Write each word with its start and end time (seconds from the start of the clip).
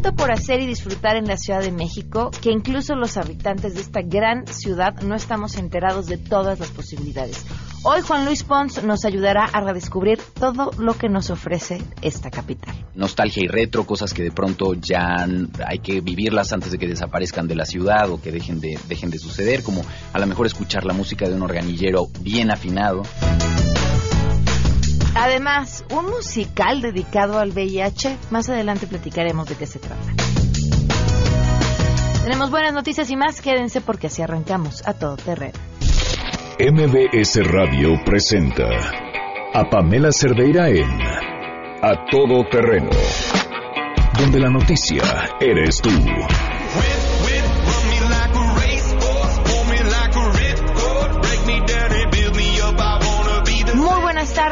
tanto 0.00 0.16
por 0.16 0.32
hacer 0.32 0.60
y 0.62 0.66
disfrutar 0.66 1.16
en 1.16 1.26
la 1.26 1.36
Ciudad 1.36 1.60
de 1.60 1.72
México 1.72 2.30
que 2.40 2.50
incluso 2.50 2.94
los 2.94 3.18
habitantes 3.18 3.74
de 3.74 3.82
esta 3.82 4.00
gran 4.00 4.46
ciudad 4.46 4.94
no 5.02 5.14
estamos 5.14 5.56
enterados 5.56 6.06
de 6.06 6.16
todas 6.16 6.58
las 6.58 6.70
posibilidades. 6.70 7.44
Hoy 7.82 8.00
Juan 8.00 8.24
Luis 8.24 8.42
Pons 8.42 8.82
nos 8.82 9.04
ayudará 9.04 9.44
a 9.44 9.60
redescubrir 9.60 10.18
todo 10.38 10.70
lo 10.78 10.94
que 10.94 11.10
nos 11.10 11.28
ofrece 11.28 11.82
esta 12.00 12.30
capital. 12.30 12.74
Nostalgia 12.94 13.44
y 13.44 13.48
retro, 13.48 13.84
cosas 13.84 14.14
que 14.14 14.22
de 14.22 14.30
pronto 14.30 14.72
ya 14.74 15.26
hay 15.66 15.80
que 15.80 16.00
vivirlas 16.00 16.52
antes 16.52 16.72
de 16.72 16.78
que 16.78 16.86
desaparezcan 16.86 17.46
de 17.46 17.56
la 17.56 17.66
ciudad 17.66 18.10
o 18.10 18.22
que 18.22 18.32
dejen 18.32 18.60
de, 18.60 18.78
dejen 18.88 19.10
de 19.10 19.18
suceder, 19.18 19.62
como 19.62 19.82
a 20.12 20.18
lo 20.18 20.26
mejor 20.26 20.46
escuchar 20.46 20.84
la 20.84 20.94
música 20.94 21.28
de 21.28 21.34
un 21.34 21.42
organillero 21.42 22.06
bien 22.22 22.50
afinado. 22.50 23.02
Además, 25.14 25.84
un 25.90 26.06
musical 26.06 26.80
dedicado 26.80 27.38
al 27.38 27.50
VIH. 27.50 28.16
Más 28.30 28.48
adelante 28.48 28.86
platicaremos 28.86 29.48
de 29.48 29.56
qué 29.56 29.66
se 29.66 29.78
trata. 29.78 30.14
Tenemos 32.22 32.50
buenas 32.50 32.72
noticias 32.72 33.10
y 33.10 33.16
más. 33.16 33.40
Quédense 33.40 33.80
porque 33.80 34.06
así 34.06 34.22
arrancamos 34.22 34.86
a 34.86 34.94
todo 34.94 35.16
terreno. 35.16 35.58
MBS 36.60 37.40
Radio 37.46 37.94
presenta 38.04 38.68
a 39.54 39.64
Pamela 39.70 40.12
Cerdeira 40.12 40.68
en 40.68 41.00
A 41.82 42.04
Todo 42.10 42.44
Terreno, 42.50 42.90
donde 44.18 44.38
la 44.38 44.50
noticia 44.50 45.02
eres 45.40 45.80
tú. 45.80 45.88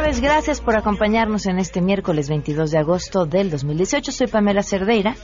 Tardes, 0.09 0.23
gracias 0.23 0.63
por 0.63 0.77
acompañarnos 0.77 1.45
en 1.47 1.59
este 1.59 1.83
miércoles 1.83 2.31
22 2.31 2.71
de 2.71 2.79
agosto 2.79 3.27
del 3.27 3.51
2018. 3.51 4.11
Soy 4.11 4.27
Pamela 4.27 4.63
Cerdeira 4.63 5.15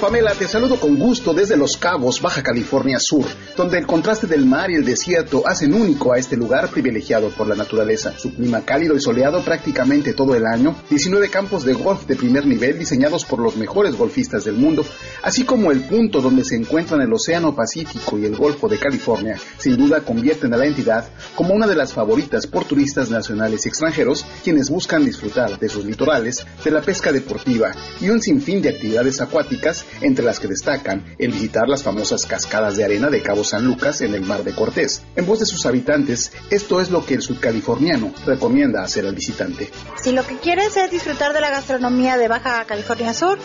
Pamela, 0.00 0.32
te 0.32 0.46
saludo 0.46 0.78
con 0.78 0.96
gusto 0.96 1.34
desde 1.34 1.56
Los 1.56 1.76
Cabos, 1.76 2.22
Baja 2.22 2.40
California 2.40 2.98
Sur, 3.00 3.24
donde 3.56 3.78
el 3.78 3.86
contraste 3.86 4.28
del 4.28 4.46
mar 4.46 4.70
y 4.70 4.76
el 4.76 4.84
desierto 4.84 5.42
hacen 5.44 5.74
único 5.74 6.12
a 6.12 6.18
este 6.18 6.36
lugar 6.36 6.68
privilegiado 6.68 7.30
por 7.30 7.48
la 7.48 7.56
naturaleza. 7.56 8.16
Su 8.16 8.32
clima 8.32 8.60
cálido 8.60 8.94
y 8.94 9.00
soleado 9.00 9.42
prácticamente 9.42 10.14
todo 10.14 10.36
el 10.36 10.46
año, 10.46 10.76
19 10.88 11.30
campos 11.30 11.64
de 11.64 11.72
golf 11.72 12.06
de 12.06 12.14
primer 12.14 12.46
nivel 12.46 12.78
diseñados 12.78 13.24
por 13.24 13.40
los 13.40 13.56
mejores 13.56 13.96
golfistas 13.96 14.44
del 14.44 14.54
mundo, 14.54 14.84
así 15.22 15.44
como 15.44 15.72
el 15.72 15.80
punto 15.80 16.20
donde 16.20 16.44
se 16.44 16.54
encuentran 16.54 17.00
el 17.00 17.12
Océano 17.12 17.56
Pacífico 17.56 18.18
y 18.18 18.24
el 18.24 18.36
Golfo 18.36 18.68
de 18.68 18.78
California, 18.78 19.36
sin 19.58 19.76
duda 19.76 20.02
convierten 20.02 20.54
a 20.54 20.58
la 20.58 20.66
entidad 20.66 21.08
como 21.34 21.54
una 21.54 21.66
de 21.66 21.74
las 21.74 21.92
favoritas 21.92 22.46
por 22.46 22.64
turistas 22.64 23.10
nacionales 23.10 23.66
y 23.66 23.68
extranjeros, 23.68 24.24
quienes 24.44 24.70
buscan 24.70 25.04
disfrutar 25.04 25.58
de 25.58 25.68
sus 25.68 25.84
litorales, 25.84 26.46
de 26.64 26.70
la 26.70 26.82
pesca 26.82 27.10
deportiva 27.10 27.72
y 28.00 28.10
un 28.10 28.22
sinfín 28.22 28.62
de 28.62 28.68
actividades 28.68 29.20
acuáticas 29.20 29.84
entre 30.00 30.24
las 30.24 30.40
que 30.40 30.48
destacan 30.48 31.14
el 31.18 31.32
visitar 31.32 31.68
las 31.68 31.82
famosas 31.82 32.26
cascadas 32.26 32.76
de 32.76 32.84
arena 32.84 33.10
de 33.10 33.22
Cabo 33.22 33.44
San 33.44 33.64
Lucas 33.64 34.00
en 34.00 34.14
el 34.14 34.22
Mar 34.22 34.44
de 34.44 34.54
Cortés. 34.54 35.02
En 35.16 35.26
voz 35.26 35.40
de 35.40 35.46
sus 35.46 35.66
habitantes, 35.66 36.32
esto 36.50 36.80
es 36.80 36.90
lo 36.90 37.04
que 37.04 37.14
el 37.14 37.22
sudcaliforniano 37.22 38.12
recomienda 38.26 38.82
hacer 38.82 39.06
al 39.06 39.14
visitante. 39.14 39.70
Si 40.02 40.12
lo 40.12 40.26
que 40.26 40.36
quieres 40.36 40.76
es 40.76 40.90
disfrutar 40.90 41.32
de 41.32 41.40
la 41.40 41.50
gastronomía 41.50 42.16
de 42.16 42.28
Baja 42.28 42.64
California 42.64 43.14
Sur, 43.14 43.38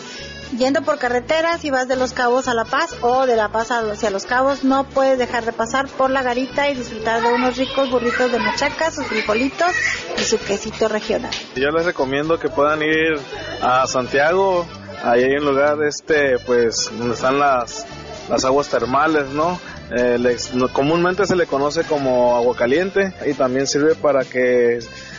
yendo 0.56 0.82
por 0.82 0.98
carreteras 0.98 1.64
y 1.64 1.70
vas 1.70 1.88
de 1.88 1.96
Los 1.96 2.12
Cabos 2.12 2.48
a 2.48 2.54
La 2.54 2.64
Paz 2.64 2.96
o 3.00 3.26
de 3.26 3.36
La 3.36 3.48
Paz 3.48 3.70
hacia 3.70 4.10
Los 4.10 4.24
Cabos, 4.24 4.64
no 4.64 4.84
puedes 4.84 5.18
dejar 5.18 5.44
de 5.44 5.52
pasar 5.52 5.88
por 5.88 6.10
la 6.10 6.22
garita 6.22 6.68
y 6.68 6.74
disfrutar 6.74 7.22
de 7.22 7.32
unos 7.32 7.56
ricos 7.56 7.90
burritos 7.90 8.30
de 8.30 8.38
machaca, 8.38 8.90
sus 8.90 9.06
frijolitos 9.06 9.72
y 10.18 10.22
su 10.22 10.38
quesito 10.38 10.88
regional. 10.88 11.32
Yo 11.56 11.70
les 11.70 11.84
recomiendo 11.84 12.38
que 12.38 12.48
puedan 12.48 12.82
ir 12.82 13.18
a 13.62 13.86
Santiago 13.86 14.66
Ahí 15.04 15.22
hay 15.22 15.36
un 15.36 15.44
lugar, 15.44 15.76
este, 15.82 16.38
pues, 16.46 16.90
donde 16.98 17.14
están 17.14 17.38
las, 17.38 17.86
las 18.30 18.44
aguas 18.46 18.68
termales, 18.68 19.28
¿no? 19.28 19.60
Eh, 19.94 20.36
comúnmente 20.72 21.26
se 21.26 21.36
le 21.36 21.44
conoce 21.44 21.82
como 21.82 22.34
agua 22.36 22.56
caliente 22.56 23.12
y 23.26 23.34
también 23.34 23.66
sirve 23.66 23.94
para 23.94 24.24
que 24.24 24.78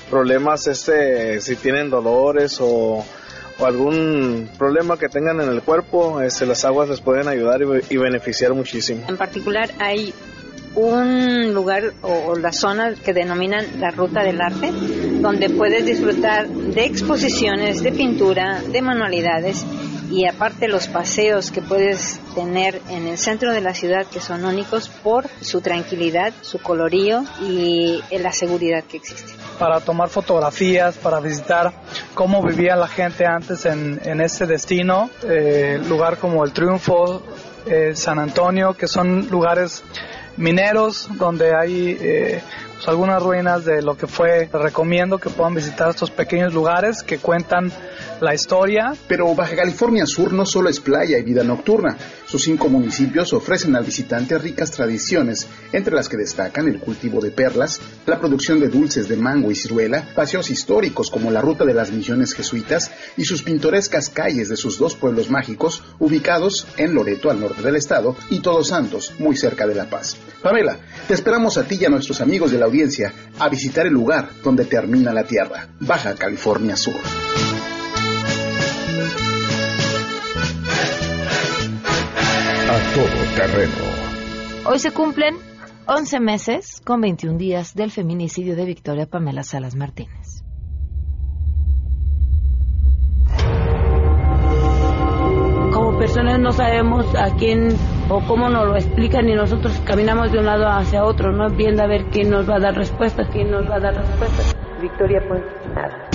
problemas, 0.09 0.65
este, 0.65 1.39
si 1.39 1.55
tienen 1.55 1.91
dolores 1.91 2.57
o, 2.59 3.05
o 3.59 3.65
algún 3.65 4.49
problema 4.57 4.97
que 4.97 5.07
tengan 5.07 5.39
en 5.39 5.49
el 5.49 5.61
cuerpo, 5.61 6.19
este, 6.19 6.47
las 6.47 6.65
aguas 6.65 6.89
les 6.89 7.01
pueden 7.01 7.27
ayudar 7.27 7.61
y, 7.61 7.93
y 7.93 7.97
beneficiar 7.97 8.55
muchísimo. 8.55 9.05
En 9.07 9.17
particular 9.17 9.69
hay 9.79 10.15
un 10.75 11.53
lugar 11.53 11.93
o, 12.01 12.35
la 12.35 12.51
zona 12.51 12.93
que 12.93 13.13
denominan 13.13 13.79
la 13.79 13.91
Ruta 13.91 14.23
del 14.23 14.41
Arte, 14.41 14.71
donde 15.21 15.49
puedes 15.49 15.85
disfrutar 15.85 16.47
de 16.47 16.85
exposiciones 16.85 17.81
de 17.81 17.91
pintura, 17.91 18.61
de 18.61 18.81
manualidades 18.81 19.65
y 20.11 20.27
aparte 20.27 20.67
los 20.67 20.87
paseos 20.87 21.51
que 21.51 21.61
puedes 21.61 22.19
tener 22.35 22.81
en 22.89 23.07
el 23.07 23.17
centro 23.17 23.51
de 23.51 23.61
la 23.61 23.73
ciudad 23.73 24.05
que 24.05 24.19
son 24.19 24.45
únicos 24.45 24.89
por 24.89 25.27
su 25.41 25.61
tranquilidad, 25.61 26.33
su 26.41 26.59
colorío 26.59 27.23
y 27.41 28.01
la 28.11 28.31
seguridad 28.31 28.83
que 28.83 28.97
existe. 28.97 29.33
Para 29.57 29.79
tomar 29.79 30.09
fotografías, 30.09 30.97
para 30.97 31.19
visitar 31.19 31.73
cómo 32.13 32.43
vivía 32.43 32.75
la 32.75 32.87
gente 32.87 33.25
antes 33.25 33.65
en, 33.65 33.99
en 34.03 34.21
este 34.21 34.45
destino, 34.45 35.09
eh, 35.23 35.79
lugar 35.87 36.17
como 36.17 36.43
el 36.43 36.51
Triunfo, 36.51 37.23
eh, 37.65 37.95
San 37.95 38.19
Antonio, 38.19 38.73
que 38.73 38.87
son 38.87 39.27
lugares 39.29 39.83
mineros 40.37 41.09
donde 41.17 41.55
hay 41.55 41.97
eh, 41.99 42.41
pues, 42.75 42.87
algunas 42.87 43.21
ruinas 43.21 43.65
de 43.65 43.81
lo 43.81 43.97
que 43.97 44.07
fue. 44.07 44.49
recomiendo 44.51 45.17
que 45.17 45.29
puedan 45.29 45.55
visitar 45.55 45.89
estos 45.89 46.11
pequeños 46.11 46.53
lugares 46.53 47.03
que 47.03 47.17
cuentan 47.17 47.71
la 48.21 48.33
historia. 48.33 48.93
Pero 49.07 49.33
Baja 49.35 49.55
California 49.55 50.05
Sur 50.05 50.33
no 50.33 50.45
solo 50.45 50.69
es 50.69 50.79
playa 50.79 51.17
y 51.17 51.23
vida 51.23 51.43
nocturna. 51.43 51.97
Sus 52.25 52.43
cinco 52.43 52.69
municipios 52.69 53.33
ofrecen 53.33 53.75
al 53.75 53.83
visitante 53.83 54.37
ricas 54.37 54.71
tradiciones, 54.71 55.47
entre 55.71 55.95
las 55.95 56.09
que 56.09 56.17
destacan 56.17 56.67
el 56.67 56.79
cultivo 56.79 57.21
de 57.21 57.31
perlas, 57.31 57.79
la 58.05 58.19
producción 58.19 58.59
de 58.59 58.69
dulces 58.69 59.07
de 59.07 59.17
mango 59.17 59.51
y 59.51 59.55
ciruela, 59.55 60.09
paseos 60.15 60.49
históricos 60.49 61.09
como 61.11 61.31
la 61.31 61.41
Ruta 61.41 61.65
de 61.65 61.73
las 61.73 61.91
Misiones 61.91 62.33
Jesuitas 62.33 62.91
y 63.17 63.25
sus 63.25 63.43
pintorescas 63.43 64.09
calles 64.09 64.49
de 64.49 64.57
sus 64.57 64.77
dos 64.77 64.95
pueblos 64.95 65.29
mágicos, 65.29 65.83
ubicados 65.99 66.67
en 66.77 66.93
Loreto, 66.93 67.29
al 67.29 67.39
norte 67.39 67.61
del 67.61 67.75
estado, 67.75 68.15
y 68.29 68.39
Todos 68.39 68.69
Santos, 68.69 69.13
muy 69.19 69.35
cerca 69.35 69.67
de 69.67 69.75
La 69.75 69.89
Paz. 69.89 70.17
Pamela, 70.41 70.77
te 71.07 71.13
esperamos 71.13 71.57
a 71.57 71.63
ti 71.63 71.77
y 71.79 71.85
a 71.85 71.89
nuestros 71.89 72.21
amigos 72.21 72.51
de 72.51 72.59
la 72.59 72.65
audiencia 72.65 73.13
a 73.39 73.49
visitar 73.49 73.85
el 73.87 73.93
lugar 73.93 74.29
donde 74.43 74.65
termina 74.65 75.13
la 75.13 75.23
Tierra, 75.23 75.67
Baja 75.79 76.15
California 76.15 76.75
Sur. 76.75 76.95
Todo 82.95 83.05
terreno. 83.35 83.73
Hoy 84.65 84.79
se 84.79 84.91
cumplen 84.91 85.35
11 85.85 86.19
meses 86.21 86.81
con 86.85 87.01
21 87.01 87.37
días 87.37 87.75
del 87.75 87.91
feminicidio 87.91 88.55
de 88.55 88.63
Victoria 88.63 89.05
Pamela 89.05 89.43
Salas 89.43 89.75
Martínez. 89.75 90.41
Como 95.73 95.99
personas 95.99 96.39
no 96.39 96.53
sabemos 96.53 97.05
a 97.15 97.35
quién 97.35 97.75
o 98.07 98.25
cómo 98.25 98.47
nos 98.47 98.65
lo 98.65 98.77
explican 98.77 99.27
y 99.27 99.35
nosotros 99.35 99.77
caminamos 99.85 100.31
de 100.31 100.39
un 100.39 100.45
lado 100.45 100.65
hacia 100.69 101.03
otro, 101.03 101.33
no 101.33 101.49
viendo 101.49 101.83
a 101.83 101.87
ver 101.87 102.05
quién 102.11 102.29
nos 102.29 102.49
va 102.49 102.55
a 102.55 102.59
dar 102.59 102.75
respuesta, 102.75 103.27
quién 103.27 103.51
nos 103.51 103.69
va 103.69 103.75
a 103.75 103.79
dar 103.81 103.95
respuesta. 103.95 104.57
Victoria, 104.81 105.21
pues 105.27 105.43
nada. 105.75 106.09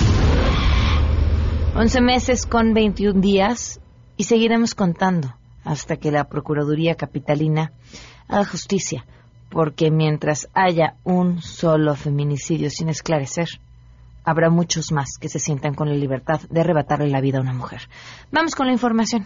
11 1.75 2.01
meses 2.01 2.47
con 2.47 2.73
21 2.73 3.21
días 3.21 3.79
y 4.17 4.23
seguiremos 4.23 4.73
contando 4.73 5.40
hasta 5.63 5.97
que 5.97 6.11
la 6.11 6.25
Procuraduría 6.25 6.95
Capitalina 6.95 7.71
haga 8.27 8.45
justicia, 8.45 9.05
porque 9.49 9.91
mientras 9.91 10.49
haya 10.53 10.95
un 11.03 11.41
solo 11.41 11.95
feminicidio 11.95 12.69
sin 12.69 12.89
esclarecer, 12.89 13.49
habrá 14.23 14.49
muchos 14.49 14.91
más 14.91 15.17
que 15.19 15.29
se 15.29 15.39
sientan 15.39 15.73
con 15.73 15.89
la 15.89 15.95
libertad 15.95 16.41
de 16.49 16.61
arrebatarle 16.61 17.09
la 17.09 17.21
vida 17.21 17.39
a 17.39 17.41
una 17.41 17.53
mujer. 17.53 17.89
Vamos 18.31 18.55
con 18.55 18.67
la 18.67 18.73
información. 18.73 19.25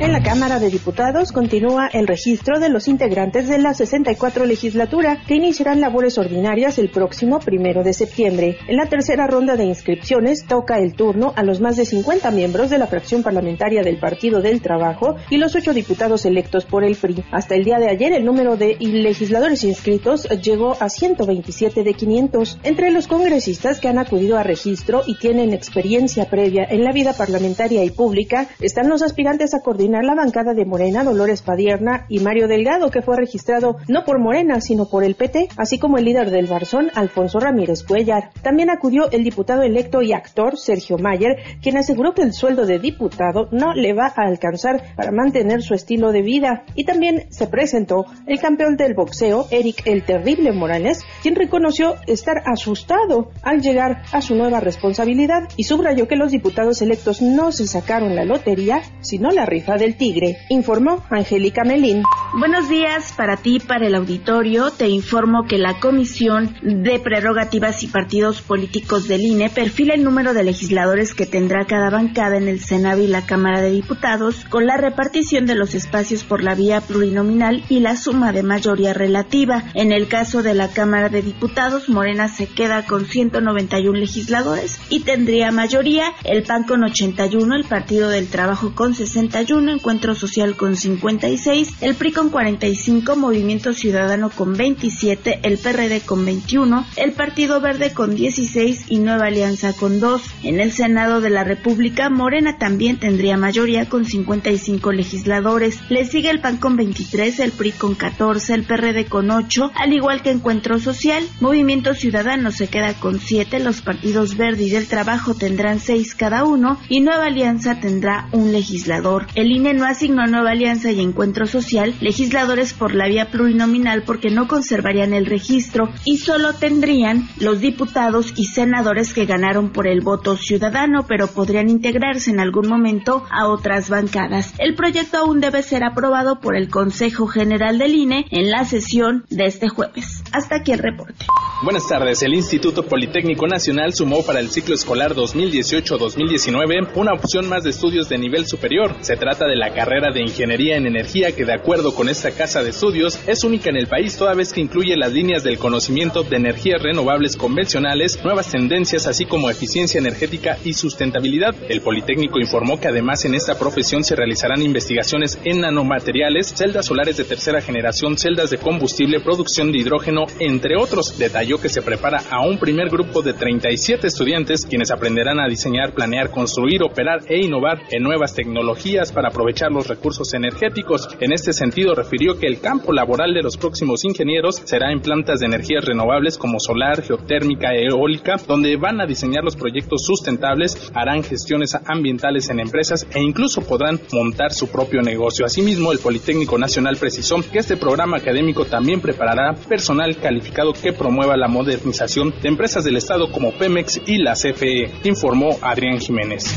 En 0.00 0.12
la 0.12 0.22
Cámara 0.22 0.60
de 0.60 0.70
Diputados 0.70 1.32
continúa 1.32 1.88
el 1.92 2.06
registro 2.06 2.60
de 2.60 2.68
los 2.68 2.86
integrantes 2.86 3.48
de 3.48 3.58
la 3.58 3.74
64 3.74 4.46
legislatura 4.46 5.20
que 5.26 5.34
iniciarán 5.34 5.80
labores 5.80 6.18
ordinarias 6.18 6.78
el 6.78 6.88
próximo 6.88 7.40
primero 7.40 7.82
de 7.82 7.92
septiembre. 7.92 8.58
En 8.68 8.76
la 8.76 8.86
tercera 8.86 9.26
ronda 9.26 9.56
de 9.56 9.64
inscripciones 9.64 10.46
toca 10.46 10.78
el 10.78 10.94
turno 10.94 11.32
a 11.34 11.42
los 11.42 11.60
más 11.60 11.76
de 11.76 11.84
50 11.84 12.30
miembros 12.30 12.70
de 12.70 12.78
la 12.78 12.86
fracción 12.86 13.24
parlamentaria 13.24 13.82
del 13.82 13.98
Partido 13.98 14.40
del 14.40 14.62
Trabajo 14.62 15.16
y 15.30 15.36
los 15.36 15.56
ocho 15.56 15.74
diputados 15.74 16.24
electos 16.26 16.64
por 16.64 16.84
el 16.84 16.94
PRI. 16.94 17.24
Hasta 17.32 17.56
el 17.56 17.64
día 17.64 17.80
de 17.80 17.90
ayer 17.90 18.12
el 18.12 18.24
número 18.24 18.56
de 18.56 18.76
legisladores 18.78 19.64
inscritos 19.64 20.28
llegó 20.28 20.76
a 20.80 20.90
127 20.90 21.82
de 21.82 21.94
500. 21.94 22.60
Entre 22.62 22.92
los 22.92 23.08
congresistas 23.08 23.80
que 23.80 23.88
han 23.88 23.98
acudido 23.98 24.38
a 24.38 24.44
registro 24.44 25.02
y 25.08 25.18
tienen 25.18 25.52
experiencia 25.52 26.26
previa 26.26 26.64
en 26.70 26.84
la 26.84 26.92
vida 26.92 27.14
parlamentaria 27.14 27.82
y 27.82 27.90
pública 27.90 28.46
están 28.60 28.88
los 28.88 29.02
aspirantes 29.02 29.54
a 29.54 29.60
coordinar 29.60 29.87
la 29.88 30.14
bancada 30.14 30.54
de 30.54 30.66
Morena, 30.66 31.02
Dolores 31.02 31.42
Padierna 31.42 32.04
y 32.08 32.20
Mario 32.20 32.46
Delgado, 32.46 32.90
que 32.90 33.00
fue 33.00 33.16
registrado 33.16 33.76
no 33.88 34.04
por 34.04 34.18
Morena, 34.18 34.60
sino 34.60 34.86
por 34.86 35.02
el 35.02 35.14
PT, 35.14 35.48
así 35.56 35.78
como 35.78 35.96
el 35.96 36.04
líder 36.04 36.30
del 36.30 36.46
Barzón, 36.46 36.90
Alfonso 36.94 37.40
Ramírez 37.40 37.82
Cuellar. 37.84 38.30
También 38.42 38.70
acudió 38.70 39.10
el 39.10 39.24
diputado 39.24 39.62
electo 39.62 40.02
y 40.02 40.12
actor 40.12 40.58
Sergio 40.58 40.98
Mayer, 40.98 41.38
quien 41.62 41.78
aseguró 41.78 42.12
que 42.12 42.22
el 42.22 42.34
sueldo 42.34 42.66
de 42.66 42.78
diputado 42.78 43.48
no 43.50 43.72
le 43.72 43.94
va 43.94 44.12
a 44.14 44.26
alcanzar 44.26 44.94
para 44.94 45.10
mantener 45.10 45.62
su 45.62 45.74
estilo 45.74 46.12
de 46.12 46.22
vida. 46.22 46.64
Y 46.74 46.84
también 46.84 47.26
se 47.30 47.46
presentó 47.46 48.04
el 48.26 48.38
campeón 48.40 48.76
del 48.76 48.94
boxeo, 48.94 49.46
Eric 49.50 49.82
el 49.86 50.04
Terrible 50.04 50.52
Morales, 50.52 51.00
quien 51.22 51.34
reconoció 51.34 51.94
estar 52.06 52.42
asustado 52.44 53.30
al 53.42 53.62
llegar 53.62 54.02
a 54.12 54.20
su 54.20 54.34
nueva 54.34 54.60
responsabilidad 54.60 55.48
y 55.56 55.64
subrayó 55.64 56.06
que 56.06 56.16
los 56.16 56.30
diputados 56.30 56.82
electos 56.82 57.22
no 57.22 57.52
se 57.52 57.66
sacaron 57.66 58.14
la 58.14 58.24
lotería, 58.24 58.82
sino 59.00 59.30
la 59.30 59.46
rifa 59.46 59.77
del 59.78 59.96
Tigre, 59.96 60.38
informó 60.48 61.04
Angélica 61.10 61.64
Melín. 61.64 62.02
Buenos 62.38 62.68
días 62.68 63.12
para 63.16 63.36
ti, 63.36 63.58
para 63.58 63.86
el 63.86 63.94
auditorio. 63.94 64.70
Te 64.70 64.88
informo 64.88 65.44
que 65.46 65.58
la 65.58 65.80
Comisión 65.80 66.54
de 66.62 66.98
Prerrogativas 66.98 67.82
y 67.82 67.86
Partidos 67.86 68.42
Políticos 68.42 69.08
del 69.08 69.22
INE 69.22 69.48
perfila 69.48 69.94
el 69.94 70.04
número 70.04 70.34
de 70.34 70.44
legisladores 70.44 71.14
que 71.14 71.26
tendrá 71.26 71.66
cada 71.66 71.90
bancada 71.90 72.36
en 72.36 72.48
el 72.48 72.60
Senado 72.60 73.02
y 73.02 73.06
la 73.06 73.24
Cámara 73.24 73.60
de 73.60 73.70
Diputados 73.70 74.44
con 74.50 74.66
la 74.66 74.76
repartición 74.76 75.46
de 75.46 75.54
los 75.54 75.74
espacios 75.74 76.24
por 76.24 76.42
la 76.42 76.54
vía 76.54 76.80
plurinominal 76.80 77.64
y 77.68 77.80
la 77.80 77.96
suma 77.96 78.32
de 78.32 78.42
mayoría 78.42 78.92
relativa. 78.92 79.64
En 79.74 79.92
el 79.92 80.08
caso 80.08 80.42
de 80.42 80.54
la 80.54 80.68
Cámara 80.68 81.08
de 81.08 81.22
Diputados, 81.22 81.88
Morena 81.88 82.28
se 82.28 82.46
queda 82.46 82.84
con 82.84 83.06
191 83.06 83.98
legisladores 83.98 84.80
y 84.90 85.00
tendría 85.00 85.50
mayoría 85.50 86.12
el 86.24 86.42
PAN 86.42 86.64
con 86.64 86.84
81, 86.84 87.56
el 87.56 87.64
Partido 87.64 88.10
del 88.10 88.28
Trabajo 88.28 88.74
con 88.74 88.94
61, 88.94 89.67
Encuentro 89.70 90.14
Social 90.14 90.56
con 90.56 90.76
56, 90.76 91.74
el 91.80 91.94
PRI 91.94 92.12
con 92.12 92.30
45, 92.30 93.16
Movimiento 93.16 93.72
Ciudadano 93.74 94.30
con 94.30 94.54
27, 94.54 95.40
el 95.42 95.58
PRD 95.58 96.00
con 96.00 96.24
21, 96.24 96.86
el 96.96 97.12
Partido 97.12 97.60
Verde 97.60 97.92
con 97.92 98.14
16 98.14 98.86
y 98.88 98.98
Nueva 98.98 99.26
Alianza 99.26 99.72
con 99.72 100.00
2. 100.00 100.22
En 100.44 100.60
el 100.60 100.72
Senado 100.72 101.20
de 101.20 101.30
la 101.30 101.44
República, 101.44 102.10
Morena 102.10 102.58
también 102.58 102.98
tendría 102.98 103.36
mayoría 103.36 103.88
con 103.88 104.04
55 104.04 104.92
legisladores. 104.92 105.78
Le 105.88 106.04
sigue 106.04 106.30
el 106.30 106.40
PAN 106.40 106.56
con 106.56 106.76
23, 106.76 107.40
el 107.40 107.52
PRI 107.52 107.72
con 107.72 107.94
14, 107.94 108.54
el 108.54 108.64
PRD 108.64 109.06
con 109.06 109.30
8, 109.30 109.72
al 109.74 109.92
igual 109.92 110.22
que 110.22 110.30
Encuentro 110.30 110.78
Social. 110.78 111.24
Movimiento 111.40 111.94
Ciudadano 111.94 112.50
se 112.50 112.68
queda 112.68 112.94
con 112.94 113.20
7, 113.20 113.58
los 113.60 113.80
partidos 113.80 114.36
Verde 114.36 114.64
y 114.64 114.70
del 114.70 114.86
Trabajo 114.86 115.34
tendrán 115.34 115.80
6 115.80 116.14
cada 116.14 116.44
uno 116.44 116.78
y 116.88 117.00
Nueva 117.00 117.26
Alianza 117.26 117.80
tendrá 117.80 118.28
un 118.32 118.52
legislador. 118.52 119.26
El 119.34 119.52
INE 119.58 119.74
no 119.74 119.86
asignó 119.86 120.24
Nueva 120.28 120.52
Alianza 120.52 120.92
y 120.92 121.00
Encuentro 121.00 121.48
Social 121.48 121.92
legisladores 122.00 122.72
por 122.72 122.94
la 122.94 123.08
vía 123.08 123.28
plurinominal 123.32 124.04
porque 124.04 124.30
no 124.30 124.46
conservarían 124.46 125.12
el 125.12 125.26
registro 125.26 125.88
y 126.04 126.18
solo 126.18 126.52
tendrían 126.52 127.28
los 127.40 127.58
diputados 127.58 128.32
y 128.36 128.44
senadores 128.44 129.12
que 129.12 129.26
ganaron 129.26 129.70
por 129.70 129.88
el 129.88 130.00
voto 130.00 130.36
ciudadano, 130.36 131.06
pero 131.08 131.26
podrían 131.26 131.70
integrarse 131.70 132.30
en 132.30 132.38
algún 132.38 132.68
momento 132.68 133.24
a 133.32 133.48
otras 133.48 133.90
bancadas. 133.90 134.54
El 134.58 134.76
proyecto 134.76 135.18
aún 135.18 135.40
debe 135.40 135.64
ser 135.64 135.82
aprobado 135.82 136.38
por 136.38 136.54
el 136.54 136.68
Consejo 136.68 137.26
General 137.26 137.78
del 137.78 137.96
INE 137.96 138.26
en 138.30 138.52
la 138.52 138.64
sesión 138.64 139.24
de 139.28 139.46
este 139.46 139.68
jueves. 139.68 140.22
Hasta 140.32 140.56
aquí 140.56 140.72
el 140.72 140.78
reporte. 140.78 141.26
Buenas 141.62 141.88
tardes. 141.88 142.22
El 142.22 142.34
Instituto 142.34 142.84
Politécnico 142.84 143.48
Nacional 143.48 143.92
sumó 143.92 144.24
para 144.24 144.38
el 144.38 144.48
ciclo 144.48 144.76
escolar 144.76 145.14
2018-2019 145.16 146.90
una 146.94 147.12
opción 147.14 147.48
más 147.48 147.64
de 147.64 147.70
estudios 147.70 148.08
de 148.08 148.16
nivel 148.16 148.46
superior. 148.46 148.94
Se 149.00 149.16
trata 149.16 149.46
de 149.46 149.56
la 149.56 149.74
carrera 149.74 150.12
de 150.12 150.20
Ingeniería 150.20 150.76
en 150.76 150.86
Energía 150.86 151.34
que 151.34 151.44
de 151.44 151.54
acuerdo 151.54 151.94
con 151.94 152.08
esta 152.08 152.30
casa 152.30 152.62
de 152.62 152.70
estudios 152.70 153.18
es 153.26 153.42
única 153.42 153.70
en 153.70 153.76
el 153.76 153.88
país 153.88 154.16
toda 154.16 154.34
vez 154.34 154.52
que 154.52 154.60
incluye 154.60 154.96
las 154.96 155.12
líneas 155.12 155.42
del 155.42 155.58
conocimiento 155.58 156.22
de 156.22 156.36
energías 156.36 156.80
renovables 156.80 157.36
convencionales, 157.36 158.22
nuevas 158.22 158.52
tendencias 158.52 159.08
así 159.08 159.24
como 159.24 159.50
eficiencia 159.50 159.98
energética 159.98 160.58
y 160.64 160.74
sustentabilidad. 160.74 161.56
El 161.68 161.80
Politécnico 161.80 162.38
informó 162.38 162.78
que 162.78 162.88
además 162.88 163.24
en 163.24 163.34
esta 163.34 163.58
profesión 163.58 164.04
se 164.04 164.14
realizarán 164.14 164.62
investigaciones 164.62 165.40
en 165.44 165.62
nanomateriales, 165.62 166.54
celdas 166.54 166.86
solares 166.86 167.16
de 167.16 167.24
tercera 167.24 167.60
generación, 167.60 168.16
celdas 168.16 168.50
de 168.50 168.58
combustible, 168.58 169.20
producción 169.20 169.72
de 169.72 169.78
hidrógeno, 169.78 170.17
entre 170.38 170.76
otros. 170.76 171.18
Detalló 171.18 171.60
que 171.60 171.68
se 171.68 171.82
prepara 171.82 172.22
a 172.30 172.40
un 172.46 172.58
primer 172.58 172.88
grupo 172.88 173.22
de 173.22 173.32
37 173.32 174.06
estudiantes 174.06 174.66
quienes 174.66 174.90
aprenderán 174.90 175.40
a 175.40 175.48
diseñar, 175.48 175.94
planear, 175.94 176.30
construir, 176.30 176.82
operar 176.82 177.20
e 177.28 177.38
innovar 177.38 177.82
en 177.90 178.02
nuevas 178.02 178.34
tecnologías 178.34 179.12
para 179.12 179.28
aprovechar 179.28 179.70
los 179.70 179.86
recursos 179.86 180.34
energéticos. 180.34 181.08
En 181.20 181.32
este 181.32 181.52
sentido, 181.52 181.94
refirió 181.94 182.38
que 182.38 182.46
el 182.46 182.60
campo 182.60 182.92
laboral 182.92 183.34
de 183.34 183.42
los 183.42 183.56
próximos 183.56 184.04
ingenieros 184.04 184.62
será 184.64 184.92
en 184.92 185.00
plantas 185.00 185.40
de 185.40 185.46
energías 185.46 185.84
renovables 185.84 186.38
como 186.38 186.60
solar, 186.60 187.02
geotérmica, 187.02 187.74
eólica, 187.74 188.36
donde 188.46 188.76
van 188.76 189.00
a 189.00 189.06
diseñar 189.06 189.44
los 189.44 189.56
proyectos 189.56 190.02
sustentables, 190.04 190.90
harán 190.94 191.22
gestiones 191.22 191.76
ambientales 191.86 192.48
en 192.50 192.60
empresas 192.60 193.06
e 193.14 193.20
incluso 193.20 193.62
podrán 193.62 194.00
montar 194.12 194.52
su 194.52 194.68
propio 194.68 195.02
negocio. 195.02 195.46
Asimismo, 195.46 195.92
el 195.92 195.98
Politécnico 195.98 196.58
Nacional 196.58 196.96
precisó 196.96 197.36
que 197.52 197.58
este 197.58 197.76
programa 197.76 198.16
académico 198.16 198.64
también 198.64 199.00
preparará 199.00 199.54
personal 199.54 200.07
calificado 200.16 200.72
que 200.72 200.92
promueva 200.92 201.36
la 201.36 201.48
modernización 201.48 202.34
de 202.42 202.48
empresas 202.48 202.84
del 202.84 202.96
Estado 202.96 203.30
como 203.30 203.52
Pemex 203.52 204.00
y 204.06 204.18
la 204.18 204.34
CFE, 204.34 204.90
informó 205.04 205.58
Adrián 205.60 206.00
Jiménez. 206.00 206.54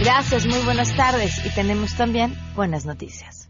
Gracias, 0.00 0.46
muy 0.46 0.58
buenas 0.64 0.96
tardes 0.96 1.44
y 1.46 1.50
tenemos 1.50 1.94
también 1.94 2.34
buenas 2.56 2.84
noticias. 2.84 3.48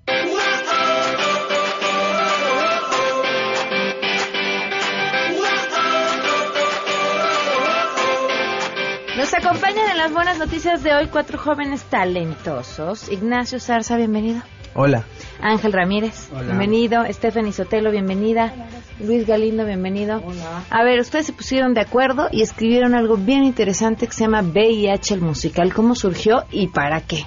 Nos 9.17 9.35
acompañan 9.35 9.89
en 9.91 9.97
las 9.99 10.13
buenas 10.13 10.39
noticias 10.39 10.83
de 10.83 10.95
hoy 10.95 11.07
cuatro 11.07 11.39
jóvenes 11.39 11.85
talentosos. 11.85 13.11
Ignacio 13.11 13.61
Zarza, 13.61 13.97
bienvenido. 13.97 14.43
Hola. 14.75 15.05
Ángel 15.41 15.73
Ramírez, 15.73 16.29
Hola. 16.33 16.43
bienvenido. 16.45 17.05
Stephanie 17.11 17.53
Sotelo, 17.53 17.91
bienvenida. 17.91 18.53
Luis 19.01 19.27
Galindo, 19.27 19.67
bienvenido. 19.67 20.23
A 20.71 20.83
ver, 20.85 21.01
ustedes 21.01 21.27
se 21.27 21.33
pusieron 21.33 21.75
de 21.75 21.81
acuerdo 21.83 22.29
y 22.31 22.43
escribieron 22.43 22.95
algo 22.95 23.17
bien 23.17 23.45
interesante 23.45 24.07
que 24.07 24.13
se 24.13 24.25
llama 24.25 24.43
VIH 24.43 25.15
el 25.15 25.21
musical. 25.21 25.75
¿Cómo 25.75 25.95
surgió 25.95 26.45
y 26.51 26.69
para 26.69 27.01
qué? 27.03 27.25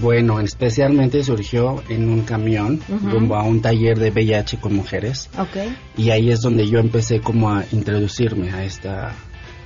Bueno, 0.00 0.40
especialmente 0.40 1.22
surgió 1.22 1.82
en 1.88 2.08
un 2.08 2.22
camión 2.22 2.80
rumbo 2.88 3.36
a 3.36 3.42
un 3.42 3.60
taller 3.60 3.98
de 3.98 4.10
VIH 4.10 4.58
con 4.58 4.74
mujeres 4.74 5.28
Ok. 5.38 5.56
y 5.98 6.10
ahí 6.10 6.30
es 6.30 6.40
donde 6.40 6.68
yo 6.68 6.78
empecé 6.78 7.20
como 7.20 7.50
a 7.50 7.64
introducirme 7.72 8.50
a 8.52 8.64
esta 8.64 9.12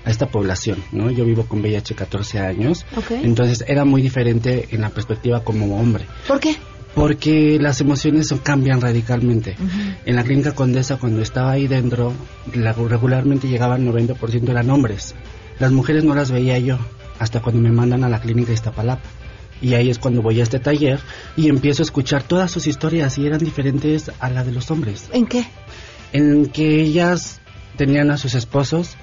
a 0.04 0.10
esta 0.10 0.26
población, 0.28 0.82
¿no? 0.92 1.10
Yo 1.10 1.24
vivo 1.24 1.44
con 1.46 1.60
VIH 1.60 1.94
14 1.96 2.38
años, 2.38 2.86
Ok. 2.96 3.10
entonces 3.22 3.64
era 3.68 3.84
muy 3.84 4.02
diferente 4.02 4.68
en 4.70 4.80
la 4.80 4.90
perspectiva 4.90 5.42
como 5.44 5.78
hombre, 5.78 6.06
¿Por 6.26 6.40
qué? 6.40 6.56
Porque 6.96 7.58
las 7.60 7.80
emociones 7.82 8.26
son- 8.26 8.38
cambian 8.38 8.80
radicalmente. 8.80 9.54
En 10.06 10.16
la 10.16 10.24
clínica 10.24 10.52
Condesa, 10.54 10.96
cuando 10.96 11.20
estaba 11.20 11.50
ahí 11.52 11.68
dentro, 11.68 12.14
la- 12.54 12.72
regularmente 12.72 13.48
llegaban 13.48 13.84
90% 13.84 14.50
eran 14.50 14.70
hombres. 14.70 15.14
Las 15.58 15.72
mujeres 15.72 16.04
no 16.04 16.14
las 16.14 16.30
veía 16.30 16.58
yo 16.58 16.78
hasta 17.18 17.40
cuando 17.42 17.60
me 17.60 17.70
mandan 17.70 18.02
a 18.02 18.08
la 18.08 18.18
clínica 18.20 18.48
de 18.48 18.54
Iztapalapa. 18.54 19.02
Y 19.60 19.74
ahí 19.74 19.90
es 19.90 19.98
cuando 19.98 20.22
voy 20.22 20.40
a 20.40 20.42
este 20.42 20.58
taller 20.58 20.98
y 21.36 21.48
empiezo 21.50 21.82
a 21.82 21.84
escuchar 21.84 22.22
todas 22.22 22.50
sus 22.50 22.66
historias 22.66 23.18
y 23.18 23.26
eran 23.26 23.40
diferentes 23.40 24.10
a 24.18 24.30
la 24.30 24.42
de 24.42 24.52
los 24.52 24.70
hombres. 24.70 25.08
¿En 25.12 25.26
qué? 25.26 25.44
En 26.14 26.46
que 26.46 26.80
ellas 26.80 27.40
tenían 27.76 28.10
a 28.10 28.16
sus 28.16 28.34
esposos 28.34 28.96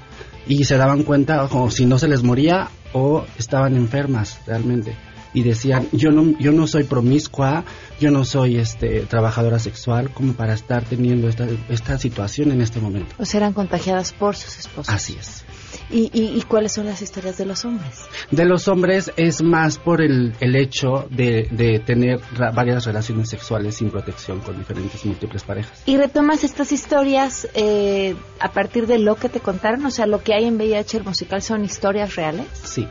y 0.47 0.63
se 0.65 0.77
daban 0.77 1.03
cuenta 1.03 1.47
como 1.47 1.69
si 1.69 1.85
no 1.85 2.00
se 2.00 2.07
les 2.07 2.23
moría 2.23 2.69
o 2.91 3.23
estaban 3.38 3.75
enfermas 3.75 4.39
realmente 4.47 4.95
y 5.33 5.43
decían 5.43 5.87
yo 5.91 6.11
no 6.11 6.37
yo 6.39 6.51
no 6.51 6.67
soy 6.67 6.83
promiscua 6.83 7.63
yo 7.99 8.11
no 8.11 8.25
soy 8.25 8.57
este 8.57 9.01
trabajadora 9.01 9.59
sexual 9.59 10.09
como 10.11 10.33
para 10.33 10.53
estar 10.53 10.83
teniendo 10.83 11.27
esta 11.29 11.47
esta 11.69 11.97
situación 11.97 12.51
en 12.51 12.61
este 12.61 12.79
momento 12.79 13.15
O 13.17 13.25
sea, 13.25 13.39
eran 13.39 13.53
contagiadas 13.53 14.13
por 14.13 14.35
sus 14.35 14.59
esposos. 14.59 14.93
así 14.93 15.15
es 15.19 15.43
¿Y, 15.89 16.09
y, 16.13 16.37
y 16.37 16.41
cuáles 16.43 16.71
son 16.73 16.85
las 16.85 17.01
historias 17.01 17.37
de 17.37 17.45
los 17.45 17.65
hombres? 17.65 18.01
De 18.31 18.45
los 18.45 18.67
hombres 18.67 19.11
es 19.17 19.41
más 19.43 19.77
por 19.79 20.01
el, 20.01 20.33
el 20.39 20.55
hecho 20.55 21.07
de, 21.09 21.47
de 21.51 21.79
tener 21.79 22.19
ra- 22.35 22.51
varias 22.51 22.85
relaciones 22.85 23.29
sexuales 23.29 23.75
sin 23.75 23.89
protección 23.89 24.39
con 24.39 24.57
diferentes 24.57 25.03
múltiples 25.05 25.43
parejas. 25.43 25.81
Y 25.85 25.97
retomas 25.97 26.43
estas 26.43 26.71
historias 26.71 27.47
eh, 27.55 28.15
a 28.39 28.51
partir 28.53 28.87
de 28.87 28.97
lo 28.99 29.15
que 29.15 29.29
te 29.29 29.39
contaron, 29.39 29.85
o 29.85 29.91
sea, 29.91 30.05
lo 30.07 30.23
que 30.23 30.33
hay 30.33 30.45
en 30.45 30.55
VIH 30.57 30.97
el 30.97 31.03
musical 31.03 31.41
son 31.41 31.65
historias 31.65 32.15
reales. 32.15 32.47
Sí. 32.63 32.87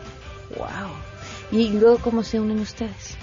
Wow. 0.57 0.69
Y 1.53 1.69
luego, 1.69 1.99
¿cómo 1.99 2.25
se 2.25 2.41
unen 2.41 2.59
ustedes? 2.59 3.17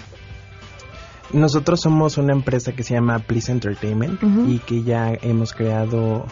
Nosotros 1.32 1.80
somos 1.80 2.16
una 2.16 2.32
empresa 2.32 2.72
que 2.72 2.82
se 2.82 2.94
llama 2.94 3.18
Please 3.18 3.52
Entertainment 3.52 4.22
Ujú. 4.22 4.48
y 4.50 4.58
que 4.60 4.82
ya 4.82 5.12
hemos 5.20 5.52
creado 5.52 6.26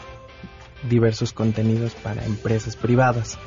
diversos 0.88 1.33
contenidos 1.33 1.95
para 1.95 2.25
empresas 2.25 2.76
privadas. 2.76 3.38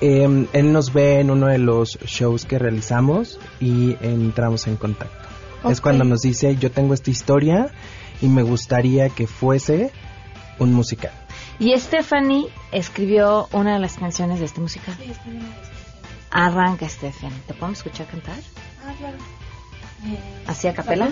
Eh, 0.00 0.46
él 0.52 0.72
nos 0.72 0.92
ve 0.92 1.20
en 1.20 1.30
uno 1.30 1.46
de 1.46 1.58
los 1.58 1.98
shows 2.04 2.44
que 2.44 2.58
realizamos 2.58 3.38
y 3.60 3.96
entramos 4.02 4.66
en 4.66 4.76
contacto. 4.76 5.28
Es 5.68 5.78
Ok. 5.78 5.82
cuando 5.84 6.04
nos 6.04 6.20
dice, 6.22 6.56
yo 6.56 6.70
tengo 6.70 6.92
esta 6.94 7.10
historia 7.10 7.68
y 8.20 8.28
me 8.28 8.42
gustaría 8.42 9.08
que 9.08 9.26
fuese 9.26 9.90
un 10.58 10.72
musical. 10.74 11.12
Y 11.58 11.78
Stephanie 11.78 12.48
escribió 12.72 13.48
una 13.52 13.74
de 13.74 13.78
las 13.78 13.96
canciones 13.96 14.40
de 14.40 14.46
este 14.46 14.60
musical. 14.60 14.96
Arranca, 16.34 16.88
Stephanie. 16.88 17.38
¿Te 17.46 17.54
podemos 17.54 17.78
escuchar 17.78 18.08
cantar? 18.08 18.34
¿Así 20.48 20.66
a 20.66 20.74
capela? 20.74 21.08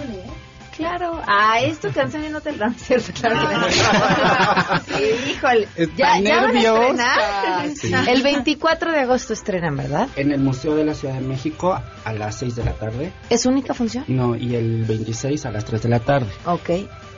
Claro. 0.76 1.20
Ah, 1.26 1.60
es 1.60 1.78
tu 1.78 1.92
canción 1.92 2.24
y 2.24 2.28
no 2.28 2.40
te 2.40 2.50
es 2.50 2.56
cierto, 2.82 3.12
claro 3.12 3.48
que 3.48 3.56
no. 3.56 3.68
Sí, 4.98 5.30
híjole. 5.30 5.68
Está 5.76 5.96
¿Ya, 5.96 6.20
ya 6.20 6.40
van 6.40 6.44
a 6.48 6.52
nerviosa. 6.52 7.64
estrenar? 7.64 8.04
Sí. 8.04 8.10
El 8.10 8.22
24 8.22 8.90
de 8.90 8.98
agosto 9.00 9.32
estrenan, 9.32 9.76
¿verdad? 9.76 10.08
En 10.16 10.32
el 10.32 10.40
Museo 10.40 10.74
de 10.74 10.84
la 10.84 10.94
Ciudad 10.94 11.14
de 11.14 11.20
México 11.20 11.78
a 12.04 12.12
las 12.12 12.36
6 12.38 12.56
de 12.56 12.64
la 12.64 12.72
tarde. 12.72 13.12
¿Es 13.30 13.46
única 13.46 13.74
función? 13.74 14.04
No, 14.08 14.34
y 14.34 14.56
el 14.56 14.84
26 14.84 15.46
a 15.46 15.52
las 15.52 15.64
3 15.66 15.82
de 15.82 15.88
la 15.88 16.00
tarde. 16.00 16.32
Ok. 16.46 16.70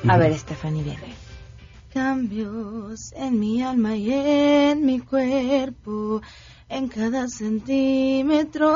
A 0.08 0.18
ver, 0.18 0.36
Stephanie, 0.36 0.82
viene. 0.82 1.14
Cambios 1.94 3.12
en 3.16 3.38
mi 3.38 3.62
alma 3.62 3.96
y 3.96 4.12
en 4.12 4.84
mi 4.84 4.98
cuerpo, 4.98 6.20
en 6.68 6.88
cada 6.88 7.28
centímetro. 7.28 8.72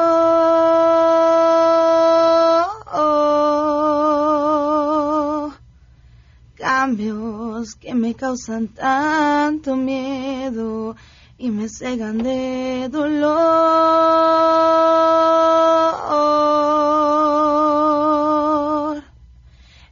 Cambios 6.54 7.74
que 7.74 7.94
me 7.94 8.14
causan 8.14 8.68
tanto 8.68 9.76
miedo 9.76 10.96
y 11.38 11.50
me 11.50 11.68
cegan 11.68 12.18
de 12.18 12.88
dolor. 12.90 13.38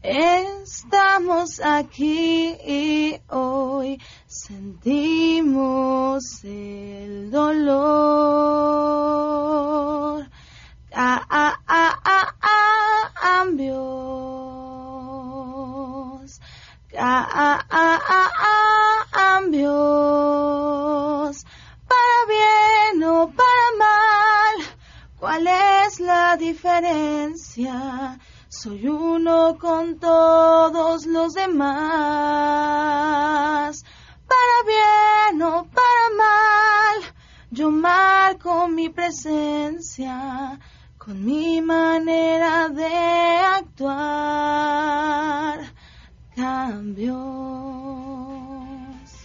Estamos 0.03 1.61
aquí 1.65 3.21
hoy, 3.29 4.00
sentimos 4.47 6.45
el 6.45 7.31
dolor. 7.33 7.67
Ah, 10.95 11.26
ah, 11.31 11.59
cambios. 13.21 13.76
Cambios. 19.11 19.75
Para 21.88 22.19
bien 22.29 23.03
o 23.05 23.29
para 23.29 23.69
mal, 23.79 24.57
¿cuál 25.19 25.47
es 25.49 25.99
la 26.00 26.37
diferencia? 26.37 28.19
Soy 28.49 28.88
uno 28.88 29.59
con 29.59 29.99
todos 29.99 31.05
los 31.07 31.35
demás. 31.35 32.57
Marco 37.87 38.66
mi 38.69 38.88
presencia 38.88 40.59
con 40.99 41.25
mi 41.25 41.62
manera 41.62 42.69
de 42.69 42.97
actuar. 43.61 44.97
Cambios. 46.35 47.16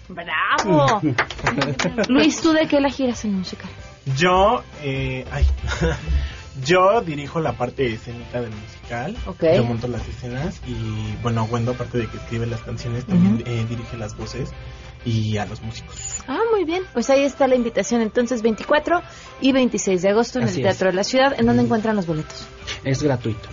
¡Bravo! 0.10 1.01
Luis, 2.10 2.39
¿tú 2.41 2.53
de 2.53 2.68
qué 2.68 2.80
la 2.80 2.91
giras 2.91 3.25
en 3.25 3.39
musical? 3.39 3.72
Yo, 4.15 4.63
eh, 4.84 5.25
ay, 5.32 5.48
yo 6.63 7.01
dirijo 7.01 7.39
la 7.39 7.53
parte 7.53 7.94
escénica 7.94 8.41
del 8.41 8.51
musical. 8.51 9.18
Ok. 9.25 9.44
Yo 9.56 9.63
monto 9.63 9.88
las 9.88 10.08
escenas 10.08 10.62
y, 10.68 11.15
bueno, 11.24 11.46
Wendo, 11.46 11.72
aparte 11.72 11.98
de 11.98 12.08
que 12.08 12.18
escribe 12.18 12.46
las 12.46 12.62
canciones, 12.62 13.06
también 13.06 13.41
eh, 13.48 13.65
dirige 13.68 13.98
las 13.98 14.15
voces 14.15 14.51
y 15.03 15.38
a 15.38 15.46
los 15.46 15.62
músicos. 15.62 16.11
Ah, 16.28 16.40
muy 16.51 16.63
bien. 16.66 16.84
Pues 16.94 17.10
ahí 17.10 17.24
está 17.24 17.48
la 17.48 17.56
invitación 17.56 18.01
entonces 18.01 18.42
24 18.42 19.01
y 19.42 19.51
26 19.51 20.01
de 20.01 20.10
agosto 20.10 20.40
en 20.40 20.46
Así 20.46 20.62
el 20.62 20.68
es. 20.68 20.72
Teatro 20.78 20.90
de 20.90 20.94
la 20.96 21.04
Ciudad. 21.04 21.34
¿En 21.40 21.46
dónde 21.46 21.63
encuentran 21.63 21.96
los 21.96 22.06
boletos? 22.08 22.46
Es 22.84 23.01
gratuito. 23.04 23.50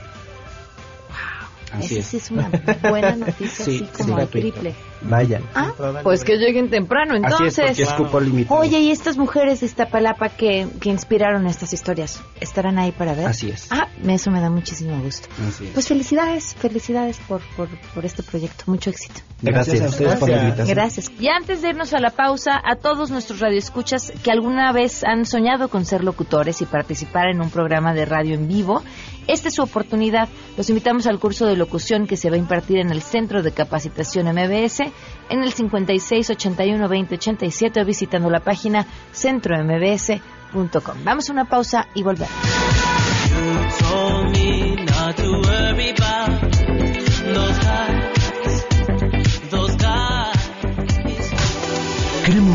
Así 1.72 1.98
Esa 1.98 2.00
es. 2.00 2.06
sí 2.06 2.16
es 2.18 2.30
una 2.30 2.48
buena 2.88 3.16
noticia, 3.16 3.64
Sí, 3.64 3.76
así 3.76 3.78
sí, 3.78 4.02
como 4.02 4.16
al 4.16 4.28
triple. 4.28 4.74
Vayan. 5.02 5.42
Ah, 5.54 5.72
pues 6.02 6.24
que 6.24 6.36
lleguen 6.36 6.70
temprano 6.70 7.14
Así 7.14 7.44
es, 7.46 7.58
entonces. 7.58 7.66
porque 7.66 7.82
es 7.82 7.92
cupo 7.92 8.20
limitado. 8.20 8.60
Oye, 8.60 8.80
¿y 8.80 8.90
estas 8.90 9.16
mujeres 9.16 9.60
de 9.60 9.66
Iztapalapa 9.66 10.30
que, 10.30 10.66
que 10.80 10.90
inspiraron 10.90 11.46
estas 11.46 11.72
historias 11.72 12.20
estarán 12.40 12.78
ahí 12.78 12.92
para 12.92 13.14
ver? 13.14 13.26
Así 13.26 13.50
es. 13.50 13.68
Ah, 13.70 13.88
eso 14.06 14.30
me 14.30 14.40
da 14.40 14.50
muchísimo 14.50 15.00
gusto. 15.02 15.28
Así 15.48 15.66
es. 15.66 15.70
Pues 15.70 15.88
felicidades, 15.88 16.54
felicidades 16.54 17.18
por, 17.28 17.40
por, 17.56 17.68
por 17.94 18.04
este 18.04 18.22
proyecto. 18.22 18.64
Mucho 18.66 18.90
éxito. 18.90 19.20
Gracias, 19.40 19.80
a 19.80 19.86
ustedes 19.86 20.16
por 20.16 20.28
la 20.28 20.38
invitación. 20.42 20.68
Gracias. 20.76 21.12
Y 21.20 21.28
antes 21.28 21.62
de 21.62 21.68
irnos 21.68 21.92
a 21.94 22.00
la 22.00 22.10
pausa, 22.10 22.60
a 22.64 22.76
todos 22.76 23.10
nuestros 23.10 23.38
radioescuchas 23.38 24.12
que 24.22 24.32
alguna 24.32 24.72
vez 24.72 25.04
han 25.04 25.26
soñado 25.26 25.68
con 25.68 25.84
ser 25.84 26.02
locutores 26.02 26.60
y 26.60 26.66
participar 26.66 27.28
en 27.28 27.40
un 27.40 27.50
programa 27.50 27.94
de 27.94 28.04
radio 28.04 28.34
en 28.34 28.48
vivo, 28.48 28.82
esta 29.28 29.48
es 29.48 29.54
su 29.54 29.62
oportunidad. 29.62 30.28
Los 30.56 30.68
invitamos 30.70 31.06
al 31.06 31.20
curso 31.20 31.46
de 31.46 31.56
locución 31.56 32.06
que 32.06 32.16
se 32.16 32.30
va 32.30 32.36
a 32.36 32.38
impartir 32.38 32.78
en 32.78 32.90
el 32.90 33.02
Centro 33.02 33.42
de 33.42 33.52
Capacitación 33.52 34.26
MBS 34.26 34.80
en 35.28 35.42
el 35.42 35.52
56 35.52 36.30
81 36.30 36.88
20 36.88 37.14
87 37.14 37.80
o 37.80 37.84
visitando 37.84 38.30
la 38.30 38.40
página 38.40 38.86
centrombs.com. 39.12 41.04
Vamos 41.04 41.28
a 41.28 41.32
una 41.32 41.44
pausa 41.44 41.86
y 41.94 42.02
volvemos. 42.02 42.32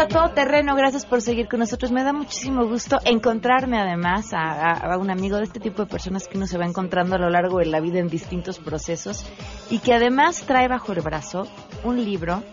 A 0.00 0.06
todo 0.06 0.30
terreno, 0.30 0.76
gracias 0.76 1.04
por 1.04 1.20
seguir 1.22 1.48
con 1.48 1.58
nosotros. 1.58 1.90
Me 1.90 2.04
da 2.04 2.12
muchísimo 2.12 2.64
gusto 2.66 2.98
encontrarme 3.04 3.78
además 3.80 4.32
a, 4.32 4.38
a- 4.70 4.94
a 4.94 4.96
un 4.96 5.10
amigo 5.10 5.38
de 5.38 5.42
este 5.44 5.58
tipo 5.58 5.82
de 5.82 5.90
personas 5.90 6.28
que 6.28 6.36
uno 6.38 6.46
se 6.46 6.56
va 6.56 6.64
encontrando 6.66 7.16
a 7.16 7.18
lo 7.18 7.28
largo 7.30 7.58
de 7.58 7.66
la 7.66 7.80
vida 7.80 7.98
en 7.98 8.08
distintos 8.08 8.58
procesos 8.60 9.26
y 9.70 9.80
que 9.80 9.92
además 9.94 10.42
trae 10.46 10.68
bajo 10.68 10.92
el 10.92 11.00
brazo 11.00 11.48
un 11.82 12.04
libro 12.04 12.44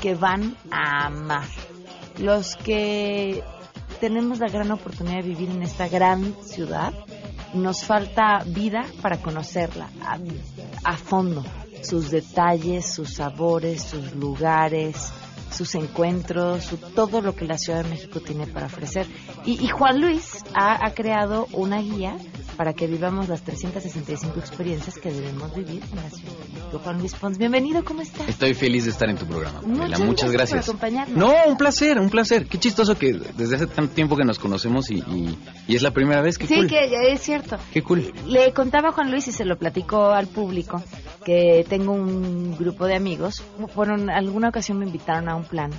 que 0.00 0.14
van 0.14 0.56
a 0.70 1.06
amar. 1.06 1.48
Los 2.18 2.54
que 2.56 3.42
tenemos 4.00 4.38
la 4.38 4.48
gran 4.48 4.70
oportunidad 4.70 5.16
de 5.16 5.28
vivir 5.28 5.50
en 5.50 5.62
esta 5.62 5.88
gran 5.88 6.34
ciudad, 6.44 6.92
nos 7.54 7.84
falta 7.84 8.44
vida 8.46 8.84
para 9.02 9.18
conocerla 9.18 9.88
a, 10.00 10.18
a 10.84 10.96
fondo, 10.96 11.44
sus 11.82 12.10
detalles, 12.12 12.86
sus 12.94 13.14
sabores, 13.14 13.82
sus 13.82 14.14
lugares, 14.14 15.12
sus 15.54 15.74
encuentros, 15.74 16.64
su- 16.64 16.76
todo 16.76 17.20
lo 17.20 17.34
que 17.34 17.44
la 17.46 17.56
Ciudad 17.58 17.82
de 17.84 17.90
México 17.90 18.20
tiene 18.20 18.46
para 18.46 18.66
ofrecer. 18.66 19.06
Y, 19.44 19.64
y 19.64 19.68
Juan 19.68 20.00
Luis 20.00 20.44
ha, 20.54 20.84
ha 20.86 20.90
creado 20.94 21.46
una 21.52 21.80
guía 21.80 22.16
para 22.56 22.72
que 22.74 22.86
vivamos 22.86 23.28
las 23.28 23.42
365 23.42 24.38
experiencias 24.38 24.98
que 24.98 25.10
debemos 25.12 25.54
vivir 25.54 25.82
en 25.90 25.96
la 25.96 26.10
ciudad. 26.10 26.32
Juan 26.78 26.98
Luis 26.98 27.14
Pons, 27.14 27.38
bienvenido, 27.38 27.84
¿cómo 27.84 28.00
estás? 28.02 28.28
Estoy 28.28 28.54
feliz 28.54 28.84
de 28.84 28.90
estar 28.90 29.08
en 29.08 29.16
tu 29.16 29.26
programa. 29.26 29.60
Muchas, 29.62 30.30
gracias. 30.30 30.66
por 30.66 30.74
acompañarnos. 30.76 31.16
No, 31.16 31.32
un 31.46 31.56
placer, 31.56 31.98
un 31.98 32.10
placer. 32.10 32.46
Qué 32.46 32.58
chistoso 32.58 32.96
que 32.96 33.12
desde 33.14 33.56
hace 33.56 33.66
tanto 33.66 33.94
tiempo 33.94 34.16
que 34.16 34.24
nos 34.24 34.38
conocemos 34.38 34.90
y, 34.90 34.96
y- 34.96 35.38
y 35.68 35.76
es 35.76 35.82
la 35.82 35.90
primera 35.92 36.20
vez. 36.22 36.38
Qué 36.38 36.46
Sí, 36.46 36.54
cool. 36.56 36.66
que 36.68 37.12
es 37.12 37.20
cierto. 37.20 37.56
Qué 37.72 37.82
cool. 37.82 38.12
Le 38.26 38.52
contaba 38.52 38.88
a 38.90 38.92
Juan 38.92 39.10
Luis 39.10 39.28
y 39.28 39.32
se 39.32 39.44
lo 39.44 39.56
platicó 39.58 40.06
al 40.10 40.26
público 40.26 40.82
que 41.24 41.64
tengo 41.68 41.92
un 41.92 42.56
grupo 42.56 42.86
de 42.86 42.94
amigos. 42.96 43.42
Bueno, 43.74 43.94
en 43.94 44.10
alguna 44.10 44.48
ocasión 44.50 44.78
me 44.78 44.86
invitaron 44.86 45.28
a 45.28 45.34
un 45.36 45.44
plan 45.44 45.70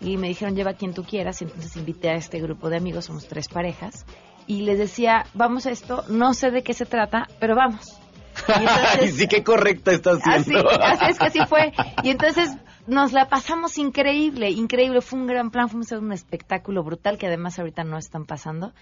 y 0.00 0.16
me 0.16 0.28
dijeron 0.28 0.54
lleva 0.54 0.72
a 0.72 0.74
quien 0.74 0.92
tú 0.94 1.04
quieras 1.04 1.40
y 1.40 1.44
entonces 1.44 1.74
invité 1.76 2.10
a 2.10 2.14
este 2.14 2.40
grupo 2.40 2.68
de 2.70 2.76
amigos, 2.76 3.06
somos 3.06 3.26
tres 3.28 3.48
parejas 3.48 4.04
y 4.46 4.60
les 4.62 4.78
decía 4.78 5.24
vamos 5.34 5.66
a 5.66 5.70
esto, 5.70 6.04
no 6.08 6.34
sé 6.34 6.50
de 6.50 6.62
qué 6.62 6.72
se 6.74 6.86
trata, 6.86 7.28
pero 7.40 7.56
vamos. 7.56 7.98
Ay, 9.00 9.08
sí, 9.08 9.26
qué 9.28 9.42
correcta 9.42 9.92
estás 9.92 10.20
Así, 10.26 10.50
siendo. 10.50 10.70
así 10.70 11.04
es 11.10 11.18
que 11.18 11.26
así 11.26 11.38
fue. 11.48 11.72
Y 12.02 12.10
entonces 12.10 12.50
nos 12.86 13.12
la 13.12 13.28
pasamos 13.28 13.78
increíble, 13.78 14.50
increíble. 14.50 15.00
Fue 15.00 15.18
un 15.18 15.26
gran 15.26 15.50
plan, 15.50 15.68
a 15.68 15.98
un 15.98 16.12
espectáculo 16.12 16.82
brutal 16.82 17.18
que 17.18 17.26
además 17.26 17.58
ahorita 17.58 17.84
no 17.84 17.98
están 17.98 18.26
pasando. 18.26 18.72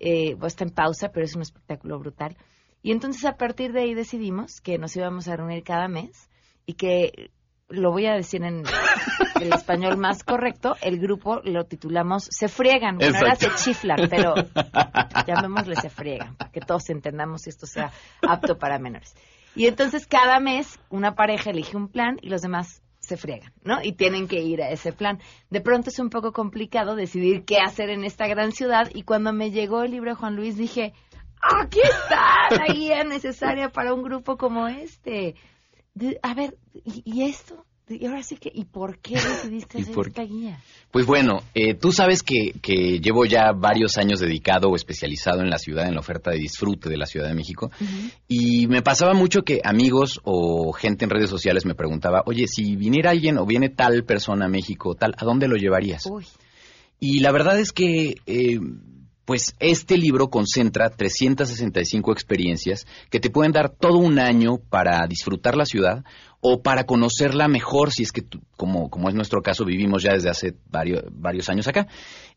Eh, 0.00 0.36
pues 0.38 0.54
está 0.54 0.64
en 0.64 0.70
pausa, 0.70 1.10
pero 1.12 1.24
es 1.24 1.36
un 1.36 1.42
espectáculo 1.42 1.98
brutal. 1.98 2.36
Y 2.82 2.90
entonces 2.90 3.24
a 3.24 3.36
partir 3.36 3.72
de 3.72 3.82
ahí 3.82 3.94
decidimos 3.94 4.60
que 4.60 4.78
nos 4.78 4.96
íbamos 4.96 5.28
a 5.28 5.36
reunir 5.36 5.62
cada 5.62 5.86
mes 5.86 6.28
y 6.66 6.74
que 6.74 7.30
lo 7.72 7.90
voy 7.90 8.06
a 8.06 8.14
decir 8.14 8.42
en 8.44 8.62
el 9.40 9.52
español 9.52 9.96
más 9.96 10.22
correcto, 10.22 10.76
el 10.80 10.98
grupo 10.98 11.40
lo 11.44 11.64
titulamos 11.64 12.28
Se 12.30 12.48
Friegan. 12.48 12.98
Bueno, 12.98 13.18
ahora 13.18 13.34
se 13.34 13.48
chiflan, 13.56 14.08
pero 14.08 14.34
llamémosle 15.26 15.76
Se 15.76 15.90
Friegan, 15.90 16.36
para 16.36 16.50
que 16.50 16.60
todos 16.60 16.88
entendamos 16.90 17.42
si 17.42 17.50
esto 17.50 17.66
sea 17.66 17.90
apto 18.26 18.58
para 18.58 18.78
menores. 18.78 19.14
Y 19.54 19.66
entonces 19.66 20.06
cada 20.06 20.40
mes 20.40 20.78
una 20.88 21.14
pareja 21.14 21.50
elige 21.50 21.76
un 21.76 21.88
plan 21.88 22.18
y 22.22 22.28
los 22.28 22.42
demás 22.42 22.82
se 23.00 23.16
friegan, 23.16 23.52
¿no? 23.64 23.82
Y 23.82 23.92
tienen 23.92 24.28
que 24.28 24.40
ir 24.40 24.62
a 24.62 24.70
ese 24.70 24.92
plan. 24.92 25.18
De 25.50 25.60
pronto 25.60 25.90
es 25.90 25.98
un 25.98 26.08
poco 26.08 26.32
complicado 26.32 26.94
decidir 26.94 27.44
qué 27.44 27.58
hacer 27.58 27.90
en 27.90 28.04
esta 28.04 28.28
gran 28.28 28.52
ciudad 28.52 28.88
y 28.94 29.02
cuando 29.02 29.32
me 29.32 29.50
llegó 29.50 29.82
el 29.82 29.90
libro 29.90 30.10
de 30.10 30.16
Juan 30.16 30.36
Luis 30.36 30.56
dije, 30.56 30.92
aquí 31.42 31.80
está 31.82 32.48
la 32.50 32.72
guía 32.72 33.02
necesaria 33.04 33.70
para 33.70 33.92
un 33.92 34.02
grupo 34.02 34.36
como 34.36 34.68
este. 34.68 35.34
De- 35.94 36.18
a 36.22 36.34
ver, 36.34 36.56
¿y, 36.84 37.02
y 37.04 37.22
esto? 37.22 37.64
Y 37.88 38.06
ahora 38.06 38.22
sí 38.22 38.36
que, 38.36 38.50
¿y 38.54 38.64
por 38.64 38.98
qué 39.00 39.16
decidiste 39.16 39.78
¿Y 39.78 39.82
hacer 39.82 39.94
por 39.94 40.08
esta 40.08 40.22
guía? 40.22 40.58
Pues 40.90 41.04
bueno, 41.04 41.42
eh, 41.54 41.74
tú 41.74 41.92
sabes 41.92 42.22
que, 42.22 42.52
que 42.62 43.00
llevo 43.00 43.26
ya 43.26 43.52
varios 43.52 43.98
años 43.98 44.20
dedicado 44.20 44.68
o 44.70 44.76
especializado 44.76 45.40
en 45.40 45.50
la 45.50 45.58
ciudad, 45.58 45.86
en 45.86 45.94
la 45.94 46.00
oferta 46.00 46.30
de 46.30 46.38
disfrute 46.38 46.88
de 46.88 46.96
la 46.96 47.06
Ciudad 47.06 47.28
de 47.28 47.34
México. 47.34 47.70
Y 48.28 48.66
me 48.68 48.80
pasaba 48.82 49.12
mucho 49.14 49.42
que 49.42 49.60
amigos 49.64 50.20
o 50.24 50.72
gente 50.72 51.04
en 51.04 51.10
redes 51.10 51.28
sociales 51.28 51.66
me 51.66 51.74
preguntaba, 51.74 52.22
oye, 52.24 52.46
si 52.46 52.76
viniera 52.76 53.10
alguien 53.10 53.36
o 53.36 53.44
viene 53.44 53.68
tal 53.68 54.04
persona 54.04 54.46
a 54.46 54.48
México, 54.48 54.94
tal, 54.94 55.14
¿a 55.18 55.24
dónde 55.24 55.48
lo 55.48 55.56
llevarías? 55.56 56.06
Uy. 56.06 56.24
Y 57.00 57.20
la 57.20 57.32
verdad 57.32 57.58
es 57.58 57.72
que, 57.72 58.14
eh, 58.26 58.60
pues 59.24 59.54
este 59.60 59.96
libro 59.96 60.28
concentra 60.28 60.90
365 60.90 62.12
experiencias 62.12 62.86
que 63.10 63.20
te 63.20 63.30
pueden 63.30 63.52
dar 63.52 63.70
todo 63.70 63.98
un 63.98 64.18
año 64.18 64.58
para 64.58 65.06
disfrutar 65.06 65.56
la 65.56 65.64
ciudad 65.64 66.04
o 66.44 66.60
para 66.60 66.84
conocerla 66.84 67.46
mejor, 67.46 67.92
si 67.92 68.02
es 68.02 68.10
que, 68.10 68.24
como, 68.56 68.90
como 68.90 69.08
es 69.08 69.14
nuestro 69.14 69.42
caso, 69.42 69.64
vivimos 69.64 70.02
ya 70.02 70.12
desde 70.12 70.28
hace 70.28 70.54
varios, 70.70 71.04
varios 71.12 71.48
años 71.48 71.68
acá. 71.68 71.86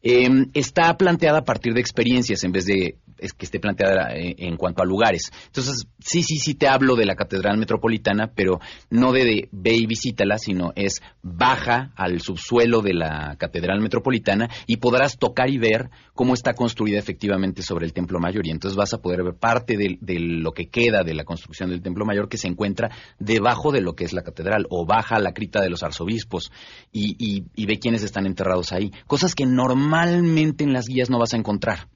Eh, 0.03 0.29
está 0.53 0.95
planteada 0.95 1.39
a 1.39 1.43
partir 1.43 1.73
de 1.73 1.81
experiencias 1.81 2.43
en 2.43 2.51
vez 2.51 2.67
de 2.67 2.99
es 3.17 3.33
que 3.33 3.45
esté 3.45 3.59
planteada 3.59 4.13
eh, 4.15 4.35
en 4.37 4.57
cuanto 4.57 4.83
a 4.83 4.85
lugares. 4.85 5.31
Entonces, 5.47 5.87
sí, 5.99 6.21
sí, 6.23 6.37
sí 6.37 6.55
te 6.55 6.67
hablo 6.67 6.95
de 6.95 7.05
la 7.05 7.15
Catedral 7.15 7.57
Metropolitana, 7.57 8.31
pero 8.33 8.59
no 8.89 9.11
de, 9.11 9.23
de 9.23 9.49
ve 9.51 9.75
y 9.75 9.85
visítala, 9.85 10.37
sino 10.37 10.73
es 10.75 11.01
baja 11.21 11.91
al 11.95 12.21
subsuelo 12.21 12.81
de 12.81 12.93
la 12.93 13.35
Catedral 13.37 13.79
Metropolitana 13.79 14.49
y 14.67 14.77
podrás 14.77 15.17
tocar 15.17 15.49
y 15.49 15.57
ver 15.57 15.89
cómo 16.13 16.33
está 16.33 16.53
construida 16.53 16.99
efectivamente 16.99 17.61
sobre 17.61 17.85
el 17.85 17.93
Templo 17.93 18.19
Mayor. 18.19 18.45
Y 18.45 18.51
entonces 18.51 18.75
vas 18.75 18.93
a 18.93 19.01
poder 19.01 19.23
ver 19.23 19.35
parte 19.35 19.77
de, 19.77 19.97
de 20.01 20.19
lo 20.19 20.51
que 20.51 20.67
queda 20.67 21.03
de 21.03 21.13
la 21.13 21.23
construcción 21.23 21.69
del 21.69 21.81
Templo 21.81 22.05
Mayor 22.05 22.29
que 22.29 22.37
se 22.37 22.47
encuentra 22.47 22.91
debajo 23.17 23.71
de 23.71 23.81
lo 23.81 23.94
que 23.95 24.03
es 24.03 24.13
la 24.13 24.23
catedral 24.23 24.67
o 24.69 24.85
baja 24.85 25.15
a 25.15 25.19
la 25.19 25.33
cripta 25.33 25.61
de 25.61 25.69
los 25.69 25.83
arzobispos 25.83 26.51
y, 26.91 27.15
y, 27.17 27.45
y 27.55 27.65
ve 27.65 27.79
quiénes 27.79 28.03
están 28.03 28.25
enterrados 28.25 28.71
ahí. 28.71 28.91
Cosas 29.07 29.35
que 29.35 29.45
normalmente 29.45 30.63
en 30.63 30.73
las 30.73 30.87
guías 30.87 31.09
no 31.09 31.19
vas 31.19 31.33
a 31.33 31.37
encontrar. 31.37 31.87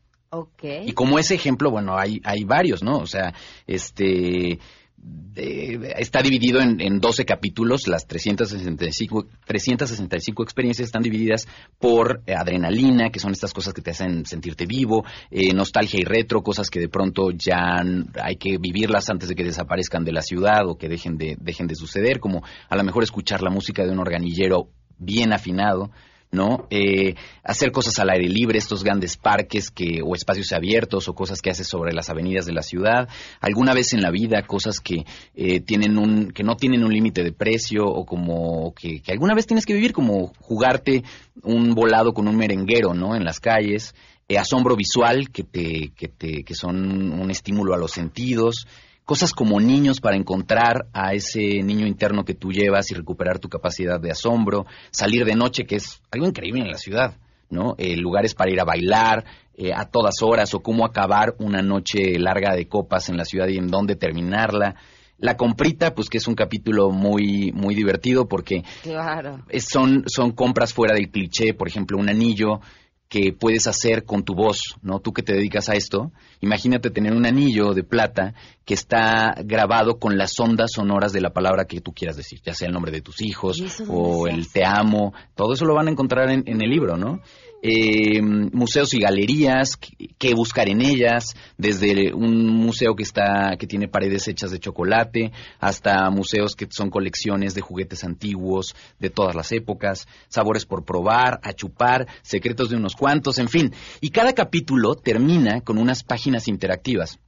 Y 0.86 0.94
como 0.94 1.18
ese 1.18 1.36
ejemplo, 1.36 1.72
bueno, 1.72 1.98
hay, 1.98 2.22
hay 2.24 2.44
varios, 2.44 2.84
¿no? 2.84 2.98
O 2.98 3.08
sea, 3.08 3.34
este 3.66 4.60
de- 5.02 5.94
está 5.98 6.22
dividido 6.22 6.60
en, 6.60 6.82
en 6.82 7.00
12 7.00 7.26
capítulos, 7.26 7.88
las 7.88 8.06
365, 8.08 9.26
365 9.46 10.44
experiencias 10.44 10.88
están 10.88 11.02
divididas 11.04 11.48
por 11.80 12.22
eh, 12.26 12.34
adrenalina, 12.36 13.10
que 13.10 13.20
son 13.20 13.32
estas 13.32 13.54
cosas 13.54 13.74
que 13.74 13.82
te 13.82 13.92
hacen 13.92 14.26
sentirte 14.26 14.66
vivo, 14.66 15.06
eh, 15.32 15.54
nostalgia 15.54 16.00
y 16.00 16.04
retro, 16.04 16.42
cosas 16.44 16.70
que 16.70 16.80
de 16.80 16.90
pronto 16.90 17.32
ya 17.32 17.78
hay 18.22 18.36
que 18.36 18.58
vivirlas 18.58 19.10
antes 19.10 19.30
de 19.30 19.36
que 19.36 19.44
desaparezcan 19.44 20.04
de 20.04 20.12
la 20.12 20.22
ciudad 20.22 20.68
o 20.68 20.78
que 20.78 20.90
dejen 20.90 21.18
de, 21.18 21.38
dejen 21.40 21.68
de 21.68 21.76
suceder, 21.76 22.20
como 22.20 22.44
a 22.70 22.76
lo 22.76 22.84
mejor 22.84 23.04
escuchar 23.04 23.42
la 23.42 23.50
música 23.50 23.86
de 23.86 23.92
un 23.92 24.00
organillero 24.00 24.70
bien 24.98 25.32
afinado, 25.32 25.92
¿no? 26.32 26.68
Eh, 26.70 27.16
hacer 27.44 27.72
cosas 27.72 27.98
al 28.00 28.10
aire 28.12 28.30
libre, 28.30 28.60
estos 28.60 28.84
grandes 28.84 29.18
parques 29.18 29.72
que, 29.72 30.02
o 30.06 30.16
espacios 30.16 30.52
abiertos 30.52 31.08
o 31.08 31.14
cosas 31.14 31.42
que 31.42 31.50
haces 31.50 31.68
sobre 31.68 31.94
las 31.94 32.10
avenidas 32.10 32.46
de 32.46 32.54
la 32.54 32.62
ciudad. 32.62 33.10
Alguna 33.40 33.74
vez 33.74 33.94
en 33.94 34.02
la 34.02 34.12
vida, 34.12 34.44
cosas 34.44 34.80
que 34.80 35.06
eh, 35.36 35.60
tienen 35.62 35.98
un, 35.98 36.32
que 36.32 36.44
no 36.44 36.56
tienen 36.56 36.84
un 36.84 36.94
límite 36.94 37.24
de 37.24 37.32
precio 37.32 37.86
o 37.86 38.06
como 38.06 38.74
que, 38.74 39.02
que 39.02 39.12
alguna 39.12 39.34
vez 39.34 39.48
tienes 39.48 39.66
que 39.66 39.74
vivir, 39.74 39.92
como 39.92 40.32
jugarte 40.40 41.04
un 41.42 41.74
volado 41.74 42.14
con 42.14 42.28
un 42.28 42.36
merenguero, 42.36 42.94
¿no? 42.94 43.16
En 43.16 43.24
las 43.24 43.40
calles. 43.40 43.96
Eh, 44.28 44.38
asombro 44.38 44.76
visual, 44.76 45.32
que 45.32 45.44
te, 45.44 45.92
que 45.96 46.08
te, 46.08 46.44
que 46.44 46.54
son 46.54 47.12
un 47.20 47.32
estímulo 47.32 47.74
a 47.74 47.78
los 47.80 47.92
sentidos 47.92 48.68
cosas 49.10 49.34
como 49.34 49.60
niños 49.60 50.02
para 50.02 50.16
encontrar 50.18 50.86
a 50.94 51.16
ese 51.16 51.64
niño 51.64 51.88
interno 51.88 52.24
que 52.24 52.36
tú 52.36 52.52
llevas 52.52 52.92
y 52.92 52.94
recuperar 52.94 53.40
tu 53.40 53.50
capacidad 53.50 54.00
de 54.00 54.12
asombro, 54.12 54.68
salir 54.92 55.26
de 55.26 55.34
noche, 55.34 55.66
que 55.66 55.78
es 55.78 56.00
algo 56.12 56.28
increíble 56.28 56.62
en 56.62 56.70
la 56.70 56.78
ciudad, 56.78 57.18
¿no? 57.50 57.74
Eh, 57.80 57.98
lugares 57.98 58.36
para 58.36 58.52
ir 58.52 58.60
a 58.62 58.66
bailar 58.66 59.26
eh, 59.58 59.72
a 59.74 59.86
todas 59.86 60.22
horas 60.22 60.54
o 60.54 60.60
cómo 60.60 60.86
acabar 60.86 61.34
una 61.40 61.64
noche 61.64 62.20
larga 62.20 62.56
de 62.56 62.68
copas 62.68 63.10
en 63.10 63.18
la 63.18 63.26
ciudad 63.26 63.48
y 63.48 63.58
en 63.58 63.70
dónde 63.70 63.96
terminarla. 63.96 64.76
La 65.18 65.36
comprita, 65.38 65.96
pues 65.96 66.08
que 66.08 66.20
es 66.20 66.28
un 66.28 66.36
capítulo 66.36 66.92
muy 66.92 67.52
muy 67.52 67.74
divertido 67.74 68.28
porque 68.28 68.64
Claro. 68.84 69.44
son, 69.58 70.04
son 70.06 70.34
compras 70.34 70.72
fuera 70.72 70.94
del 70.94 71.10
cliché, 71.10 71.56
por 71.56 71.68
ejemplo, 71.68 71.98
un 71.98 72.10
anillo 72.10 72.62
que 73.10 73.34
puedes 73.34 73.66
hacer 73.66 74.06
con 74.06 74.24
tu 74.24 74.36
voz, 74.36 74.76
¿no? 74.84 75.00
Tú 75.00 75.14
que 75.14 75.24
te 75.24 75.34
dedicas 75.34 75.68
a 75.68 75.74
esto, 75.74 76.12
imagínate 76.42 76.92
tener 76.92 77.14
un 77.14 77.26
anillo 77.26 77.74
de 77.74 77.84
plata 77.84 78.36
que 78.66 78.76
está 78.76 79.34
grabado 79.44 79.98
con 79.98 80.16
las 80.16 80.40
ondas 80.40 80.72
sonoras 80.76 81.12
de 81.12 81.20
la 81.20 81.34
palabra 81.34 81.66
que 81.66 81.82
tú 81.82 81.92
quieras 81.92 82.18
decir, 82.18 82.40
ya 82.46 82.54
sea 82.54 82.68
el 82.68 82.74
nombre 82.74 82.92
de 82.92 83.02
tus 83.02 83.22
hijos 83.22 83.58
¿Y 83.58 83.66
eso 83.66 83.84
o 83.90 84.28
el 84.28 84.52
te 84.52 84.64
amo, 84.64 85.14
todo 85.36 85.54
eso 85.54 85.66
lo 85.66 85.74
van 85.74 85.88
a 85.88 85.92
encontrar 85.92 86.30
en, 86.30 86.44
en 86.46 86.62
el 86.62 86.70
libro, 86.70 86.98
¿no? 86.98 87.20
Eh, 87.62 88.22
museos 88.22 88.94
y 88.94 89.00
galerías, 89.00 89.78
qué 90.18 90.34
buscar 90.34 90.70
en 90.70 90.82
ellas, 90.82 91.36
desde 91.58 92.14
un 92.14 92.48
museo 92.48 92.96
que 92.96 93.04
está 93.04 93.58
que 93.60 93.68
tiene 93.68 93.90
paredes 93.90 94.28
hechas 94.30 94.52
de 94.52 94.60
chocolate 94.60 95.34
hasta 95.60 96.10
museos 96.10 96.56
que 96.56 96.68
son 96.70 96.90
colecciones 96.90 97.56
de 97.56 97.62
juguetes 97.62 98.06
antiguos 98.06 98.76
de 99.00 99.10
todas 99.10 99.36
las 99.36 99.52
épocas, 99.52 100.08
sabores 100.30 100.66
por 100.66 100.86
probar, 100.86 101.40
a 101.44 101.52
chupar, 101.54 102.08
secretos 102.22 102.70
de 102.70 102.78
unos 102.78 102.96
cuantos, 102.96 103.40
en 103.40 103.50
fin. 103.50 103.74
Y 104.00 104.12
cada 104.12 104.34
capítulo 104.34 104.96
termina 104.96 105.62
con 105.62 105.78
unas 105.78 106.04
páginas 106.04 106.48
interactivas 106.48 107.20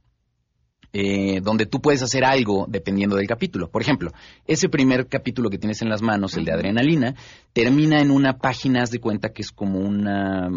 eh, 0.92 1.40
donde 1.42 1.66
tú 1.66 1.80
puedes 1.80 2.02
hacer 2.02 2.24
algo 2.24 2.66
dependiendo 2.68 3.16
del 3.16 3.26
capítulo. 3.26 3.70
Por 3.70 3.82
ejemplo, 3.82 4.12
ese 4.46 4.68
primer 4.68 5.06
capítulo 5.06 5.48
que 5.48 5.58
tienes 5.58 5.80
en 5.82 5.88
las 5.88 6.02
manos, 6.02 6.36
el 6.36 6.44
de 6.44 6.52
adrenalina, 6.52 7.14
termina 7.52 8.00
en 8.00 8.10
una 8.10 8.38
página, 8.38 8.82
haz 8.82 8.90
de 8.90 9.00
cuenta 9.00 9.30
que 9.30 9.42
es 9.42 9.52
como 9.52 9.78
una... 9.78 10.50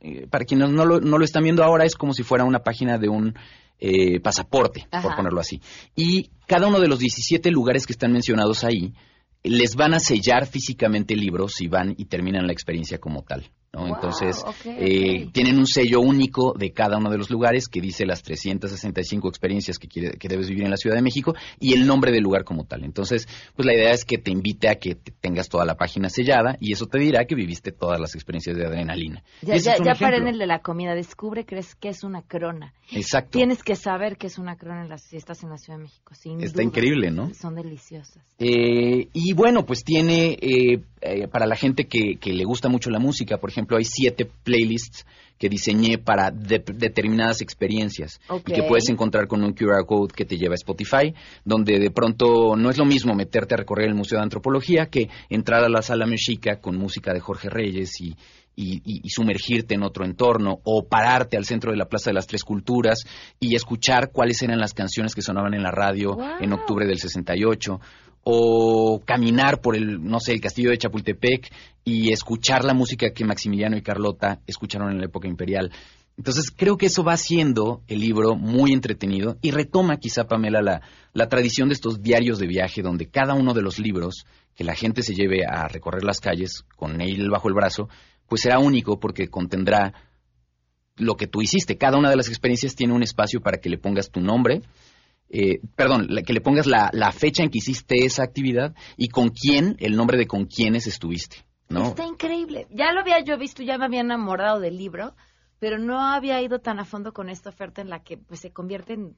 eh, 0.00 0.26
para 0.30 0.44
quienes 0.44 0.70
no 0.70 0.84
lo, 0.84 1.00
no 1.00 1.18
lo 1.18 1.24
están 1.24 1.42
viendo 1.42 1.64
ahora, 1.64 1.84
es 1.84 1.96
como 1.96 2.14
si 2.14 2.22
fuera 2.22 2.44
una 2.44 2.60
página 2.60 2.98
de 2.98 3.08
un 3.08 3.34
eh, 3.80 4.20
pasaporte, 4.20 4.86
por 5.02 5.16
ponerlo 5.16 5.40
así. 5.40 5.60
Y 5.96 6.30
cada 6.46 6.68
uno 6.68 6.80
de 6.80 6.88
los 6.88 6.98
17 6.98 7.50
lugares 7.50 7.86
que 7.86 7.92
están 7.92 8.12
mencionados 8.12 8.64
ahí, 8.64 8.94
les 9.42 9.74
van 9.74 9.92
a 9.92 10.00
sellar 10.00 10.46
físicamente 10.46 11.14
el 11.14 11.20
libro 11.20 11.48
si 11.48 11.68
van 11.68 11.94
y 11.98 12.06
terminan 12.06 12.46
la 12.46 12.52
experiencia 12.52 12.98
como 12.98 13.22
tal. 13.22 13.50
¿No? 13.74 13.88
Entonces, 13.88 14.44
eh, 14.64 15.28
tienen 15.32 15.58
un 15.58 15.66
sello 15.66 16.00
único 16.00 16.54
de 16.56 16.72
cada 16.72 16.96
uno 16.98 17.10
de 17.10 17.18
los 17.18 17.30
lugares 17.30 17.68
que 17.68 17.80
dice 17.80 18.06
las 18.06 18.22
365 18.22 19.28
experiencias 19.28 19.78
que, 19.78 19.88
quiere, 19.88 20.16
que 20.18 20.28
debes 20.28 20.48
vivir 20.48 20.64
en 20.64 20.70
la 20.70 20.76
Ciudad 20.76 20.96
de 20.96 21.02
México 21.02 21.34
y 21.58 21.74
el 21.74 21.86
nombre 21.86 22.12
del 22.12 22.22
lugar 22.22 22.44
como 22.44 22.64
tal. 22.64 22.84
Entonces, 22.84 23.26
pues 23.56 23.66
la 23.66 23.74
idea 23.74 23.90
es 23.90 24.04
que 24.04 24.18
te 24.18 24.30
invite 24.30 24.68
a 24.68 24.76
que 24.76 24.94
tengas 24.94 25.48
toda 25.48 25.64
la 25.64 25.74
página 25.74 26.08
sellada 26.08 26.56
y 26.60 26.72
eso 26.72 26.86
te 26.86 26.98
dirá 26.98 27.24
que 27.24 27.34
viviste 27.34 27.72
todas 27.72 28.00
las 28.00 28.14
experiencias 28.14 28.56
de 28.56 28.66
adrenalina. 28.66 29.22
Ya, 29.42 29.56
ya, 29.56 29.76
ya 29.82 29.94
para 29.94 30.16
en 30.16 30.28
el 30.28 30.38
de 30.38 30.46
la 30.46 30.60
comida, 30.60 30.94
descubre 30.94 31.44
que 31.44 31.58
es, 31.58 31.74
que 31.74 31.88
es 31.88 32.04
una 32.04 32.22
crona. 32.22 32.74
Exacto. 32.92 33.38
Tienes 33.38 33.62
que 33.62 33.76
saber 33.76 34.16
que 34.16 34.26
es 34.26 34.38
una 34.38 34.56
crona 34.56 34.82
en 34.82 34.88
las 34.88 35.08
fiestas 35.08 35.42
en 35.42 35.50
la 35.50 35.58
Ciudad 35.58 35.78
de 35.78 35.84
México. 35.84 36.14
Sin 36.14 36.40
Está 36.40 36.62
increíble, 36.62 37.10
¿no? 37.10 37.32
Son 37.34 37.54
deliciosas. 37.54 38.22
Eh, 38.38 39.08
y 39.12 39.32
bueno, 39.32 39.64
pues 39.64 39.84
tiene 39.84 40.36
eh, 40.40 40.80
eh, 41.04 41.28
para 41.28 41.46
la 41.46 41.54
gente 41.54 41.84
que, 41.84 42.16
que, 42.16 42.32
le 42.32 42.44
gusta 42.44 42.68
mucho 42.68 42.90
la 42.90 42.98
música, 42.98 43.36
por 43.36 43.50
ejemplo, 43.50 43.76
hay 43.76 43.84
siete 43.84 44.26
playlists 44.42 45.04
que 45.38 45.48
diseñé 45.48 45.98
para 45.98 46.30
determinadas 46.30 47.42
experiencias. 47.42 48.20
Y 48.46 48.52
que 48.52 48.62
puedes 48.62 48.88
encontrar 48.88 49.26
con 49.26 49.42
un 49.42 49.52
QR 49.52 49.84
code 49.86 50.14
que 50.14 50.24
te 50.24 50.38
lleva 50.38 50.54
a 50.54 50.54
Spotify, 50.54 51.14
donde 51.44 51.78
de 51.78 51.90
pronto 51.90 52.56
no 52.56 52.70
es 52.70 52.78
lo 52.78 52.84
mismo 52.84 53.14
meterte 53.14 53.54
a 53.54 53.58
recorrer 53.58 53.88
el 53.88 53.94
Museo 53.94 54.18
de 54.18 54.24
Antropología 54.24 54.86
que 54.86 55.08
entrar 55.28 55.62
a 55.62 55.68
la 55.68 55.82
sala 55.82 56.06
mexica 56.06 56.60
con 56.60 56.76
música 56.78 57.12
de 57.12 57.20
Jorge 57.20 57.50
Reyes 57.50 58.00
y, 58.00 58.16
y, 58.56 59.08
sumergirte 59.10 59.74
en 59.74 59.82
otro 59.82 60.04
entorno 60.04 60.60
o 60.64 60.86
pararte 60.86 61.36
al 61.36 61.44
centro 61.44 61.72
de 61.72 61.76
la 61.76 61.86
Plaza 61.86 62.10
de 62.10 62.14
las 62.14 62.26
Tres 62.26 62.44
Culturas 62.44 63.04
y 63.40 63.56
escuchar 63.56 64.10
cuáles 64.12 64.40
eran 64.42 64.58
las 64.58 64.74
canciones 64.74 65.14
que 65.14 65.22
sonaban 65.22 65.54
en 65.54 65.62
la 65.62 65.72
radio 65.72 66.16
en 66.40 66.52
octubre 66.52 66.86
del 66.86 66.98
68 66.98 67.80
o 68.24 69.02
caminar 69.04 69.60
por 69.60 69.76
el, 69.76 70.02
no 70.02 70.18
sé, 70.18 70.32
el 70.32 70.40
castillo 70.40 70.70
de 70.70 70.78
Chapultepec 70.78 71.52
y 71.84 72.10
escuchar 72.10 72.64
la 72.64 72.74
música 72.74 73.10
que 73.10 73.24
Maximiliano 73.24 73.76
y 73.76 73.82
Carlota 73.82 74.40
escucharon 74.46 74.90
en 74.90 74.98
la 74.98 75.04
época 75.04 75.28
imperial. 75.28 75.70
Entonces 76.16 76.50
creo 76.50 76.76
que 76.76 76.86
eso 76.86 77.02
va 77.04 77.14
haciendo 77.14 77.82
el 77.88 78.00
libro 78.00 78.36
muy 78.36 78.72
entretenido 78.72 79.36
y 79.42 79.50
retoma 79.50 79.96
quizá, 79.96 80.24
Pamela, 80.24 80.62
la, 80.62 80.80
la 81.12 81.28
tradición 81.28 81.68
de 81.68 81.74
estos 81.74 82.02
diarios 82.02 82.38
de 82.38 82.46
viaje 82.46 82.82
donde 82.82 83.08
cada 83.08 83.34
uno 83.34 83.52
de 83.52 83.62
los 83.62 83.78
libros 83.78 84.24
que 84.54 84.64
la 84.64 84.74
gente 84.74 85.02
se 85.02 85.14
lleve 85.14 85.44
a 85.44 85.66
recorrer 85.68 86.04
las 86.04 86.20
calles 86.20 86.64
con 86.76 87.00
él 87.00 87.28
bajo 87.30 87.48
el 87.48 87.54
brazo, 87.54 87.88
pues 88.28 88.42
será 88.42 88.58
único 88.58 89.00
porque 89.00 89.28
contendrá 89.28 89.92
lo 90.96 91.16
que 91.16 91.26
tú 91.26 91.42
hiciste. 91.42 91.76
Cada 91.76 91.98
una 91.98 92.10
de 92.10 92.16
las 92.16 92.28
experiencias 92.28 92.76
tiene 92.76 92.94
un 92.94 93.02
espacio 93.02 93.40
para 93.40 93.58
que 93.58 93.68
le 93.68 93.78
pongas 93.78 94.10
tu 94.10 94.20
nombre, 94.20 94.62
eh, 95.30 95.60
perdón, 95.74 96.08
que 96.24 96.32
le 96.32 96.40
pongas 96.40 96.66
la, 96.66 97.12
fecha 97.12 97.42
en 97.42 97.50
que 97.50 97.58
hiciste 97.58 98.04
esa 98.04 98.22
actividad 98.22 98.74
y 98.96 99.08
con 99.08 99.30
quién, 99.30 99.76
el 99.78 99.96
nombre 99.96 100.18
de 100.18 100.26
con 100.26 100.46
quiénes 100.46 100.86
estuviste. 100.86 101.44
¿no? 101.68 101.88
Está 101.88 102.04
increíble. 102.04 102.66
Ya 102.70 102.92
lo 102.92 103.00
había 103.00 103.20
yo 103.20 103.38
visto, 103.38 103.62
ya 103.62 103.78
me 103.78 103.86
había 103.86 104.00
enamorado 104.00 104.60
del 104.60 104.76
libro, 104.76 105.14
pero 105.58 105.78
no 105.78 106.00
había 106.00 106.40
ido 106.42 106.60
tan 106.60 106.78
a 106.78 106.84
fondo 106.84 107.12
con 107.12 107.28
esta 107.28 107.50
oferta 107.50 107.80
en 107.80 107.90
la 107.90 108.02
que 108.02 108.18
pues, 108.18 108.40
se 108.40 108.52
convierte 108.52 108.92
en 108.94 109.16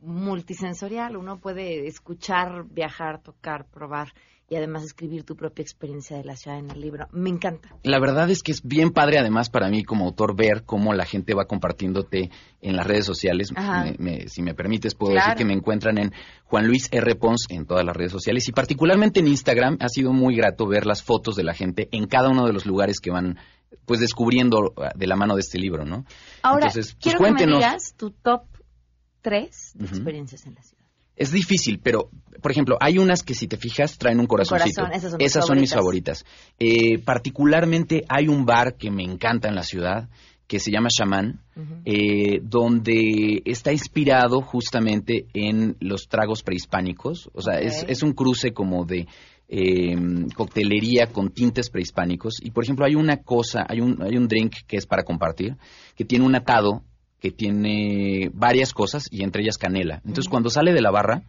multisensorial. 0.00 1.16
Uno 1.16 1.38
puede 1.38 1.86
escuchar, 1.86 2.64
viajar, 2.64 3.22
tocar, 3.22 3.66
probar 3.66 4.12
y 4.48 4.56
además 4.56 4.84
escribir 4.84 5.24
tu 5.24 5.34
propia 5.34 5.62
experiencia 5.62 6.16
de 6.16 6.24
la 6.24 6.36
ciudad 6.36 6.58
en 6.58 6.70
el 6.70 6.80
libro. 6.80 7.08
Me 7.12 7.30
encanta. 7.30 7.68
La 7.82 7.98
verdad 7.98 8.30
es 8.30 8.42
que 8.42 8.52
es 8.52 8.62
bien 8.62 8.90
padre 8.90 9.18
además 9.18 9.50
para 9.50 9.68
mí 9.68 9.82
como 9.82 10.04
autor 10.04 10.36
ver 10.36 10.62
cómo 10.64 10.94
la 10.94 11.04
gente 11.04 11.34
va 11.34 11.46
compartiéndote 11.46 12.30
en 12.60 12.76
las 12.76 12.86
redes 12.86 13.04
sociales. 13.04 13.52
si 14.26 14.42
me 14.42 14.54
permites, 14.54 14.94
puedo 14.94 15.14
decir 15.14 15.34
que 15.36 15.44
me 15.44 15.52
encuentran 15.52 15.98
en 15.98 16.12
Juan 16.44 16.66
Luis 16.66 16.88
R. 16.92 17.16
Pons 17.16 17.46
en 17.48 17.66
todas 17.66 17.84
las 17.84 17.96
redes 17.96 18.12
sociales 18.12 18.48
y 18.48 18.52
particularmente 18.52 19.20
en 19.20 19.28
Instagram 19.28 19.78
ha 19.80 19.88
sido 19.88 20.12
muy 20.12 20.36
grato 20.36 20.66
ver 20.66 20.86
las 20.86 21.02
fotos 21.02 21.34
de 21.34 21.42
la 21.42 21.54
gente 21.54 21.88
en 21.90 22.06
cada 22.06 22.28
uno 22.28 22.46
de 22.46 22.52
los 22.52 22.66
lugares 22.66 23.00
que 23.00 23.10
van 23.10 23.38
pues 23.84 24.00
descubriendo 24.00 24.74
ah, 24.76 24.92
de 24.94 25.06
la 25.06 25.16
mano 25.16 25.34
de 25.34 25.40
este 25.40 25.58
libro, 25.58 25.84
¿no? 25.84 26.04
Ahora, 26.42 26.66
Entonces, 26.66 26.94
pues, 26.94 27.16
quiero 27.16 27.36
que 27.36 27.46
me 27.46 27.52
digas 27.52 27.94
tu 27.96 28.10
top 28.10 28.42
3 29.22 29.72
de 29.74 29.86
experiencias 29.86 30.46
en 30.46 30.54
la 30.54 30.62
ciudad. 30.62 30.75
Es 31.16 31.32
difícil, 31.32 31.80
pero, 31.82 32.10
por 32.42 32.50
ejemplo, 32.50 32.76
hay 32.78 32.98
unas 32.98 33.22
que 33.22 33.34
si 33.34 33.48
te 33.48 33.56
fijas 33.56 33.96
traen 33.96 34.20
un 34.20 34.26
corazoncito. 34.26 34.82
esas 35.18 35.46
son, 35.46 35.58
mis 35.58 35.72
favoritas. 35.72 36.24
Eh, 36.58 36.98
particularmente 36.98 38.04
hay 38.08 38.28
un 38.28 38.44
bar 38.44 38.76
que 38.76 38.90
me 38.90 39.02
encanta 39.02 39.48
en 39.48 39.54
la 39.54 39.62
ciudad 39.62 40.08
que 40.46 40.60
se 40.60 40.70
llama 40.70 40.88
Shaman, 40.96 41.40
eh, 41.84 42.40
donde 42.42 43.42
está 43.44 43.72
inspirado 43.72 44.42
justamente 44.42 45.26
en 45.34 45.76
los 45.80 46.06
tragos 46.08 46.42
prehispánicos. 46.42 47.28
O 47.32 47.42
sea, 47.42 47.58
es, 47.58 48.02
un 48.02 48.12
cruce 48.12 48.52
como 48.52 48.84
de 48.84 49.08
em, 49.48 50.28
coctelería 50.28 51.08
con 51.08 51.30
tintes 51.30 51.68
prehispánicos. 51.68 52.36
Y, 52.40 52.52
por 52.52 52.62
ejemplo, 52.62 52.84
hay 52.84 52.94
una 52.94 53.16
cosa, 53.16 53.66
hay 53.68 53.80
un, 53.80 54.00
hay 54.00 54.16
un 54.16 54.28
drink 54.28 54.54
que 54.68 54.76
es 54.76 54.86
para 54.86 55.02
compartir, 55.02 55.56
que 55.96 56.04
tiene 56.04 56.24
un 56.24 56.36
atado 56.36 56.84
que 57.20 57.30
tiene 57.30 58.30
varias 58.34 58.72
cosas 58.72 59.06
y 59.10 59.22
entre 59.22 59.42
ellas 59.42 59.58
canela. 59.58 60.02
Entonces, 60.04 60.28
cuando 60.28 60.50
sale 60.50 60.72
de 60.72 60.82
la 60.82 60.90
barra, 60.90 61.22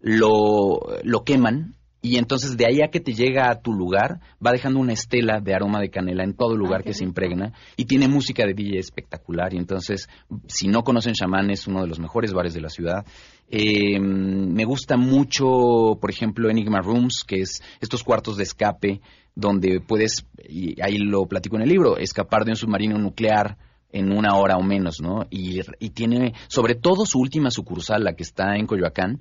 lo, 0.00 0.80
lo 1.02 1.24
queman 1.24 1.74
y 2.04 2.16
entonces 2.16 2.56
de 2.56 2.66
ahí 2.66 2.82
a 2.82 2.90
que 2.90 2.98
te 2.98 3.14
llega 3.14 3.48
a 3.48 3.60
tu 3.60 3.72
lugar, 3.72 4.18
va 4.44 4.50
dejando 4.50 4.80
una 4.80 4.92
estela 4.92 5.38
de 5.40 5.54
aroma 5.54 5.80
de 5.80 5.88
canela 5.88 6.24
en 6.24 6.34
todo 6.34 6.56
lugar 6.56 6.82
que 6.82 6.94
se 6.94 7.04
impregna 7.04 7.52
y 7.76 7.84
tiene 7.84 8.08
música 8.08 8.44
de 8.44 8.54
DJ 8.54 8.80
espectacular. 8.80 9.54
Y 9.54 9.58
entonces, 9.58 10.08
si 10.48 10.66
no 10.66 10.82
conocen 10.82 11.12
Shaman, 11.12 11.50
es 11.50 11.68
uno 11.68 11.82
de 11.82 11.86
los 11.86 12.00
mejores 12.00 12.32
bares 12.32 12.54
de 12.54 12.60
la 12.60 12.70
ciudad. 12.70 13.06
Eh, 13.48 14.00
me 14.00 14.64
gusta 14.64 14.96
mucho, 14.96 15.96
por 16.00 16.10
ejemplo, 16.10 16.50
Enigma 16.50 16.80
Rooms, 16.80 17.22
que 17.24 17.42
es 17.42 17.62
estos 17.80 18.02
cuartos 18.02 18.36
de 18.36 18.42
escape 18.42 19.00
donde 19.36 19.80
puedes, 19.80 20.26
y 20.48 20.82
ahí 20.82 20.98
lo 20.98 21.26
platico 21.26 21.54
en 21.54 21.62
el 21.62 21.68
libro, 21.68 21.98
escapar 21.98 22.44
de 22.44 22.50
un 22.50 22.56
submarino 22.56 22.98
nuclear 22.98 23.56
en 23.92 24.10
una 24.10 24.36
hora 24.36 24.56
o 24.56 24.62
menos, 24.62 25.00
¿no? 25.00 25.26
Y, 25.30 25.60
y, 25.78 25.90
tiene, 25.90 26.34
sobre 26.48 26.74
todo 26.74 27.06
su 27.06 27.18
última 27.18 27.50
sucursal, 27.50 28.04
la 28.04 28.14
que 28.14 28.22
está 28.22 28.56
en 28.56 28.66
Coyoacán, 28.66 29.20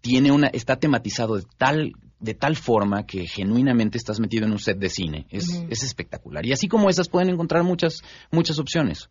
tiene 0.00 0.30
una, 0.30 0.48
está 0.48 0.76
tematizado 0.76 1.36
de 1.36 1.44
tal, 1.58 1.92
de 2.18 2.34
tal 2.34 2.56
forma 2.56 3.06
que 3.06 3.26
genuinamente 3.26 3.98
estás 3.98 4.20
metido 4.20 4.46
en 4.46 4.52
un 4.52 4.58
set 4.58 4.78
de 4.78 4.90
cine. 4.90 5.26
Es, 5.30 5.64
es 5.68 5.82
espectacular. 5.82 6.46
Y 6.46 6.52
así 6.52 6.68
como 6.68 6.88
esas 6.88 7.08
pueden 7.08 7.30
encontrar 7.30 7.64
muchas, 7.64 8.02
muchas 8.30 8.58
opciones. 8.58 9.10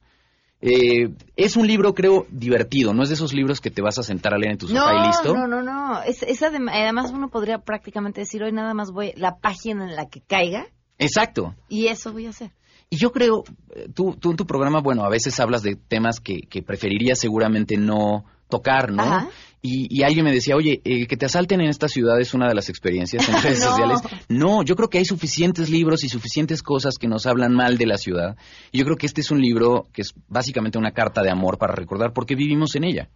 Eh, 0.62 1.10
es 1.38 1.56
un 1.56 1.68
libro, 1.68 1.94
creo, 1.94 2.26
divertido. 2.30 2.94
No 2.94 3.04
es 3.04 3.10
de 3.10 3.16
esos 3.16 3.34
libros 3.34 3.62
que 3.62 3.72
te 3.72 3.82
vas 3.82 3.98
a 3.98 4.04
sentar 4.04 4.34
a 4.34 4.38
leer 4.38 4.54
en 4.54 4.58
tu 4.58 4.68
sofá 4.68 4.94
y 4.94 5.08
listo. 5.08 5.34
No, 5.34 5.48
no, 5.48 5.62
no. 5.62 6.04
Es, 6.04 6.22
es 6.24 6.42
además, 6.44 7.12
uno 7.12 7.30
podría 7.30 7.60
prácticamente 7.60 8.22
decir 8.22 8.44
hoy 8.44 8.52
nada 8.52 8.74
más 8.74 8.92
voy 8.92 9.14
la 9.16 9.38
página 9.38 9.86
en 9.86 9.96
la 9.96 10.08
que 10.08 10.22
caiga. 10.22 10.68
Exacto. 10.98 11.56
Y 11.70 11.88
eso 11.88 12.12
voy 12.12 12.26
a 12.26 12.32
hacer. 12.32 12.52
Y 12.90 12.98
yo 12.98 13.12
creo, 13.12 13.44
eh, 13.76 13.88
tú, 13.94 14.16
tú 14.20 14.32
en 14.32 14.38
tu 14.38 14.48
programa, 14.48 14.82
bueno, 14.82 15.04
a 15.04 15.10
veces 15.10 15.40
hablas 15.40 15.62
de 15.62 15.76
temas 15.76 16.20
que, 16.20 16.42
que 16.42 16.64
preferirías 16.64 17.20
seguramente 17.20 17.78
no 17.78 18.26
tocar, 18.50 18.92
¿no? 18.92 19.30
Y, 19.62 20.04
alguien 20.04 20.24
me 20.24 20.32
decía, 20.32 20.56
oye, 20.56 20.82
eh, 20.86 21.06
que 21.06 21.18
te 21.18 21.26
asalten 21.26 21.60
en 21.60 21.68
esta 21.68 21.90
ciudad 21.90 22.20
es 22.20 22.34
una 22.34 22.48
de 22.48 22.56
las 22.56 22.70
experiencias 22.70 23.28
en 23.28 23.36
redes 23.44 23.60
sociales. 23.60 24.00
No, 24.30 24.64
yo 24.64 24.76
creo 24.76 24.90
que 24.90 25.00
hay 25.00 25.06
suficientes 25.06 25.70
libros 25.70 26.04
y 26.06 26.10
suficientes 26.10 26.64
cosas 26.64 26.96
que 26.98 27.10
nos 27.10 27.26
hablan 27.26 27.54
mal 27.54 27.78
de 27.78 27.86
la 27.86 27.98
ciudad. 27.98 28.38
Y 28.72 28.80
yo 28.80 28.86
creo 28.86 28.96
que 28.96 29.06
este 29.06 29.20
es 29.20 29.32
un 29.32 29.42
libro 29.42 29.88
que 29.92 30.02
es 30.02 30.14
básicamente 30.28 30.78
una 30.78 30.92
carta 30.92 31.22
de 31.22 31.30
amor 31.30 31.58
para 31.58 31.76
recordar 31.76 32.14
por 32.14 32.26
qué 32.26 32.36
vivimos 32.36 32.76
en 32.76 32.86
ella. 32.86 33.10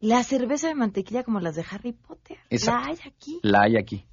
La 0.00 0.22
cerveza 0.22 0.68
de 0.68 0.74
mantequilla 0.76 1.24
como 1.24 1.40
las 1.40 1.56
de 1.56 1.64
Harry 1.68 1.92
Potter. 1.92 2.38
La 2.48 2.84
hay 2.86 2.96
aquí. 3.04 3.40
La 3.42 3.62
hay 3.62 3.76
aquí 3.76 4.06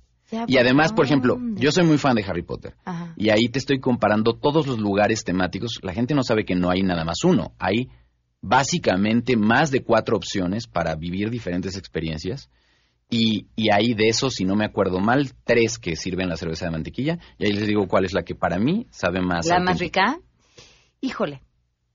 y 0.47 0.57
además, 0.57 0.93
por 0.93 1.05
ejemplo, 1.05 1.37
yo 1.55 1.71
soy 1.71 1.85
muy 1.85 1.97
fan 1.97 2.15
de 2.15 2.23
Harry 2.23 2.43
Potter. 2.43 2.75
Y 3.15 3.29
ahí 3.29 3.49
te 3.49 3.59
estoy 3.59 3.79
comparando 3.79 4.33
todos 4.33 4.67
los 4.67 4.79
lugares 4.79 5.23
temáticos. 5.23 5.79
La 5.81 5.93
gente 5.93 6.13
no 6.13 6.23
sabe 6.23 6.45
que 6.45 6.55
no 6.55 6.69
hay 6.69 6.83
nada 6.83 7.03
más 7.03 7.23
uno. 7.23 7.53
Hay 7.59 7.89
básicamente 8.41 9.37
más 9.37 9.71
de 9.71 9.83
cuatro 9.83 10.17
opciones 10.17 10.67
para 10.67 10.95
vivir 10.95 11.29
diferentes 11.29 11.77
experiencias. 11.77 12.49
Y, 13.09 13.47
y 13.57 13.71
hay 13.73 13.93
de 13.93 14.07
esos, 14.07 14.35
si 14.35 14.45
no 14.45 14.55
me 14.55 14.63
acuerdo 14.63 15.01
mal, 15.01 15.33
tres 15.43 15.77
que 15.77 15.97
sirven 15.97 16.29
la 16.29 16.37
cerveza 16.37 16.65
de 16.65 16.71
mantequilla. 16.71 17.19
Y 17.37 17.45
ahí 17.45 17.51
les 17.51 17.67
digo 17.67 17.87
cuál 17.87 18.05
es 18.05 18.13
la 18.13 18.23
que 18.23 18.35
para 18.35 18.57
mí 18.57 18.87
sabe 18.89 19.21
más. 19.21 19.45
¿La 19.47 19.59
más 19.59 19.79
rica? 19.79 20.17
Híjole. 21.01 21.41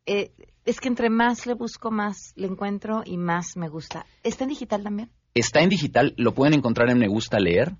Eh, 0.05 0.31
es 0.67 0.81
que 0.81 0.89
entre 0.89 1.09
más 1.09 1.47
le 1.47 1.55
busco, 1.55 1.91
más 1.91 2.33
le 2.37 2.49
encuentro 2.49 3.03
y 3.05 3.17
más 3.17 3.57
me 3.57 3.69
gusta. 3.69 4.05
¿Está 4.23 4.45
en 4.45 4.51
digital 4.51 4.83
también? 4.83 5.11
Está 5.37 5.61
en 5.61 5.69
digital, 5.69 6.15
lo 6.17 6.33
pueden 6.33 6.55
encontrar 6.55 6.89
en 6.89 6.97
Me 6.97 7.09
Gusta 7.09 7.39
Leer 7.39 7.75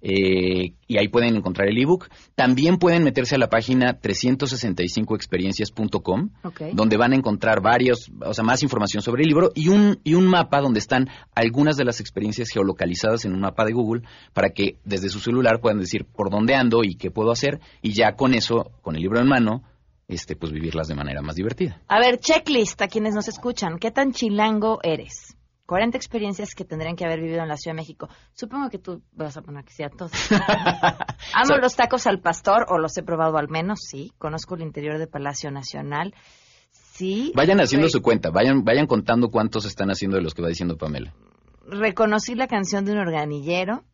eh, 0.00 0.72
y 0.86 0.96
ahí 0.96 1.08
pueden 1.08 1.36
encontrar 1.36 1.68
el 1.68 1.76
ebook. 1.76 2.08
También 2.34 2.78
pueden 2.78 3.04
meterse 3.04 3.34
a 3.34 3.38
la 3.38 3.50
página 3.50 4.00
365experiencias.com, 4.00 6.30
donde 6.72 6.96
van 6.96 7.12
a 7.12 7.16
encontrar 7.16 7.60
varios, 7.60 8.10
o 8.24 8.32
sea, 8.32 8.44
más 8.44 8.62
información 8.62 9.02
sobre 9.02 9.24
el 9.24 9.28
libro 9.28 9.52
y 9.54 9.68
un, 9.68 10.00
y 10.04 10.14
un 10.14 10.26
mapa 10.26 10.62
donde 10.62 10.78
están 10.78 11.10
algunas 11.34 11.76
de 11.76 11.84
las 11.84 12.00
experiencias 12.00 12.48
geolocalizadas 12.48 13.26
en 13.26 13.34
un 13.34 13.40
mapa 13.40 13.66
de 13.66 13.74
Google 13.74 14.04
para 14.32 14.48
que 14.48 14.78
desde 14.86 15.10
su 15.10 15.20
celular 15.20 15.60
puedan 15.60 15.80
decir 15.80 16.06
por 16.06 16.30
dónde 16.30 16.54
ando 16.54 16.82
y 16.82 16.94
qué 16.94 17.10
puedo 17.10 17.30
hacer 17.30 17.60
y 17.82 17.92
ya 17.92 18.16
con 18.16 18.32
eso, 18.32 18.72
con 18.80 18.96
el 18.96 19.02
libro 19.02 19.20
en 19.20 19.28
mano, 19.28 19.64
este, 20.08 20.34
pues 20.34 20.50
vivirlas 20.50 20.88
de 20.88 20.94
manera 20.94 21.20
más 21.20 21.36
divertida. 21.36 21.82
A 21.88 21.98
ver, 21.98 22.20
checklist 22.20 22.80
a 22.80 22.88
quienes 22.88 23.14
nos 23.14 23.28
escuchan. 23.28 23.78
¿Qué 23.78 23.90
tan 23.90 24.12
chilango 24.12 24.78
eres? 24.82 25.31
40 25.66 25.96
experiencias 25.96 26.54
que 26.54 26.64
tendrían 26.64 26.96
que 26.96 27.04
haber 27.04 27.20
vivido 27.20 27.42
en 27.42 27.48
la 27.48 27.56
Ciudad 27.56 27.74
de 27.74 27.80
México. 27.82 28.08
Supongo 28.34 28.68
que 28.68 28.78
tú 28.78 29.02
vas 29.12 29.36
a 29.36 29.42
poner 29.42 29.64
que 29.64 29.72
sea 29.72 29.88
todas. 29.90 30.12
Amo 31.34 31.56
los 31.60 31.76
tacos 31.76 32.06
al 32.06 32.20
pastor, 32.20 32.66
o 32.68 32.78
los 32.78 32.96
he 32.98 33.02
probado 33.02 33.38
al 33.38 33.48
menos, 33.48 33.80
sí. 33.88 34.12
Conozco 34.18 34.54
el 34.56 34.62
interior 34.62 34.98
de 34.98 35.06
Palacio 35.06 35.50
Nacional. 35.50 36.14
Sí. 36.70 37.32
Vayan 37.34 37.60
haciendo 37.60 37.86
Re- 37.86 37.90
su 37.92 38.02
cuenta, 38.02 38.30
vayan, 38.30 38.64
vayan 38.64 38.86
contando 38.86 39.30
cuántos 39.30 39.64
están 39.64 39.90
haciendo 39.90 40.16
de 40.16 40.22
los 40.22 40.34
que 40.34 40.42
va 40.42 40.48
diciendo 40.48 40.76
Pamela. 40.76 41.14
Reconocí 41.66 42.34
la 42.34 42.48
canción 42.48 42.84
de 42.84 42.92
un 42.92 42.98
organillero. 42.98 43.84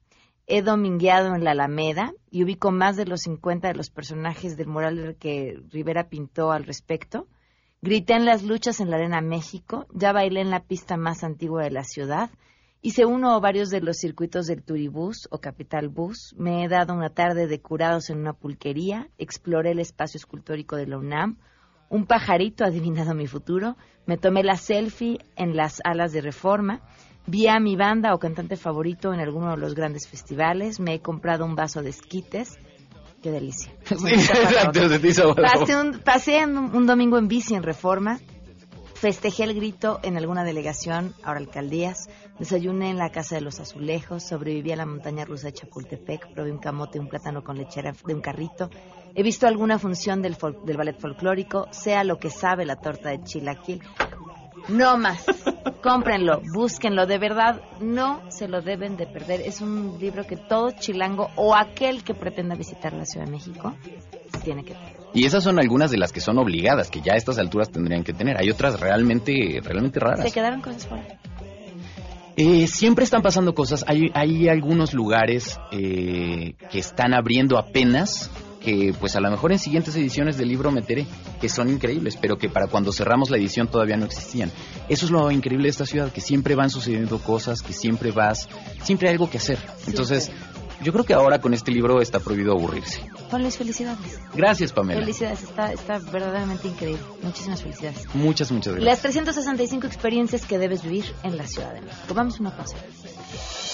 He 0.46 0.62
domingueado 0.62 1.34
en 1.34 1.44
la 1.44 1.50
Alameda 1.50 2.12
y 2.30 2.42
ubico 2.42 2.70
más 2.70 2.96
de 2.96 3.04
los 3.04 3.20
50 3.20 3.68
de 3.68 3.74
los 3.74 3.90
personajes 3.90 4.56
del 4.56 4.66
mural 4.66 5.16
que 5.20 5.60
Rivera 5.70 6.08
pintó 6.08 6.50
al 6.50 6.64
respecto. 6.64 7.28
Grité 7.80 8.14
en 8.14 8.24
las 8.24 8.42
luchas 8.42 8.80
en 8.80 8.90
la 8.90 8.96
Arena 8.96 9.20
México, 9.20 9.86
ya 9.94 10.12
bailé 10.12 10.40
en 10.40 10.50
la 10.50 10.64
pista 10.64 10.96
más 10.96 11.22
antigua 11.22 11.62
de 11.62 11.70
la 11.70 11.84
ciudad, 11.84 12.28
hice 12.82 13.04
uno 13.04 13.36
o 13.36 13.40
varios 13.40 13.70
de 13.70 13.80
los 13.80 13.98
circuitos 13.98 14.48
del 14.48 14.64
Turibús 14.64 15.28
o 15.30 15.38
Capital 15.38 15.88
Bus, 15.88 16.34
me 16.36 16.64
he 16.64 16.68
dado 16.68 16.92
una 16.92 17.10
tarde 17.10 17.46
de 17.46 17.60
curados 17.60 18.10
en 18.10 18.18
una 18.18 18.32
pulquería, 18.32 19.08
exploré 19.16 19.70
el 19.70 19.78
espacio 19.78 20.18
escultórico 20.18 20.74
de 20.74 20.88
la 20.88 20.98
UNAM, 20.98 21.38
un 21.88 22.04
pajarito 22.06 22.64
ha 22.64 22.66
adivinado 22.66 23.14
mi 23.14 23.28
futuro, 23.28 23.76
me 24.06 24.18
tomé 24.18 24.42
la 24.42 24.56
selfie 24.56 25.18
en 25.36 25.54
las 25.54 25.80
alas 25.84 26.10
de 26.10 26.20
reforma, 26.20 26.80
vi 27.28 27.46
a 27.46 27.60
mi 27.60 27.76
banda 27.76 28.12
o 28.12 28.18
cantante 28.18 28.56
favorito 28.56 29.14
en 29.14 29.20
alguno 29.20 29.52
de 29.52 29.58
los 29.58 29.76
grandes 29.76 30.08
festivales, 30.08 30.80
me 30.80 30.94
he 30.94 31.00
comprado 31.00 31.44
un 31.44 31.54
vaso 31.54 31.80
de 31.80 31.90
esquites, 31.90 32.58
qué 33.22 33.30
delicia. 33.30 33.72
exacto, 33.90 34.88
se 34.88 34.98
te 34.98 35.08
hizo- 35.08 35.34
Pasé 35.34 35.76
un, 35.76 36.00
pasé 36.00 36.44
un, 36.44 36.86
domingo 36.86 37.18
en 37.18 37.28
bici 37.28 37.54
en 37.54 37.62
Reforma, 37.62 38.18
festejé 38.94 39.44
el 39.44 39.54
grito 39.54 40.00
en 40.02 40.16
alguna 40.16 40.44
delegación, 40.44 41.14
ahora 41.22 41.40
alcaldías, 41.40 42.08
desayuné 42.38 42.90
en 42.90 42.98
la 42.98 43.10
Casa 43.10 43.34
de 43.36 43.40
los 43.40 43.60
Azulejos, 43.60 44.22
sobreviví 44.22 44.72
a 44.72 44.76
la 44.76 44.86
montaña 44.86 45.24
rusa 45.24 45.48
de 45.48 45.54
Chapultepec, 45.54 46.32
probé 46.32 46.52
un 46.52 46.58
camote, 46.58 46.98
un 46.98 47.08
plátano 47.08 47.42
con 47.42 47.58
lechera 47.58 47.92
de 48.04 48.14
un 48.14 48.20
carrito, 48.20 48.70
he 49.14 49.22
visto 49.22 49.46
alguna 49.46 49.78
función 49.78 50.22
del, 50.22 50.36
del 50.64 50.76
ballet 50.76 50.98
folclórico, 50.98 51.68
sea 51.70 52.04
lo 52.04 52.18
que 52.18 52.30
sabe 52.30 52.64
la 52.64 52.76
torta 52.76 53.10
de 53.10 53.22
chilaquil. 53.22 53.82
No 54.68 54.98
más, 54.98 55.24
cómprenlo, 55.82 56.42
búsquenlo, 56.52 57.06
de 57.06 57.18
verdad 57.18 57.60
no 57.80 58.20
se 58.30 58.48
lo 58.48 58.60
deben 58.60 58.96
de 58.96 59.06
perder. 59.06 59.40
Es 59.40 59.60
un 59.60 59.98
libro 59.98 60.24
que 60.24 60.36
todo 60.36 60.70
chilango 60.72 61.30
o 61.36 61.54
aquel 61.54 62.04
que 62.04 62.14
pretenda 62.14 62.54
visitar 62.54 62.92
la 62.92 63.04
Ciudad 63.04 63.26
de 63.26 63.32
México 63.32 63.74
tiene 64.44 64.64
que 64.64 64.74
tener. 64.74 64.96
Y 65.14 65.24
esas 65.24 65.42
son 65.42 65.58
algunas 65.58 65.90
de 65.90 65.98
las 65.98 66.12
que 66.12 66.20
son 66.20 66.38
obligadas, 66.38 66.90
que 66.90 67.00
ya 67.00 67.14
a 67.14 67.16
estas 67.16 67.38
alturas 67.38 67.70
tendrían 67.70 68.04
que 68.04 68.12
tener. 68.12 68.36
Hay 68.38 68.50
otras 68.50 68.78
realmente, 68.78 69.60
realmente 69.62 70.00
raras. 70.00 70.22
Se 70.22 70.32
quedaron 70.32 70.60
cosas 70.60 70.86
fuera. 70.86 71.06
Eh, 72.36 72.68
siempre 72.68 73.04
están 73.04 73.22
pasando 73.22 73.52
cosas. 73.52 73.84
Hay, 73.88 74.12
hay 74.14 74.48
algunos 74.48 74.94
lugares 74.94 75.58
eh, 75.72 76.54
que 76.70 76.78
están 76.78 77.12
abriendo 77.12 77.58
apenas, 77.58 78.30
que 78.60 78.94
pues 78.98 79.16
a 79.16 79.20
lo 79.20 79.30
mejor 79.30 79.52
en 79.52 79.58
siguientes 79.58 79.94
ediciones 79.96 80.36
del 80.36 80.48
libro 80.48 80.70
meteré, 80.70 81.06
que 81.40 81.48
son 81.48 81.68
increíbles, 81.68 82.16
pero 82.20 82.38
que 82.38 82.48
para 82.48 82.66
cuando 82.66 82.92
cerramos 82.92 83.30
la 83.30 83.36
edición 83.36 83.68
todavía 83.68 83.96
no 83.96 84.06
existían. 84.06 84.50
Eso 84.88 85.06
es 85.06 85.10
lo 85.10 85.30
increíble 85.30 85.64
de 85.64 85.70
esta 85.70 85.86
ciudad, 85.86 86.12
que 86.12 86.20
siempre 86.20 86.54
van 86.54 86.70
sucediendo 86.70 87.18
cosas, 87.18 87.62
que 87.62 87.72
siempre 87.72 88.10
vas, 88.10 88.48
siempre 88.82 89.08
hay 89.08 89.14
algo 89.14 89.30
que 89.30 89.38
hacer. 89.38 89.58
Entonces, 89.86 90.30
yo 90.82 90.92
creo 90.92 91.04
que 91.04 91.14
ahora 91.14 91.40
con 91.40 91.54
este 91.54 91.72
libro 91.72 92.00
está 92.00 92.20
prohibido 92.20 92.52
aburrirse. 92.52 93.02
Juan 93.30 93.42
Luis, 93.42 93.56
felicidades. 93.56 94.20
Gracias, 94.34 94.72
Pamela. 94.72 95.00
Felicidades, 95.00 95.42
está, 95.42 95.72
está 95.72 95.98
verdaderamente 95.98 96.68
increíble. 96.68 97.02
Muchísimas 97.22 97.62
felicidades. 97.62 98.06
Muchas, 98.14 98.52
muchas 98.52 98.74
Las 98.74 98.82
gracias. 98.82 99.02
365 99.02 99.86
experiencias 99.86 100.46
que 100.46 100.58
debes 100.58 100.82
vivir 100.82 101.04
en 101.24 101.36
la 101.36 101.46
Ciudad 101.46 101.74
de 101.74 101.80
México. 101.80 102.14
Vamos 102.14 102.38
una 102.38 102.56
pausa. 102.56 102.76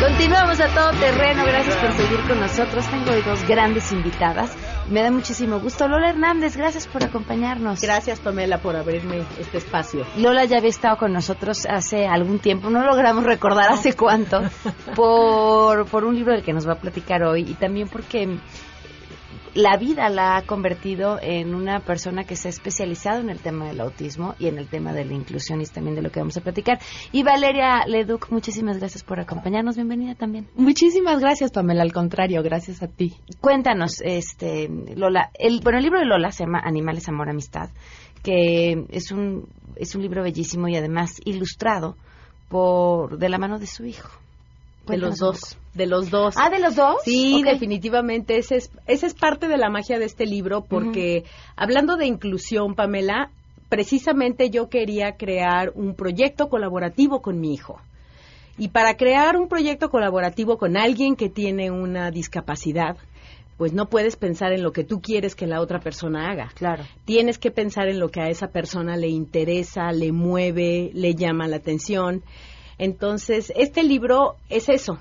Continuamos 0.00 0.60
a 0.60 0.68
todo 0.74 0.90
terreno. 0.98 1.44
Gracias 1.46 1.76
por 1.76 1.92
seguir 1.92 2.20
con 2.26 2.40
nosotros. 2.40 2.84
Tengo 2.90 3.12
hoy 3.12 3.22
dos 3.22 3.46
grandes 3.46 3.92
invitadas. 3.92 4.50
Me 4.90 5.02
da 5.02 5.10
muchísimo 5.10 5.60
gusto. 5.60 5.86
Lola 5.86 6.10
Hernández, 6.10 6.56
gracias 6.56 6.88
por 6.88 7.04
acompañarnos. 7.04 7.80
Gracias, 7.80 8.18
Pamela, 8.18 8.58
por 8.58 8.74
abrirme 8.74 9.22
este 9.38 9.58
espacio. 9.58 10.04
Lola 10.16 10.44
ya 10.46 10.58
había 10.58 10.70
estado 10.70 10.98
con 10.98 11.12
nosotros 11.12 11.64
hace 11.66 12.06
algún 12.06 12.40
tiempo, 12.40 12.70
no 12.70 12.84
logramos 12.84 13.24
recordar 13.24 13.72
hace 13.72 13.94
cuánto, 13.94 14.42
por, 14.96 15.86
por 15.86 16.04
un 16.04 16.16
libro 16.16 16.32
del 16.32 16.42
que 16.42 16.52
nos 16.52 16.68
va 16.68 16.72
a 16.72 16.78
platicar 16.78 17.22
hoy 17.22 17.42
y 17.48 17.54
también 17.54 17.88
porque 17.88 18.38
la 19.54 19.76
vida 19.76 20.08
la 20.08 20.36
ha 20.36 20.42
convertido 20.42 21.18
en 21.22 21.54
una 21.54 21.80
persona 21.80 22.24
que 22.24 22.36
se 22.36 22.48
ha 22.48 22.50
especializado 22.50 23.20
en 23.20 23.30
el 23.30 23.38
tema 23.38 23.66
del 23.66 23.80
autismo 23.80 24.34
y 24.38 24.48
en 24.48 24.58
el 24.58 24.68
tema 24.68 24.92
de 24.92 25.04
la 25.04 25.14
inclusión 25.14 25.60
y 25.60 25.66
también 25.66 25.94
de 25.94 26.02
lo 26.02 26.10
que 26.10 26.20
vamos 26.20 26.36
a 26.36 26.40
platicar. 26.40 26.78
Y 27.12 27.22
Valeria 27.22 27.86
Leduc, 27.86 28.30
muchísimas 28.30 28.78
gracias 28.78 29.04
por 29.04 29.20
acompañarnos, 29.20 29.76
bienvenida 29.76 30.14
también. 30.14 30.48
Muchísimas 30.56 31.20
gracias, 31.20 31.52
Pamela, 31.52 31.82
al 31.82 31.92
contrario, 31.92 32.42
gracias 32.42 32.82
a 32.82 32.88
ti. 32.88 33.14
Cuéntanos, 33.40 34.00
este, 34.02 34.68
Lola, 34.96 35.30
el, 35.34 35.60
bueno, 35.62 35.78
el 35.78 35.84
libro 35.84 36.00
de 36.00 36.06
Lola 36.06 36.32
se 36.32 36.44
llama 36.44 36.60
Animales, 36.64 37.08
Amor, 37.08 37.28
Amistad, 37.28 37.70
que 38.22 38.84
es 38.90 39.12
un, 39.12 39.48
es 39.76 39.94
un 39.94 40.02
libro 40.02 40.22
bellísimo 40.22 40.68
y 40.68 40.76
además 40.76 41.20
ilustrado 41.24 41.96
por, 42.48 43.18
de 43.18 43.28
la 43.28 43.38
mano 43.38 43.58
de 43.58 43.66
su 43.66 43.84
hijo. 43.84 44.23
De 44.86 44.98
los 44.98 45.18
dos, 45.18 45.58
de 45.74 45.86
los 45.86 46.10
dos. 46.10 46.34
Ah, 46.36 46.50
¿de 46.50 46.58
los 46.58 46.76
dos? 46.76 46.96
Sí, 47.04 47.42
definitivamente. 47.42 48.36
Ese 48.36 48.56
es, 48.56 48.70
esa 48.86 49.06
es 49.06 49.14
parte 49.14 49.48
de 49.48 49.56
la 49.56 49.70
magia 49.70 49.98
de 49.98 50.04
este 50.04 50.26
libro, 50.26 50.64
porque 50.64 51.24
hablando 51.56 51.96
de 51.96 52.06
inclusión, 52.06 52.74
Pamela, 52.74 53.30
precisamente 53.68 54.50
yo 54.50 54.68
quería 54.68 55.16
crear 55.16 55.72
un 55.74 55.94
proyecto 55.94 56.48
colaborativo 56.48 57.22
con 57.22 57.40
mi 57.40 57.54
hijo. 57.54 57.80
Y 58.56 58.68
para 58.68 58.96
crear 58.96 59.36
un 59.36 59.48
proyecto 59.48 59.90
colaborativo 59.90 60.58
con 60.58 60.76
alguien 60.76 61.16
que 61.16 61.28
tiene 61.28 61.70
una 61.70 62.10
discapacidad, 62.12 62.96
pues 63.56 63.72
no 63.72 63.86
puedes 63.86 64.16
pensar 64.16 64.52
en 64.52 64.62
lo 64.62 64.72
que 64.72 64.84
tú 64.84 65.00
quieres 65.00 65.34
que 65.34 65.46
la 65.46 65.60
otra 65.60 65.80
persona 65.80 66.30
haga. 66.30 66.50
Claro. 66.54 66.84
Tienes 67.04 67.38
que 67.38 67.50
pensar 67.50 67.88
en 67.88 67.98
lo 67.98 68.08
que 68.10 68.20
a 68.20 68.28
esa 68.28 68.48
persona 68.48 68.96
le 68.96 69.08
interesa, 69.08 69.92
le 69.92 70.12
mueve, 70.12 70.90
le 70.94 71.14
llama 71.14 71.48
la 71.48 71.56
atención. 71.56 72.22
Entonces, 72.78 73.52
este 73.56 73.82
libro 73.82 74.36
es 74.48 74.68
eso. 74.68 74.98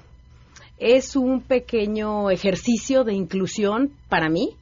Es 0.77 1.15
un 1.15 1.41
pequeño 1.41 2.29
ejercicio 2.29 3.03
de 3.03 3.13
inclusión 3.13 3.91
para 4.09 4.29
mí, 4.29 4.55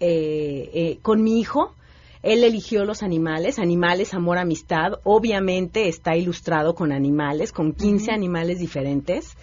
eh, 0.00 0.70
eh, 0.72 0.98
con 1.02 1.22
mi 1.22 1.40
hijo. 1.40 1.74
Él 2.22 2.42
eligió 2.42 2.84
los 2.84 3.02
animales, 3.02 3.58
animales, 3.58 4.14
amor, 4.14 4.38
amistad. 4.38 4.94
Obviamente 5.04 5.88
está 5.88 6.16
ilustrado 6.16 6.74
con 6.74 6.92
animales, 6.92 7.52
con 7.52 7.72
15 7.72 8.10
animales 8.12 8.58
diferentes. 8.58 9.36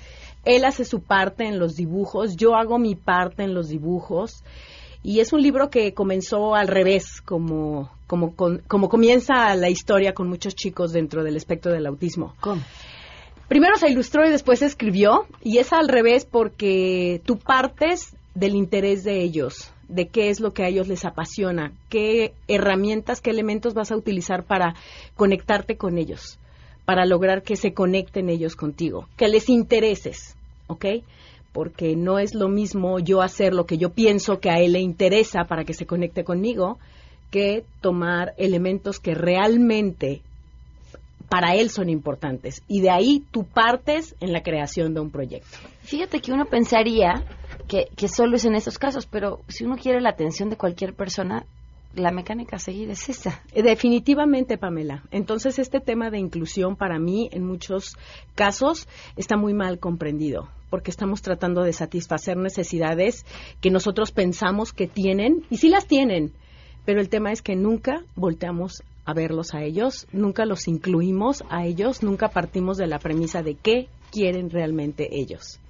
Él 0.44 0.66
hace 0.66 0.86
su 0.86 1.02
parte 1.02 1.46
en 1.46 1.58
los 1.58 1.76
dibujos, 1.76 2.36
yo 2.36 2.56
hago 2.56 2.78
mi 2.78 2.96
parte 2.96 3.44
en 3.44 3.54
los 3.54 3.70
dibujos. 3.70 4.44
Y 5.08 5.20
es 5.20 5.34
un 5.34 5.42
libro 5.44 5.70
que 5.70 5.94
comenzó 5.94 6.56
al 6.56 6.68
revés, 6.68 7.22
como, 7.22 7.92
como, 8.08 8.36
con- 8.36 8.64
como 8.68 8.90
comienza 8.90 9.54
la 9.56 9.70
historia 9.70 10.14
con 10.16 10.28
muchos 10.28 10.56
chicos 10.56 10.94
dentro 10.94 11.24
del 11.24 11.36
espectro 11.38 11.72
del 11.72 11.86
autismo. 11.86 12.34
¿Cómo? 12.40 12.64
Primero 13.48 13.76
se 13.76 13.88
ilustró 13.92 14.26
y 14.26 14.32
después 14.32 14.58
se 14.60 14.66
escribió, 14.66 15.28
y 15.44 15.60
es 15.60 15.72
al 15.74 15.90
revés 15.90 16.26
porque 16.26 17.22
tú 17.24 17.38
partes 17.38 18.16
del 18.34 18.56
interés 18.56 19.04
de 19.04 19.22
ellos, 19.22 19.72
de 19.90 20.08
qué 20.08 20.30
es 20.32 20.40
lo 20.40 20.54
que 20.54 20.64
a 20.64 20.70
ellos 20.70 20.88
les 20.88 21.06
apasiona, 21.06 21.72
qué 21.90 22.34
herramientas, 22.48 23.22
qué 23.22 23.30
elementos 23.30 23.76
vas 23.76 23.92
a 23.92 23.98
utilizar 23.98 24.44
para 24.44 24.74
conectarte 25.16 25.78
con 25.78 26.00
ellos, 26.00 26.40
para 26.86 27.06
lograr 27.06 27.44
que 27.44 27.56
se 27.58 27.74
conecten 27.74 28.30
ellos 28.30 28.56
contigo, 28.56 29.08
que 29.18 29.28
les 29.28 29.50
intereses, 29.50 30.36
¿ok? 30.66 30.86
Porque 31.56 31.96
no 31.96 32.20
es 32.20 32.36
lo 32.36 32.50
mismo 32.50 33.00
yo 33.00 33.22
hacer 33.22 33.54
lo 33.54 33.66
que 33.66 33.78
yo 33.78 33.92
pienso 33.92 34.42
que 34.42 34.50
a 34.50 34.60
él 34.60 34.74
le 34.74 34.82
interesa 34.82 35.46
para 35.46 35.64
que 35.64 35.74
se 35.74 35.86
conecte 35.86 36.26
conmigo, 36.26 36.80
que 37.32 37.64
tomar 37.80 38.34
elementos 38.36 39.00
que 39.00 39.16
realmente 39.16 40.22
para 41.30 41.56
él 41.56 41.70
son 41.70 41.90
importantes. 41.90 42.62
Y 42.68 42.82
de 42.82 42.90
ahí 42.90 43.24
tú 43.32 43.46
partes 43.46 44.16
en 44.20 44.34
la 44.34 44.44
creación 44.44 44.94
de 44.94 45.00
un 45.00 45.12
proyecto. 45.12 45.58
Fíjate 45.84 46.20
que 46.20 46.34
uno 46.34 46.44
pensaría 46.44 47.24
que, 47.70 47.88
que 47.96 48.10
solo 48.10 48.36
es 48.36 48.44
en 48.44 48.56
esos 48.56 48.78
casos, 48.78 49.06
pero 49.06 49.40
si 49.48 49.64
uno 49.64 49.78
quiere 49.78 50.02
la 50.02 50.10
atención 50.10 50.50
de 50.50 50.58
cualquier 50.58 50.94
persona, 50.94 51.46
la 51.96 52.12
mecánica 52.12 52.58
a 52.58 52.60
seguir 52.60 52.90
es 52.90 53.08
esa. 53.10 53.42
Eh, 53.54 53.64
Definitivamente, 53.64 54.58
Pamela. 54.58 55.04
Entonces, 55.12 55.60
este 55.60 55.80
tema 55.80 56.10
de 56.10 56.20
inclusión 56.20 56.76
para 56.76 57.00
mí, 57.00 57.30
en 57.32 57.46
muchos 57.46 57.96
casos, 58.36 58.88
está 59.16 59.38
muy 59.38 59.54
mal 59.54 59.80
comprendido, 59.80 60.50
porque 60.76 60.92
estamos 60.92 61.22
tratando 61.22 61.62
de 61.64 61.72
satisfacer 61.72 62.36
necesidades 62.36 63.26
que 63.62 63.72
nosotros 63.72 64.12
pensamos 64.12 64.74
que 64.74 64.88
tienen, 64.88 65.46
y 65.50 65.56
sí 65.56 65.70
las 65.70 65.88
tienen, 65.88 66.34
pero 66.84 67.00
el 67.00 67.08
tema 67.08 67.32
es 67.32 67.42
que 67.42 67.56
nunca 67.56 68.02
volteamos 68.18 68.84
a 69.06 69.14
verlos 69.14 69.54
a 69.54 69.64
ellos, 69.64 70.06
nunca 70.12 70.44
los 70.46 70.68
incluimos 70.68 71.46
a 71.50 71.66
ellos, 71.66 72.04
nunca 72.04 72.28
partimos 72.28 72.76
de 72.76 72.88
la 72.88 73.00
premisa 73.00 73.42
de 73.42 73.56
qué 73.56 73.88
quieren 74.12 74.50
realmente 74.50 75.08
ellos. 75.18 75.62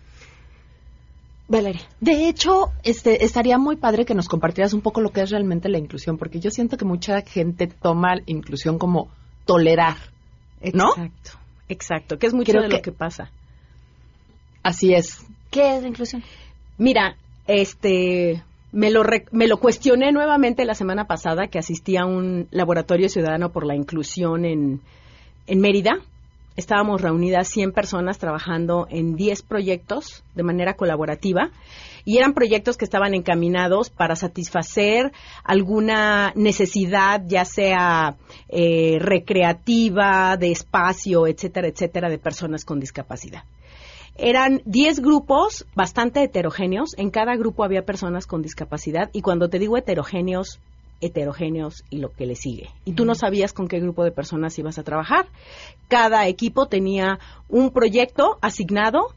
Valeria. 1.48 1.82
De 2.02 2.28
hecho, 2.28 2.72
este, 2.82 3.26
estaría 3.26 3.60
muy 3.60 3.76
padre 3.76 4.06
que 4.06 4.15
nos 4.15 4.28
compartieras 4.28 4.74
un 4.74 4.82
poco 4.82 5.02
lo 5.02 5.12
que 5.12 5.22
es 5.22 5.30
realmente 5.30 5.70
la 5.70 5.78
inclusión, 5.78 6.18
porque 6.18 6.39
yo 6.39 6.50
siento 6.50 6.78
que 6.78 6.86
mucha 6.86 7.22
gente 7.22 7.68
toma 7.68 8.15
inclusión 8.26 8.80
como 8.80 9.10
tolerar, 9.46 9.98
¿no? 10.74 10.89
Exacto, 10.89 11.32
exacto, 11.70 12.18
que 12.18 12.26
es 12.26 12.34
mucho 12.34 12.54
Creo 12.54 12.63
de 12.63 12.70
que- 12.70 12.76
lo 12.78 12.82
que 12.82 12.91
pasa. 12.91 13.30
Así 14.65 14.95
es. 14.95 15.23
¿Qué 15.51 15.75
es 15.78 15.84
la 15.84 15.89
inclusión? 15.89 16.23
Mira, 16.80 17.17
este, 17.45 18.41
me 18.71 18.89
lo, 18.89 19.04
re- 19.04 19.28
me 19.32 19.47
lo 19.47 19.58
cuestioné 19.60 20.12
nuevamente 20.12 20.65
la 20.65 20.73
semana 20.73 21.06
pasada 21.06 21.47
que 21.49 21.60
asistí 21.60 21.97
a 21.97 22.06
un 22.06 22.47
laboratorio 22.49 23.08
ciudadano 23.08 23.51
por 23.51 23.63
la 23.63 23.75
inclusión 23.75 24.43
en, 24.43 24.82
en 25.45 25.60
Mérida. 25.62 25.99
Estábamos 26.56 27.01
reunidas 27.01 27.47
100 27.49 27.73
personas 27.73 28.17
trabajando 28.17 28.88
en 28.89 29.15
10 29.15 29.43
proyectos 29.43 30.23
de 30.34 30.41
manera 30.41 30.73
colaborativa 30.73 31.51
y 32.04 32.17
eran 32.17 32.34
proyectos 32.34 32.75
que 32.75 32.86
estaban 32.86 33.13
encaminados 33.13 33.91
para 33.91 34.15
satisfacer 34.15 35.12
alguna 35.43 36.32
necesidad, 36.36 37.21
ya 37.28 37.45
sea 37.45 38.15
eh, 38.49 38.97
recreativa, 38.99 40.38
de 40.38 40.51
espacio, 40.51 41.28
etcétera, 41.28 41.67
etcétera, 41.67 42.10
de 42.10 42.17
personas 42.17 42.65
con 42.65 42.80
discapacidad. 42.80 43.43
Eran 44.17 44.62
10 44.65 45.01
grupos 45.01 45.65
bastante 45.75 46.23
heterogéneos. 46.23 46.97
En 46.97 47.10
cada 47.10 47.36
grupo 47.36 47.63
había 47.63 47.86
personas 47.86 48.28
con 48.28 48.41
discapacidad. 48.41 49.10
Y 49.13 49.21
cuando 49.21 49.49
te 49.49 49.60
digo 49.60 49.78
heterogéneos, 49.78 50.60
heterogéneos 51.01 51.84
y 51.89 51.97
lo 51.99 52.12
que 52.13 52.25
le 52.25 52.36
sigue. 52.36 52.69
Y 52.86 52.93
tú 52.93 53.06
no 53.06 53.15
sabías 53.15 53.54
con 53.54 53.67
qué 53.67 53.80
grupo 53.80 54.04
de 54.04 54.12
personas 54.12 54.58
ibas 54.58 54.78
a 54.78 54.84
trabajar. 54.84 55.28
Cada 55.88 56.28
equipo 56.28 56.67
tenía 56.67 57.19
un 57.49 57.71
proyecto 57.71 58.38
asignado 58.41 59.13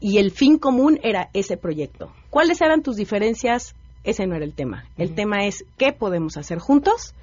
y 0.00 0.18
el 0.18 0.30
fin 0.30 0.58
común 0.58 0.98
era 1.02 1.28
ese 1.34 1.56
proyecto. 1.56 2.12
¿Cuáles 2.30 2.60
eran 2.60 2.82
tus 2.82 2.96
diferencias? 2.96 3.74
Ese 4.04 4.26
no 4.26 4.36
era 4.36 4.44
el 4.44 4.54
tema. 4.54 4.84
El 4.96 5.14
tema 5.14 5.46
es 5.46 5.64
qué 5.76 5.92
podemos 5.92 6.36
hacer 6.36 6.58
juntos 6.58 7.14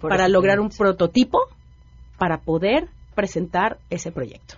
Por 0.00 0.10
para 0.10 0.28
lograr 0.28 0.60
un 0.60 0.68
prototipo 0.68 1.38
para 2.18 2.40
poder 2.40 2.88
presentar 3.14 3.78
ese 3.88 4.12
proyecto. 4.12 4.56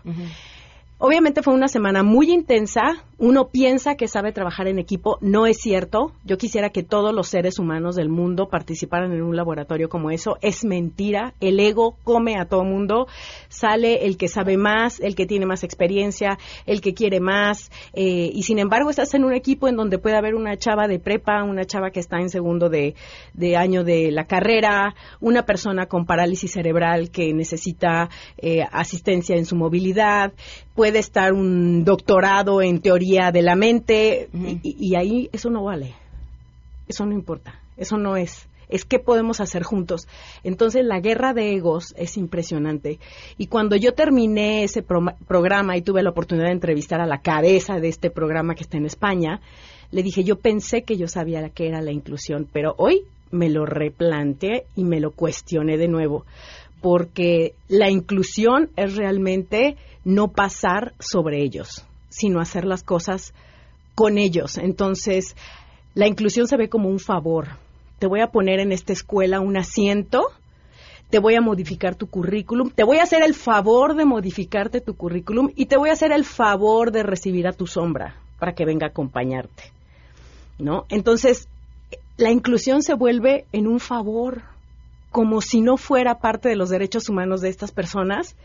Obviamente 1.02 1.42
fue 1.42 1.54
una 1.54 1.68
semana 1.68 2.02
muy 2.02 2.30
intensa. 2.30 2.82
Uno 3.16 3.48
piensa 3.48 3.94
que 3.94 4.06
sabe 4.06 4.32
trabajar 4.32 4.68
en 4.68 4.78
equipo. 4.78 5.16
No 5.22 5.46
es 5.46 5.56
cierto. 5.56 6.12
Yo 6.24 6.36
quisiera 6.36 6.68
que 6.68 6.82
todos 6.82 7.14
los 7.14 7.28
seres 7.28 7.58
humanos 7.58 7.96
del 7.96 8.10
mundo 8.10 8.50
participaran 8.50 9.10
en 9.12 9.22
un 9.22 9.34
laboratorio 9.34 9.88
como 9.88 10.10
eso. 10.10 10.36
Es 10.42 10.62
mentira. 10.62 11.32
El 11.40 11.58
ego 11.58 11.96
come 12.04 12.36
a 12.36 12.44
todo 12.44 12.64
mundo. 12.64 13.06
Sale 13.48 14.04
el 14.04 14.18
que 14.18 14.28
sabe 14.28 14.58
más, 14.58 15.00
el 15.00 15.14
que 15.14 15.24
tiene 15.24 15.46
más 15.46 15.64
experiencia, 15.64 16.38
el 16.66 16.82
que 16.82 16.92
quiere 16.92 17.18
más. 17.18 17.70
eh, 17.94 18.30
y 18.34 18.42
sin 18.42 18.58
embargo, 18.58 18.90
estás 18.90 19.14
en 19.14 19.24
un 19.24 19.32
equipo 19.32 19.68
en 19.68 19.76
donde 19.76 19.98
puede 19.98 20.18
haber 20.18 20.34
una 20.34 20.58
chava 20.58 20.86
de 20.86 20.98
prepa, 20.98 21.44
una 21.44 21.64
chava 21.64 21.92
que 21.92 22.00
está 22.00 22.18
en 22.18 22.28
segundo 22.28 22.68
de, 22.68 22.94
año 23.56 23.84
de 23.84 24.10
la 24.10 24.26
carrera, 24.26 24.94
una 25.18 25.46
persona 25.46 25.86
con 25.86 26.04
parálisis 26.04 26.52
cerebral 26.52 27.10
que 27.10 27.32
necesita 27.32 28.10
eh, 28.36 28.66
asistencia 28.70 29.36
en 29.36 29.46
su 29.46 29.56
movilidad, 29.56 30.34
estar 30.98 31.32
un 31.32 31.84
doctorado 31.84 32.60
en 32.62 32.80
teoría 32.80 33.30
de 33.32 33.42
la 33.42 33.54
mente 33.56 34.28
y, 34.62 34.76
y 34.78 34.96
ahí 34.96 35.28
eso 35.32 35.48
no 35.50 35.64
vale. 35.64 35.94
Eso 36.88 37.06
no 37.06 37.12
importa. 37.12 37.60
Eso 37.76 37.96
no 37.96 38.16
es. 38.16 38.46
Es 38.68 38.84
qué 38.84 38.98
podemos 38.98 39.40
hacer 39.40 39.62
juntos. 39.64 40.06
Entonces 40.44 40.84
la 40.84 41.00
guerra 41.00 41.32
de 41.34 41.54
egos 41.54 41.94
es 41.96 42.16
impresionante. 42.16 42.98
Y 43.38 43.46
cuando 43.46 43.74
yo 43.76 43.94
terminé 43.94 44.62
ese 44.64 44.82
pro- 44.82 45.14
programa 45.26 45.76
y 45.76 45.82
tuve 45.82 46.02
la 46.02 46.10
oportunidad 46.10 46.46
de 46.46 46.52
entrevistar 46.52 47.00
a 47.00 47.06
la 47.06 47.18
cabeza 47.20 47.80
de 47.80 47.88
este 47.88 48.10
programa 48.10 48.54
que 48.54 48.62
está 48.62 48.76
en 48.76 48.86
España, 48.86 49.40
le 49.90 50.02
dije, 50.04 50.22
yo 50.22 50.36
pensé 50.36 50.82
que 50.82 50.96
yo 50.96 51.08
sabía 51.08 51.48
qué 51.48 51.66
era 51.66 51.80
la 51.82 51.90
inclusión, 51.90 52.46
pero 52.52 52.74
hoy 52.78 53.02
me 53.32 53.48
lo 53.50 53.66
replanteé 53.66 54.64
y 54.76 54.84
me 54.84 55.00
lo 55.00 55.10
cuestioné 55.12 55.76
de 55.76 55.88
nuevo, 55.88 56.24
porque 56.80 57.54
la 57.68 57.90
inclusión 57.90 58.70
es 58.76 58.96
realmente 58.96 59.76
no 60.04 60.28
pasar 60.28 60.94
sobre 60.98 61.42
ellos, 61.42 61.84
sino 62.08 62.40
hacer 62.40 62.64
las 62.64 62.82
cosas 62.82 63.34
con 63.94 64.18
ellos. 64.18 64.58
Entonces, 64.58 65.36
la 65.94 66.06
inclusión 66.06 66.46
se 66.46 66.56
ve 66.56 66.68
como 66.68 66.88
un 66.88 66.98
favor. 66.98 67.48
Te 67.98 68.06
voy 68.06 68.20
a 68.20 68.28
poner 68.28 68.60
en 68.60 68.72
esta 68.72 68.92
escuela 68.92 69.40
un 69.40 69.56
asiento, 69.56 70.22
te 71.10 71.18
voy 71.18 71.34
a 71.34 71.40
modificar 71.40 71.96
tu 71.96 72.06
currículum, 72.06 72.70
te 72.70 72.84
voy 72.84 72.98
a 72.98 73.02
hacer 73.02 73.22
el 73.22 73.34
favor 73.34 73.96
de 73.96 74.04
modificarte 74.04 74.80
tu 74.80 74.94
currículum 74.94 75.50
y 75.56 75.66
te 75.66 75.76
voy 75.76 75.90
a 75.90 75.94
hacer 75.94 76.12
el 76.12 76.24
favor 76.24 76.92
de 76.92 77.02
recibir 77.02 77.46
a 77.46 77.52
tu 77.52 77.66
sombra 77.66 78.16
para 78.38 78.54
que 78.54 78.64
venga 78.64 78.86
a 78.86 78.90
acompañarte. 78.90 79.64
¿No? 80.58 80.84
Entonces, 80.88 81.48
la 82.16 82.30
inclusión 82.30 82.82
se 82.82 82.94
vuelve 82.94 83.46
en 83.52 83.66
un 83.66 83.80
favor, 83.80 84.42
como 85.10 85.40
si 85.40 85.60
no 85.60 85.76
fuera 85.76 86.18
parte 86.18 86.48
de 86.48 86.56
los 86.56 86.70
derechos 86.70 87.08
humanos 87.08 87.40
de 87.40 87.48
estas 87.48 87.72
personas, 87.72 88.36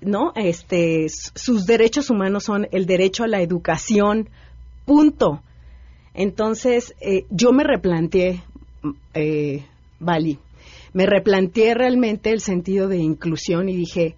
¿no? 0.00 0.32
Este, 0.36 1.06
sus 1.08 1.66
derechos 1.66 2.10
humanos 2.10 2.44
son 2.44 2.68
el 2.72 2.86
derecho 2.86 3.24
a 3.24 3.28
la 3.28 3.42
educación, 3.42 4.28
punto. 4.84 5.42
Entonces, 6.14 6.94
eh, 7.00 7.26
yo 7.30 7.52
me 7.52 7.64
replanteé, 7.64 8.42
mm, 8.82 8.90
eh, 9.14 9.64
Vali, 10.00 10.38
me 10.92 11.06
replanteé 11.06 11.74
realmente 11.74 12.30
el 12.30 12.40
sentido 12.40 12.88
de 12.88 12.98
inclusión 12.98 13.68
y 13.68 13.76
dije, 13.76 14.14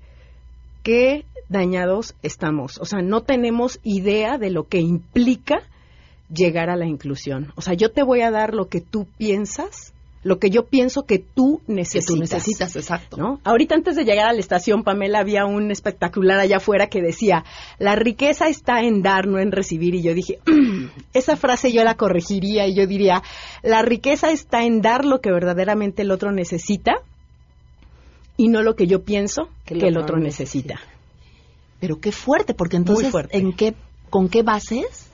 qué 0.82 1.24
dañados 1.48 2.14
estamos. 2.22 2.78
O 2.78 2.84
sea, 2.84 3.02
no 3.02 3.22
tenemos 3.22 3.80
idea 3.82 4.38
de 4.38 4.50
lo 4.50 4.64
que 4.68 4.78
implica 4.78 5.62
llegar 6.32 6.70
a 6.70 6.76
la 6.76 6.86
inclusión. 6.86 7.52
O 7.56 7.60
sea, 7.60 7.74
yo 7.74 7.90
te 7.90 8.02
voy 8.02 8.20
a 8.20 8.30
dar 8.30 8.54
lo 8.54 8.68
que 8.68 8.80
tú 8.80 9.06
piensas, 9.18 9.92
lo 10.22 10.38
que 10.38 10.50
yo 10.50 10.66
pienso 10.66 11.04
que 11.04 11.18
tú 11.18 11.62
necesitas. 11.66 12.18
necesitas, 12.18 12.76
exacto. 12.76 13.16
¿no? 13.16 13.40
Ahorita 13.42 13.74
antes 13.74 13.96
de 13.96 14.04
llegar 14.04 14.28
a 14.28 14.32
la 14.32 14.40
estación, 14.40 14.82
Pamela, 14.82 15.20
había 15.20 15.46
un 15.46 15.70
espectacular 15.70 16.38
allá 16.38 16.58
afuera 16.58 16.88
que 16.88 17.00
decía, 17.00 17.44
la 17.78 17.96
riqueza 17.96 18.48
está 18.48 18.82
en 18.82 19.02
dar, 19.02 19.26
no 19.26 19.38
en 19.38 19.50
recibir. 19.50 19.94
Y 19.94 20.02
yo 20.02 20.14
dije, 20.14 20.38
esa 21.14 21.36
frase 21.36 21.72
yo 21.72 21.84
la 21.84 21.94
corregiría 21.94 22.66
y 22.66 22.74
yo 22.74 22.86
diría, 22.86 23.22
la 23.62 23.82
riqueza 23.82 24.30
está 24.30 24.64
en 24.64 24.82
dar 24.82 25.06
lo 25.06 25.20
que 25.20 25.32
verdaderamente 25.32 26.02
el 26.02 26.10
otro 26.10 26.32
necesita 26.32 26.96
y 28.36 28.48
no 28.48 28.62
lo 28.62 28.76
que 28.76 28.86
yo 28.86 29.02
pienso 29.04 29.48
que 29.64 29.74
el, 29.74 29.96
otro, 29.96 30.18
necesita. 30.18 30.80
Pero 31.78 31.98
qué 31.98 32.12
fuerte, 32.12 32.52
porque 32.52 32.76
entonces, 32.76 33.10
fuerte. 33.10 33.38
¿en 33.38 33.54
qué, 33.54 33.74
¿con 34.10 34.28
qué 34.28 34.42
bases 34.42 35.10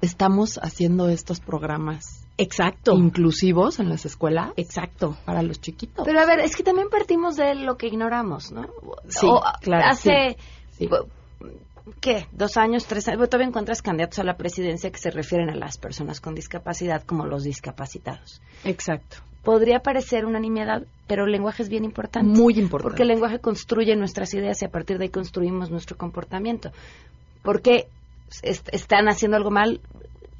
estamos 0.00 0.58
haciendo 0.62 1.10
estos 1.10 1.40
programas? 1.40 2.15
Exacto. 2.38 2.92
Inclusivos 2.94 3.78
en 3.80 3.88
las 3.88 4.04
escuelas. 4.04 4.50
Exacto. 4.56 5.16
Para 5.24 5.42
los 5.42 5.60
chiquitos. 5.60 6.04
Pero 6.06 6.20
a 6.20 6.26
ver, 6.26 6.40
es 6.40 6.54
que 6.54 6.62
también 6.62 6.88
partimos 6.90 7.36
de 7.36 7.54
lo 7.54 7.76
que 7.76 7.86
ignoramos, 7.86 8.52
¿no? 8.52 8.66
Sí, 9.08 9.26
O, 9.26 9.40
claro, 9.62 9.84
Hace, 9.88 10.36
sí. 10.72 10.88
¿qué? 12.00 12.26
Dos 12.32 12.56
años, 12.56 12.86
tres 12.86 13.08
años. 13.08 13.28
Todavía 13.28 13.48
encuentras 13.48 13.80
candidatos 13.82 14.18
a 14.18 14.24
la 14.24 14.36
presidencia 14.36 14.90
que 14.90 14.98
se 14.98 15.10
refieren 15.10 15.50
a 15.50 15.54
las 15.54 15.78
personas 15.78 16.20
con 16.20 16.34
discapacidad 16.34 17.02
como 17.04 17.26
los 17.26 17.44
discapacitados. 17.44 18.40
Exacto. 18.64 19.18
Podría 19.42 19.78
parecer 19.78 20.24
una 20.26 20.40
nimiedad, 20.40 20.82
pero 21.06 21.24
el 21.24 21.32
lenguaje 21.32 21.62
es 21.62 21.68
bien 21.68 21.84
importante. 21.84 22.28
Muy 22.28 22.54
importante. 22.58 22.82
Porque 22.90 23.02
el 23.02 23.08
lenguaje 23.08 23.38
construye 23.38 23.94
nuestras 23.94 24.34
ideas 24.34 24.60
y 24.60 24.64
a 24.64 24.70
partir 24.70 24.98
de 24.98 25.04
ahí 25.04 25.10
construimos 25.10 25.70
nuestro 25.70 25.96
comportamiento. 25.96 26.72
¿Por 27.42 27.62
qué 27.62 27.86
est- 28.42 28.68
están 28.72 29.08
haciendo 29.08 29.36
algo 29.36 29.52
mal? 29.52 29.80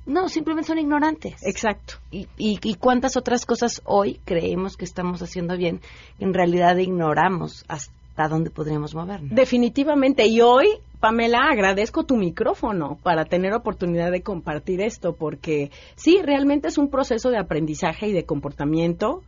No, 0.06 0.28
simplemente 0.28 0.68
son 0.68 0.78
ignorantes. 0.78 1.44
Exacto. 1.44 1.94
Y, 2.10 2.28
y, 2.38 2.58
y 2.62 2.74
cuántas 2.74 3.16
otras 3.16 3.44
cosas 3.44 3.82
hoy 3.84 4.20
creemos 4.24 4.76
que 4.76 4.84
estamos 4.84 5.20
haciendo 5.20 5.56
bien, 5.56 5.80
que 6.18 6.24
en 6.24 6.32
realidad 6.32 6.76
ignoramos 6.76 7.64
hasta 7.68 8.28
dónde 8.28 8.50
podríamos 8.50 8.94
movernos. 8.94 9.34
Definitivamente. 9.34 10.26
Y 10.26 10.40
hoy, 10.40 10.68
Pamela, 11.00 11.48
agradezco 11.50 12.04
tu 12.04 12.16
micrófono 12.16 12.98
para 13.02 13.24
tener 13.24 13.52
oportunidad 13.52 14.12
de 14.12 14.22
compartir 14.22 14.80
esto, 14.80 15.14
porque 15.14 15.70
sí, 15.96 16.20
realmente 16.22 16.68
es 16.68 16.78
un 16.78 16.88
proceso 16.88 17.30
de 17.30 17.38
aprendizaje 17.38 18.08
y 18.08 18.12
de 18.12 18.24
comportamiento 18.24 19.22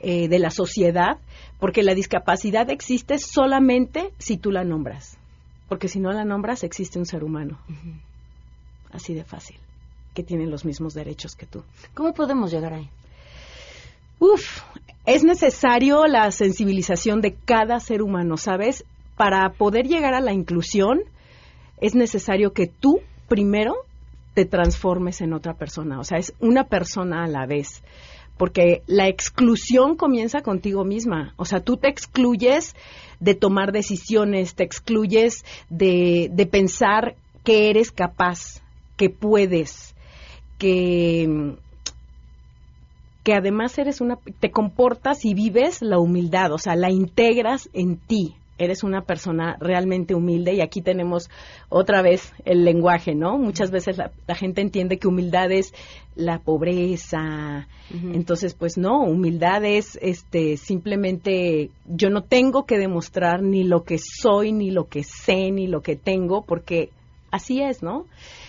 eh, 0.00 0.28
de 0.28 0.38
la 0.38 0.50
sociedad, 0.50 1.18
porque 1.58 1.82
la 1.82 1.94
discapacidad 1.94 2.70
existe 2.70 3.18
solamente 3.18 4.12
si 4.18 4.36
tú 4.36 4.50
la 4.50 4.64
nombras. 4.64 5.16
Porque 5.68 5.88
si 5.88 6.00
no 6.00 6.12
la 6.12 6.24
nombras, 6.24 6.64
existe 6.64 6.98
un 6.98 7.06
ser 7.06 7.24
humano. 7.24 7.58
Así 8.92 9.12
de 9.12 9.24
fácil, 9.24 9.58
que 10.18 10.24
tiene 10.24 10.48
los 10.48 10.64
mismos 10.64 10.94
derechos 10.94 11.36
que 11.36 11.46
tú. 11.46 11.62
¿Cómo 11.94 12.12
podemos 12.12 12.50
llegar 12.50 12.74
ahí? 12.74 12.88
Uf, 14.18 14.62
es 15.06 15.22
necesario 15.22 16.08
la 16.08 16.32
sensibilización 16.32 17.20
de 17.20 17.36
cada 17.44 17.78
ser 17.78 18.02
humano, 18.02 18.36
¿sabes? 18.36 18.84
Para 19.16 19.48
poder 19.50 19.86
llegar 19.86 20.14
a 20.14 20.20
la 20.20 20.32
inclusión 20.32 21.02
es 21.80 21.94
necesario 21.94 22.52
que 22.52 22.66
tú 22.66 22.98
primero 23.28 23.76
te 24.34 24.44
transformes 24.44 25.20
en 25.20 25.34
otra 25.34 25.54
persona, 25.54 26.00
o 26.00 26.04
sea, 26.04 26.18
es 26.18 26.34
una 26.40 26.64
persona 26.64 27.22
a 27.22 27.28
la 27.28 27.46
vez, 27.46 27.84
porque 28.36 28.82
la 28.88 29.06
exclusión 29.06 29.94
comienza 29.94 30.40
contigo 30.40 30.84
misma, 30.84 31.32
o 31.36 31.44
sea, 31.44 31.60
tú 31.60 31.76
te 31.76 31.88
excluyes 31.88 32.74
de 33.20 33.36
tomar 33.36 33.70
decisiones, 33.70 34.56
te 34.56 34.64
excluyes 34.64 35.44
de, 35.70 36.28
de 36.32 36.46
pensar 36.46 37.14
que 37.44 37.70
eres 37.70 37.92
capaz, 37.92 38.62
que 38.96 39.08
puedes, 39.10 39.94
que 40.58 41.56
que 43.24 43.34
además 43.34 43.76
eres 43.78 44.00
una 44.00 44.18
te 44.40 44.50
comportas 44.50 45.24
y 45.26 45.34
vives 45.34 45.82
la 45.82 45.98
humildad, 45.98 46.50
o 46.52 46.58
sea, 46.58 46.76
la 46.76 46.90
integras 46.90 47.68
en 47.74 47.98
ti, 47.98 48.34
eres 48.58 48.82
una 48.82 49.02
persona 49.02 49.56
realmente 49.60 50.14
humilde 50.14 50.54
y 50.54 50.60
aquí 50.60 50.82
tenemos 50.82 51.30
otra 51.68 52.02
vez 52.02 52.32
el 52.44 52.64
lenguaje, 52.64 53.14
¿no? 53.14 53.38
Muchas 53.38 53.70
veces 53.70 53.98
la, 53.98 54.34
gente 54.34 54.60
entiende 54.60 54.98
que 54.98 55.08
humildad 55.08 55.50
es 55.52 55.72
la 56.16 56.40
pobreza. 56.40 57.68
Entonces, 57.90 58.54
pues 58.54 58.76
no, 58.76 59.00
humildad 59.02 59.64
es 59.64 59.98
este 60.02 60.56
simplemente 60.56 61.70
yo 61.86 62.10
no 62.10 62.22
tengo 62.22 62.64
que 62.64 62.76
demostrar 62.76 63.42
ni 63.42 63.62
lo 63.64 63.84
que 63.84 63.98
soy, 63.98 64.52
ni 64.52 64.70
lo 64.70 64.88
que 64.88 65.04
sé, 65.04 65.50
ni 65.50 65.66
lo 65.66 65.80
que 65.80 65.96
tengo, 65.96 66.42
porque 66.42 66.90
así 67.30 67.62
es, 67.62 67.82
¿no? 67.82 68.06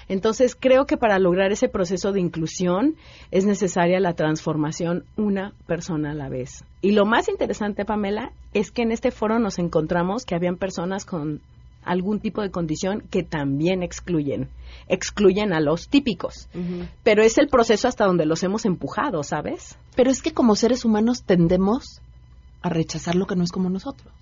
Entonces, 0.08 0.56
creo 0.56 0.86
que 0.86 0.98
para 0.98 1.20
lograr 1.20 1.52
ese 1.52 1.70
proceso 1.70 2.12
de 2.12 2.20
inclusión 2.20 2.96
es 3.32 3.46
necesaria 3.46 4.00
la 4.00 4.14
transformación 4.14 5.06
una 5.18 5.54
persona 5.68 6.12
a 6.12 6.16
la 6.16 6.30
vez. 6.30 6.64
Y 6.82 6.92
lo 6.92 7.06
más 7.06 7.30
interesante, 7.30 7.86
Pamela, 7.86 8.32
es 8.54 8.72
que 8.72 8.82
en 8.82 8.92
este 8.92 9.12
foro 9.12 9.40
nos 9.40 9.60
encontramos 9.60 10.26
que 10.26 10.36
habían 10.36 10.58
personas 10.58 11.06
con 11.06 11.42
algún 11.84 12.20
tipo 12.20 12.42
de 12.42 12.52
condición 12.52 13.04
que 13.10 13.24
también 13.24 13.84
excluyen, 13.84 14.50
excluyen 14.88 15.54
a 15.54 15.60
los 15.60 15.88
típicos. 15.88 16.48
Pero 17.04 17.24
es 17.24 17.38
el 17.38 17.48
proceso 17.48 17.88
hasta 17.88 18.06
donde 18.06 18.26
los 18.26 18.44
hemos 18.44 18.66
empujado, 18.66 19.24
¿sabes? 19.24 19.78
Pero 19.96 20.12
es 20.12 20.22
que 20.22 20.34
como 20.34 20.56
seres 20.56 20.86
humanos 20.86 21.24
tendemos 21.24 22.02
a 22.62 22.70
rechazar 22.70 23.16
lo 23.16 23.26
que 23.26 23.36
no 23.36 23.44
es 23.44 23.52
como 23.52 23.70
nosotros. 23.70 24.14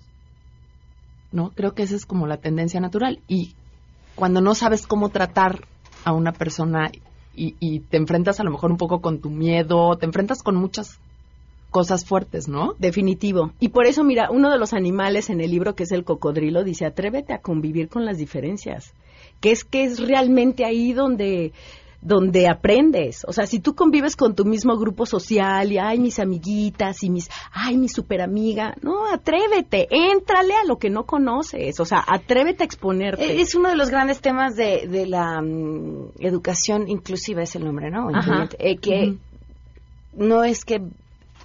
¿No? 1.30 1.50
Creo 1.50 1.74
que 1.74 1.82
esa 1.82 1.96
es 1.96 2.06
como 2.06 2.26
la 2.26 2.38
tendencia 2.38 2.80
natural. 2.80 3.20
Y 3.28 3.54
cuando 4.18 4.40
no 4.40 4.54
sabes 4.54 4.86
cómo 4.86 5.10
tratar 5.10 5.64
a 6.04 6.12
una 6.12 6.32
persona 6.32 6.90
y, 7.34 7.80
te 7.80 7.96
enfrentas 7.96 8.40
a 8.40 8.44
lo 8.44 8.50
mejor 8.50 8.72
un 8.72 8.76
poco 8.76 9.00
con 9.00 9.20
tu 9.20 9.30
miedo, 9.30 9.96
te 9.96 10.06
enfrentas 10.06 10.42
con 10.42 10.56
muchas 10.56 10.98
cosas 11.70 12.04
fuertes, 12.04 12.48
¿no? 12.48 12.74
Definitivo. 12.80 13.52
Y 13.60 13.68
por 13.68 13.86
eso, 13.86 14.02
mira, 14.02 14.28
uno 14.32 14.50
de 14.50 14.58
los 14.58 14.72
animales 14.72 15.30
en 15.30 15.40
el 15.40 15.52
libro, 15.52 15.76
que 15.76 15.84
es 15.84 15.92
el 15.92 16.02
cocodrilo, 16.02 16.64
dice, 16.64 16.84
atrévete 16.84 17.32
a 17.32 17.38
convivir 17.38 17.88
con 17.88 18.04
las 18.04 18.18
diferencias, 18.18 18.92
que 19.40 19.52
es 19.52 19.62
que 19.62 19.84
es 19.84 20.00
realmente 20.00 20.64
ahí 20.64 20.92
donde 20.92 21.52
donde 22.00 22.48
aprendes. 22.48 23.24
O 23.26 23.32
sea, 23.32 23.46
si 23.46 23.58
tú 23.58 23.74
convives 23.74 24.14
con 24.14 24.34
tu 24.34 24.44
mismo 24.44 24.76
grupo 24.76 25.04
social 25.04 25.72
y, 25.72 25.78
ay, 25.78 25.98
mis 25.98 26.18
amiguitas 26.20 27.02
y 27.02 27.10
mis, 27.10 27.28
ay, 27.52 27.76
mi 27.76 27.88
super 27.88 28.20
amiga, 28.20 28.74
no, 28.82 29.12
atrévete, 29.12 29.88
éntrale 29.90 30.54
a 30.54 30.64
lo 30.66 30.78
que 30.78 30.90
no 30.90 31.04
conoces. 31.04 31.80
O 31.80 31.84
sea, 31.84 32.04
atrévete 32.06 32.62
a 32.62 32.66
exponerte. 32.66 33.40
Es 33.40 33.54
uno 33.54 33.68
de 33.70 33.76
los 33.76 33.90
grandes 33.90 34.20
temas 34.20 34.54
de, 34.54 34.86
de 34.86 35.06
la 35.06 35.40
mm, 35.42 36.12
educación 36.20 36.88
inclusiva, 36.88 37.42
es 37.42 37.56
el 37.56 37.64
nombre, 37.64 37.90
¿no? 37.90 38.08
Eh, 38.58 38.76
que 38.76 39.16
no 40.14 40.44
es 40.44 40.64
que 40.64 40.80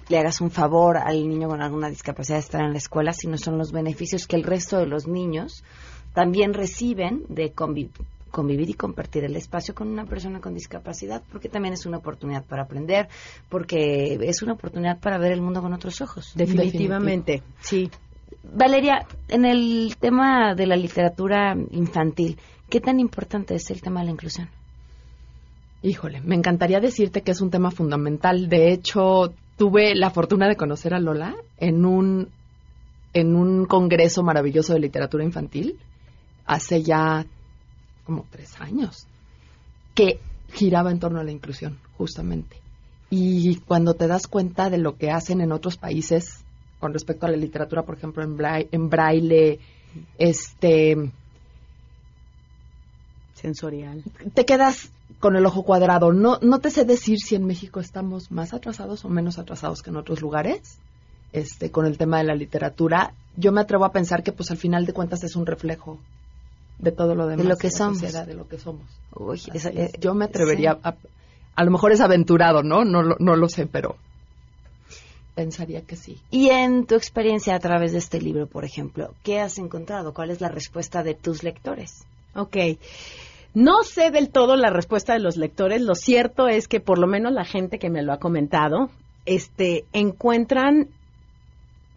le 0.08 0.18
hagas 0.18 0.40
un 0.40 0.50
favor 0.50 0.98
al 0.98 1.28
niño 1.28 1.48
con 1.48 1.62
alguna 1.62 1.88
discapacidad 1.88 2.36
de 2.36 2.40
estar 2.40 2.62
en 2.62 2.72
la 2.72 2.78
escuela, 2.78 3.12
sino 3.12 3.38
son 3.38 3.58
los 3.58 3.72
beneficios 3.72 4.26
que 4.26 4.36
el 4.36 4.44
resto 4.44 4.78
de 4.78 4.86
los 4.86 5.06
niños 5.06 5.64
también 6.12 6.54
reciben 6.54 7.24
de 7.28 7.52
convivir 7.52 7.90
convivir 8.34 8.68
y 8.68 8.74
compartir 8.74 9.22
el 9.22 9.36
espacio 9.36 9.76
con 9.76 9.86
una 9.86 10.06
persona 10.06 10.40
con 10.40 10.54
discapacidad, 10.54 11.22
porque 11.30 11.48
también 11.48 11.72
es 11.72 11.86
una 11.86 11.98
oportunidad 11.98 12.44
para 12.44 12.62
aprender, 12.62 13.08
porque 13.48 14.18
es 14.20 14.42
una 14.42 14.54
oportunidad 14.54 14.98
para 14.98 15.18
ver 15.18 15.30
el 15.30 15.40
mundo 15.40 15.62
con 15.62 15.72
otros 15.72 16.00
ojos. 16.00 16.32
Definitivamente, 16.34 17.44
sí. 17.60 17.88
Valeria, 18.42 19.06
en 19.28 19.44
el 19.44 19.94
tema 20.00 20.56
de 20.56 20.66
la 20.66 20.74
literatura 20.74 21.56
infantil, 21.70 22.36
¿qué 22.68 22.80
tan 22.80 22.98
importante 22.98 23.54
es 23.54 23.70
el 23.70 23.80
tema 23.80 24.00
de 24.00 24.06
la 24.06 24.12
inclusión? 24.12 24.48
Híjole, 25.82 26.20
me 26.20 26.34
encantaría 26.34 26.80
decirte 26.80 27.22
que 27.22 27.30
es 27.30 27.40
un 27.40 27.50
tema 27.50 27.70
fundamental. 27.70 28.48
De 28.48 28.72
hecho, 28.72 29.32
tuve 29.56 29.94
la 29.94 30.10
fortuna 30.10 30.48
de 30.48 30.56
conocer 30.56 30.92
a 30.92 30.98
Lola 30.98 31.36
en 31.58 31.84
un 31.84 32.30
en 33.12 33.36
un 33.36 33.66
congreso 33.66 34.24
maravilloso 34.24 34.72
de 34.72 34.80
literatura 34.80 35.22
infantil 35.22 35.78
hace 36.46 36.82
ya 36.82 37.24
como 38.04 38.26
tres 38.30 38.60
años, 38.60 39.06
que 39.94 40.20
giraba 40.52 40.90
en 40.90 41.00
torno 41.00 41.20
a 41.20 41.24
la 41.24 41.32
inclusión, 41.32 41.78
justamente. 41.96 42.56
Y 43.10 43.56
cuando 43.60 43.94
te 43.94 44.06
das 44.06 44.26
cuenta 44.26 44.70
de 44.70 44.78
lo 44.78 44.96
que 44.96 45.10
hacen 45.10 45.40
en 45.40 45.52
otros 45.52 45.76
países 45.76 46.44
con 46.80 46.92
respecto 46.92 47.26
a 47.26 47.30
la 47.30 47.36
literatura, 47.36 47.82
por 47.82 47.96
ejemplo, 47.96 48.22
en 48.22 48.36
braille, 48.36 48.68
en 48.72 48.90
braille 48.90 49.60
este 50.18 51.10
sensorial. 53.34 54.02
Te 54.32 54.44
quedas 54.44 54.90
con 55.20 55.36
el 55.36 55.46
ojo 55.46 55.62
cuadrado. 55.62 56.12
No, 56.12 56.38
no 56.40 56.58
te 56.58 56.70
sé 56.70 56.84
decir 56.84 57.18
si 57.18 57.34
en 57.34 57.46
México 57.46 57.80
estamos 57.80 58.30
más 58.30 58.54
atrasados 58.54 59.04
o 59.04 59.08
menos 59.08 59.38
atrasados 59.38 59.82
que 59.82 59.90
en 59.90 59.96
otros 59.96 60.20
lugares. 60.20 60.78
Este, 61.32 61.70
con 61.70 61.84
el 61.84 61.98
tema 61.98 62.18
de 62.18 62.24
la 62.24 62.34
literatura, 62.36 63.12
yo 63.36 63.50
me 63.50 63.60
atrevo 63.60 63.84
a 63.84 63.92
pensar 63.92 64.22
que 64.22 64.30
pues 64.30 64.52
al 64.52 64.56
final 64.56 64.86
de 64.86 64.92
cuentas 64.92 65.24
es 65.24 65.34
un 65.34 65.46
reflejo 65.46 65.98
de 66.78 66.92
todo 66.92 67.14
lo 67.14 67.26
demás. 67.26 67.44
De 67.44 67.50
lo 67.50 67.56
que 67.56 67.70
somos. 67.70 68.00
de 68.00 68.34
lo 68.34 68.48
que 68.48 68.58
somos. 68.58 68.82
Eh, 69.54 69.92
yo 70.00 70.14
me 70.14 70.26
atrevería 70.26 70.78
a... 70.82 70.94
A 71.56 71.64
lo 71.64 71.70
mejor 71.70 71.92
es 71.92 72.00
aventurado, 72.00 72.64
¿no? 72.64 72.84
No, 72.84 73.02
no 73.02 73.36
lo 73.36 73.48
sé, 73.48 73.66
pero 73.66 73.96
pensaría 75.34 75.82
que 75.82 75.96
sí. 75.96 76.18
Y 76.30 76.50
en 76.50 76.86
tu 76.86 76.94
experiencia 76.94 77.54
a 77.54 77.58
través 77.58 77.92
de 77.92 77.98
este 77.98 78.20
libro, 78.20 78.46
por 78.46 78.64
ejemplo, 78.64 79.14
¿qué 79.22 79.40
has 79.40 79.58
encontrado? 79.58 80.14
¿Cuál 80.14 80.30
es 80.30 80.40
la 80.40 80.48
respuesta 80.48 81.02
de 81.02 81.14
tus 81.14 81.42
lectores? 81.42 82.04
Ok. 82.34 82.56
No 83.54 83.82
sé 83.84 84.10
del 84.10 84.30
todo 84.30 84.56
la 84.56 84.70
respuesta 84.70 85.12
de 85.12 85.20
los 85.20 85.36
lectores. 85.36 85.80
Lo 85.80 85.94
cierto 85.94 86.48
es 86.48 86.66
que 86.66 86.80
por 86.80 86.98
lo 86.98 87.06
menos 87.06 87.32
la 87.32 87.44
gente 87.44 87.78
que 87.78 87.90
me 87.90 88.02
lo 88.02 88.12
ha 88.12 88.18
comentado, 88.18 88.90
este, 89.26 89.84
encuentran 89.92 90.88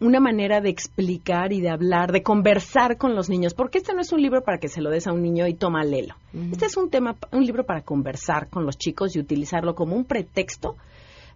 una 0.00 0.20
manera 0.20 0.60
de 0.60 0.70
explicar 0.70 1.52
y 1.52 1.60
de 1.60 1.70
hablar, 1.70 2.12
de 2.12 2.22
conversar 2.22 2.98
con 2.98 3.14
los 3.16 3.28
niños, 3.28 3.54
porque 3.54 3.78
este 3.78 3.94
no 3.94 4.00
es 4.00 4.12
un 4.12 4.22
libro 4.22 4.42
para 4.42 4.58
que 4.58 4.68
se 4.68 4.80
lo 4.80 4.90
des 4.90 5.06
a 5.06 5.12
un 5.12 5.22
niño 5.22 5.46
y 5.48 5.54
toma 5.54 5.84
lelo. 5.84 6.14
Este 6.52 6.66
es 6.66 6.76
un 6.76 6.88
tema, 6.88 7.16
un 7.32 7.44
libro 7.44 7.64
para 7.64 7.82
conversar 7.82 8.48
con 8.48 8.64
los 8.64 8.78
chicos 8.78 9.16
y 9.16 9.18
utilizarlo 9.18 9.74
como 9.74 9.96
un 9.96 10.04
pretexto 10.04 10.76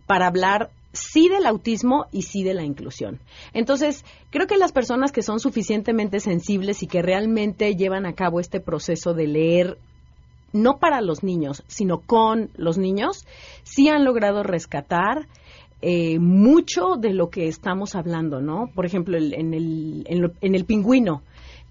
para 0.07 0.29
hablar 0.29 0.71
sí 0.93 1.29
del 1.29 1.47
autismo 1.47 2.07
y 2.13 2.23
sí 2.23 2.45
de 2.45 2.55
la 2.55 2.65
inclusión. 2.65 3.19
Entonces, 3.53 4.05
creo 4.31 4.47
que 4.47 4.59
las 4.59 4.73
personas 4.73 5.11
que 5.11 5.23
son 5.23 5.41
suficientemente 5.41 6.21
sensibles 6.21 6.83
y 6.83 6.87
que 6.87 7.03
realmente 7.03 7.75
llevan 7.75 8.07
a 8.07 8.15
cabo 8.15 8.39
este 8.39 8.61
proceso 8.61 9.15
de 9.15 9.27
leer 9.27 9.79
no 10.53 10.79
para 10.79 11.01
los 11.01 11.23
niños, 11.23 11.65
sino 11.67 12.01
con 12.01 12.51
los 12.57 12.77
niños, 12.77 13.27
sí 13.63 13.89
han 13.89 14.05
logrado 14.05 14.43
rescatar 14.43 15.27
eh, 15.85 16.21
mucho 16.21 16.95
de 16.97 17.13
lo 17.13 17.29
que 17.29 17.49
estamos 17.49 17.97
hablando, 17.97 18.41
¿no? 18.41 18.71
Por 18.73 18.87
ejemplo, 18.87 19.19
en, 19.19 19.53
el, 19.53 20.05
en, 20.07 20.55
el 20.55 20.65
pingüino, 20.65 21.23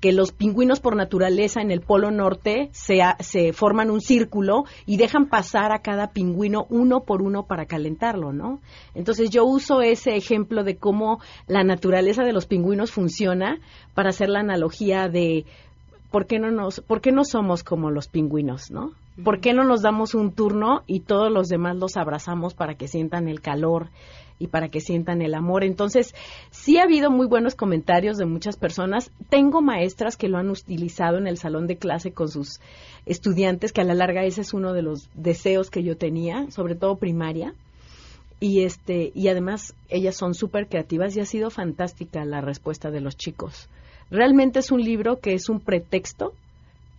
que 0.01 0.11
los 0.11 0.33
pingüinos 0.33 0.81
por 0.81 0.97
naturaleza 0.97 1.61
en 1.61 1.71
el 1.71 1.79
Polo 1.79 2.11
Norte 2.11 2.69
se, 2.73 2.99
se, 3.19 3.53
forman 3.53 3.89
un 3.89 4.01
círculo 4.01 4.65
y 4.85 4.97
dejan 4.97 5.29
pasar 5.29 5.71
a 5.71 5.79
cada 5.79 6.11
pingüino 6.11 6.65
uno 6.69 7.05
por 7.05 7.21
uno 7.21 7.43
para 7.47 7.67
calentarlo, 7.67 8.33
¿no? 8.33 8.59
Entonces 8.95 9.29
yo 9.29 9.45
uso 9.45 9.81
ese 9.81 10.17
ejemplo 10.17 10.65
de 10.65 10.75
cómo 10.75 11.21
la 11.47 11.63
naturaleza 11.63 12.23
de 12.23 12.33
los 12.33 12.47
pingüinos 12.47 12.91
funciona 12.91 13.61
para 13.93 14.09
hacer 14.09 14.27
la 14.27 14.41
analogía 14.41 15.07
de 15.07 15.45
¿por 16.11 16.27
qué 16.27 16.37
no 16.37 16.51
nos, 16.51 16.81
por 16.81 16.99
qué 16.99 17.13
no 17.13 17.23
somos 17.23 17.63
como 17.63 17.91
los 17.91 18.09
pingüinos, 18.09 18.71
no? 18.71 18.91
¿Por 19.23 19.39
qué 19.39 19.53
no 19.53 19.63
nos 19.63 19.81
damos 19.81 20.15
un 20.15 20.31
turno 20.31 20.83
y 20.87 21.01
todos 21.01 21.31
los 21.31 21.47
demás 21.47 21.75
los 21.75 21.97
abrazamos 21.97 22.53
para 22.53 22.75
que 22.75 22.87
sientan 22.87 23.27
el 23.27 23.41
calor 23.41 23.89
y 24.39 24.47
para 24.47 24.69
que 24.69 24.79
sientan 24.79 25.21
el 25.21 25.35
amor? 25.35 25.63
Entonces, 25.63 26.15
sí 26.49 26.77
ha 26.77 26.83
habido 26.83 27.11
muy 27.11 27.27
buenos 27.27 27.55
comentarios 27.55 28.17
de 28.17 28.25
muchas 28.25 28.57
personas. 28.57 29.11
Tengo 29.29 29.61
maestras 29.61 30.17
que 30.17 30.27
lo 30.27 30.37
han 30.37 30.49
utilizado 30.49 31.17
en 31.17 31.27
el 31.27 31.37
salón 31.37 31.67
de 31.67 31.77
clase 31.77 32.13
con 32.13 32.29
sus 32.29 32.59
estudiantes, 33.05 33.73
que 33.73 33.81
a 33.81 33.85
la 33.85 33.93
larga 33.93 34.23
ese 34.23 34.41
es 34.41 34.53
uno 34.53 34.73
de 34.73 34.81
los 34.81 35.09
deseos 35.13 35.69
que 35.69 35.83
yo 35.83 35.97
tenía, 35.97 36.49
sobre 36.49 36.75
todo 36.75 36.95
primaria. 36.95 37.53
Y 38.39 38.63
este, 38.63 39.11
y 39.13 39.27
además 39.27 39.75
ellas 39.89 40.15
son 40.15 40.33
súper 40.33 40.67
creativas 40.67 41.15
y 41.15 41.19
ha 41.19 41.25
sido 41.25 41.51
fantástica 41.51 42.25
la 42.25 42.41
respuesta 42.41 42.89
de 42.89 43.01
los 43.01 43.15
chicos. 43.15 43.69
Realmente 44.09 44.59
es 44.59 44.71
un 44.71 44.81
libro 44.81 45.19
que 45.19 45.33
es 45.33 45.47
un 45.47 45.59
pretexto 45.59 46.33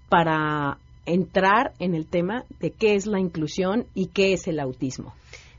para 0.09 0.79
entrar 1.07 1.73
en 1.79 1.95
el 1.95 2.07
tema 2.07 2.45
de 2.61 2.71
qué 2.71 2.95
es 2.95 3.07
la 3.07 3.19
inclusión 3.21 3.87
y 3.95 4.07
qué 4.09 4.33
es 4.33 4.47
el 4.49 4.61
autismo. 4.61 5.15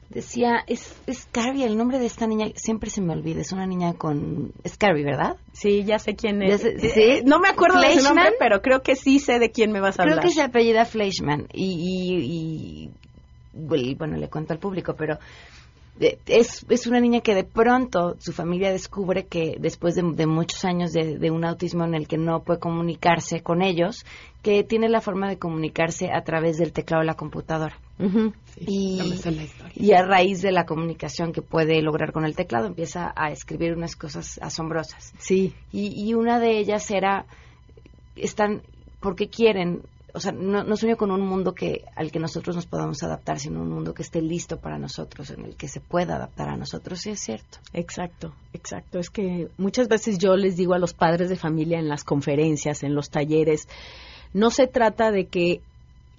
decía, 0.10 0.64
es, 0.68 0.96
es 1.08 1.28
Carrie, 1.32 1.66
el 1.66 1.76
nombre 1.76 1.98
de 2.00 2.06
esta 2.06 2.28
niña 2.28 2.48
siempre 2.56 2.90
se 2.92 3.02
me 3.02 3.14
olvida, 3.14 3.42
es 3.42 3.52
una 3.52 3.66
niña 3.66 3.94
con... 3.94 4.52
Es 4.64 4.78
Carrie, 4.78 5.04
¿verdad? 5.04 5.38
Sí, 5.54 5.84
ya 5.86 5.98
sé 6.00 6.16
quién 6.16 6.42
es. 6.44 6.62
sé- 6.62 6.76
Eh, 6.78 7.20
¿sí? 7.20 7.26
No 7.26 7.40
me 7.40 7.50
acuerdo 7.50 7.80
de 7.82 7.98
su 8.00 8.04
nombre, 8.04 8.32
pero 8.40 8.62
creo 8.62 8.82
que 8.84 8.96
sí 8.96 9.20
sé 9.20 9.40
de 9.40 9.50
quién 9.52 9.72
me 9.72 9.80
vas 9.82 10.00
a 10.00 10.04
Creo 10.04 10.14
hablar. 10.16 10.26
que 10.28 10.34
se 10.34 10.42
apellida 10.44 10.86
Fleischman 10.86 11.48
y, 11.52 11.66
y, 11.66 12.86
y- 12.86 12.92
bueno, 13.56 14.18
le 14.18 14.30
cuento 14.30 14.54
al 14.54 14.60
público, 14.60 14.96
pero 14.96 15.18
es, 16.00 16.66
es 16.70 16.88
una 16.88 17.00
niña 17.00 17.22
que 17.22 17.36
de 17.36 17.44
pronto 17.44 18.16
su 18.20 18.34
familia 18.34 18.72
descubre 18.72 19.26
que 19.26 19.58
después 19.60 19.96
de, 19.96 20.04
de 20.16 20.26
muchos 20.26 20.66
años 20.66 20.92
de, 20.92 21.18
de 21.18 21.32
un 21.32 21.46
autismo 21.46 21.86
en 21.86 21.94
el 21.94 22.08
que 22.08 22.18
no 22.18 22.42
puede 22.44 22.60
comunicarse 22.60 23.42
con 23.42 23.62
ellos, 23.62 24.06
que 24.42 24.64
tiene 24.64 24.90
la 24.90 25.02
forma 25.02 25.30
de 25.30 25.38
comunicarse 25.38 26.12
a 26.12 26.24
través 26.24 26.58
del 26.58 26.74
teclado 26.74 27.02
de 27.02 27.08
la 27.08 27.16
computadora. 27.16 27.78
y, 28.60 28.98
la 29.24 29.48
y 29.76 29.94
a 29.94 30.02
raíz 30.04 30.42
de 30.42 30.52
la 30.52 30.66
comunicación 30.66 31.32
que 31.32 31.42
puede 31.42 31.82
lograr 31.82 32.12
con 32.12 32.26
el 32.26 32.36
teclado 32.36 32.68
empieza 32.68 33.14
a 33.16 33.32
escribir 33.32 33.74
unas 33.74 33.96
cosas 33.96 34.40
asombrosas. 34.42 35.14
Sí. 35.20 35.54
Y, 35.72 36.10
y 36.10 36.14
una 36.14 36.40
de 36.40 36.58
ellas 36.58 36.90
era, 36.90 37.26
están, 38.16 38.64
porque 39.00 39.30
quieren, 39.30 39.84
o 40.16 40.20
sea, 40.20 40.32
no, 40.32 40.78
sueño 40.78 40.96
con 40.96 41.10
un 41.10 41.22
mundo 41.22 41.56
que 41.56 41.86
al 41.96 42.12
que 42.12 42.20
nosotros 42.20 42.56
nos 42.56 42.68
podamos 42.68 43.02
adaptar, 43.02 43.40
sino 43.40 43.62
un 43.62 43.70
mundo 43.70 43.96
que 43.96 44.04
esté 44.04 44.22
listo 44.22 44.58
para 44.58 44.78
nosotros, 44.78 45.32
en 45.32 45.44
el 45.44 45.56
que 45.56 45.68
se 45.68 45.80
pueda 45.80 46.18
adaptar 46.18 46.50
a 46.50 46.56
nosotros, 46.56 47.02
sí 47.02 47.10
es 47.10 47.20
cierto. 47.20 47.58
Exacto, 47.74 48.32
exacto. 48.54 49.00
Es 49.00 49.10
que 49.10 49.50
muchas 49.58 49.88
veces 49.88 50.20
yo 50.20 50.36
les 50.36 50.56
digo 50.56 50.76
a 50.76 50.80
los 50.80 50.94
padres 50.94 51.30
de 51.30 51.36
familia 51.36 51.80
en 51.80 51.90
las 51.90 52.04
conferencias, 52.04 52.84
en 52.84 52.94
los 52.94 53.10
talleres, 53.10 53.68
no 54.34 54.52
se 54.52 54.68
trata 54.68 55.12
de 55.12 55.26
que 55.26 55.62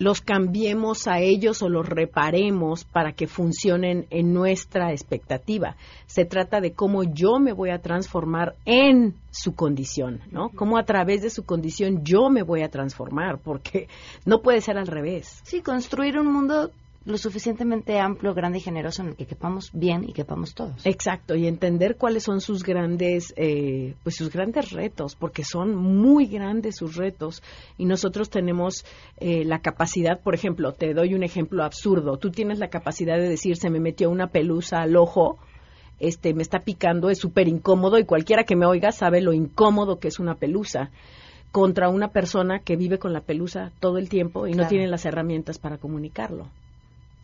los 0.04 0.20
cambiemos 0.20 1.08
a 1.08 1.20
ellos 1.20 1.62
o 1.62 1.70
los 1.70 1.88
reparemos 1.88 2.84
para 2.84 3.12
que 3.12 3.26
funcionen 3.26 4.06
en 4.10 4.34
nuestra 4.34 4.92
expectativa. 4.92 5.76
Se 6.04 6.26
trata 6.26 6.60
de 6.60 6.74
cómo 6.74 7.04
yo 7.04 7.38
me 7.40 7.54
voy 7.54 7.70
a 7.70 7.78
transformar 7.78 8.54
en 8.66 9.14
su 9.30 9.54
condición, 9.54 10.20
¿no? 10.30 10.50
Cómo 10.50 10.76
a 10.76 10.84
través 10.84 11.22
de 11.22 11.30
su 11.30 11.46
condición 11.46 12.04
yo 12.04 12.28
me 12.28 12.42
voy 12.42 12.62
a 12.62 12.68
transformar, 12.68 13.38
porque 13.38 13.88
no 14.26 14.42
puede 14.42 14.60
ser 14.60 14.76
al 14.76 14.88
revés. 14.88 15.40
Sí, 15.42 15.62
construir 15.62 16.18
un 16.18 16.30
mundo 16.30 16.70
lo 17.04 17.18
suficientemente 17.18 17.98
amplio, 17.98 18.32
grande 18.32 18.58
y 18.58 18.60
generoso 18.62 19.02
en 19.02 19.08
el 19.08 19.16
que 19.16 19.26
quepamos 19.26 19.70
bien 19.72 20.04
y 20.08 20.12
quepamos 20.12 20.54
todos. 20.54 20.86
Exacto, 20.86 21.34
y 21.34 21.46
entender 21.46 21.96
cuáles 21.96 22.22
son 22.22 22.40
sus 22.40 22.62
grandes, 22.62 23.34
eh, 23.36 23.94
pues 24.02 24.16
sus 24.16 24.30
grandes 24.30 24.72
retos, 24.72 25.14
porque 25.14 25.44
son 25.44 25.74
muy 25.74 26.26
grandes 26.26 26.76
sus 26.76 26.96
retos, 26.96 27.42
y 27.76 27.84
nosotros 27.84 28.30
tenemos 28.30 28.86
eh, 29.18 29.44
la 29.44 29.58
capacidad, 29.58 30.20
por 30.20 30.34
ejemplo, 30.34 30.72
te 30.72 30.94
doy 30.94 31.14
un 31.14 31.22
ejemplo 31.22 31.62
absurdo, 31.62 32.16
tú 32.16 32.30
tienes 32.30 32.58
la 32.58 32.68
capacidad 32.68 33.16
de 33.16 33.28
decir, 33.28 33.56
se 33.56 33.68
me 33.68 33.80
metió 33.80 34.08
una 34.08 34.28
pelusa 34.28 34.80
al 34.80 34.96
ojo, 34.96 35.38
este, 36.00 36.32
me 36.32 36.42
está 36.42 36.60
picando, 36.60 37.10
es 37.10 37.18
súper 37.18 37.48
incómodo, 37.48 37.98
y 37.98 38.04
cualquiera 38.04 38.44
que 38.44 38.56
me 38.56 38.66
oiga 38.66 38.92
sabe 38.92 39.20
lo 39.20 39.34
incómodo 39.34 39.98
que 39.98 40.08
es 40.08 40.18
una 40.18 40.36
pelusa 40.36 40.90
contra 41.52 41.88
una 41.88 42.08
persona 42.08 42.60
que 42.60 42.76
vive 42.76 42.98
con 42.98 43.12
la 43.12 43.20
pelusa 43.20 43.70
todo 43.78 43.98
el 43.98 44.08
tiempo 44.08 44.48
y 44.48 44.54
no 44.54 44.66
tiene 44.66 44.88
las 44.88 45.04
herramientas 45.06 45.58
para 45.58 45.78
comunicarlo. 45.78 46.48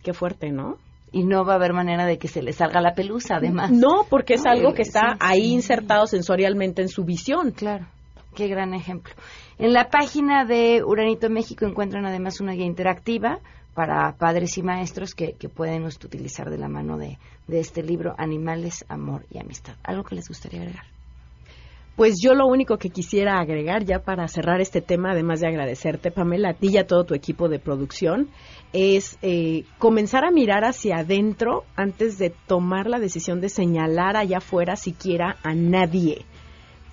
Qué 0.02 0.12
fuerte, 0.12 0.50
¿no? 0.50 0.76
Y 1.12 1.24
no 1.24 1.44
va 1.44 1.54
a 1.54 1.56
haber 1.56 1.72
manera 1.72 2.06
de 2.06 2.18
que 2.18 2.28
se 2.28 2.42
le 2.42 2.52
salga 2.52 2.80
la 2.80 2.94
pelusa, 2.94 3.36
además. 3.36 3.72
No, 3.72 4.04
porque 4.08 4.34
es 4.34 4.46
algo 4.46 4.70
eh, 4.70 4.74
que 4.74 4.82
está 4.82 5.16
ahí 5.18 5.52
insertado 5.52 6.06
sensorialmente 6.06 6.82
en 6.82 6.88
su 6.88 7.04
visión. 7.04 7.50
Claro, 7.50 7.86
qué 8.34 8.46
gran 8.46 8.74
ejemplo. 8.74 9.12
En 9.58 9.72
la 9.72 9.88
página 9.90 10.44
de 10.44 10.82
Uranito 10.84 11.28
México 11.28 11.66
encuentran 11.66 12.06
además 12.06 12.40
una 12.40 12.52
guía 12.52 12.64
interactiva 12.66 13.40
para 13.74 14.12
padres 14.16 14.56
y 14.56 14.62
maestros 14.62 15.14
que, 15.14 15.32
que 15.32 15.48
puedenust- 15.48 16.04
utilizar 16.04 16.48
de 16.48 16.58
la 16.58 16.68
mano 16.68 16.96
de, 16.96 17.18
de 17.48 17.60
este 17.60 17.82
libro, 17.82 18.14
Animales, 18.16 18.84
Amor 18.88 19.26
y 19.30 19.38
Amistad. 19.38 19.74
¿Algo 19.82 20.04
que 20.04 20.14
les 20.14 20.28
gustaría 20.28 20.60
agregar? 20.60 20.84
Pues 22.00 22.18
yo 22.18 22.32
lo 22.32 22.46
único 22.46 22.78
que 22.78 22.88
quisiera 22.88 23.40
agregar 23.40 23.84
ya 23.84 23.98
para 23.98 24.26
cerrar 24.26 24.62
este 24.62 24.80
tema, 24.80 25.10
además 25.10 25.40
de 25.40 25.48
agradecerte, 25.48 26.10
Pamela, 26.10 26.48
a 26.48 26.54
ti 26.54 26.68
y 26.70 26.78
a 26.78 26.86
todo 26.86 27.04
tu 27.04 27.12
equipo 27.12 27.50
de 27.50 27.58
producción, 27.58 28.30
es 28.72 29.18
eh, 29.20 29.64
comenzar 29.78 30.24
a 30.24 30.30
mirar 30.30 30.64
hacia 30.64 31.00
adentro 31.00 31.64
antes 31.76 32.16
de 32.16 32.30
tomar 32.30 32.86
la 32.86 33.00
decisión 33.00 33.42
de 33.42 33.50
señalar 33.50 34.16
allá 34.16 34.38
afuera 34.38 34.76
siquiera 34.76 35.36
a 35.42 35.54
nadie, 35.54 36.24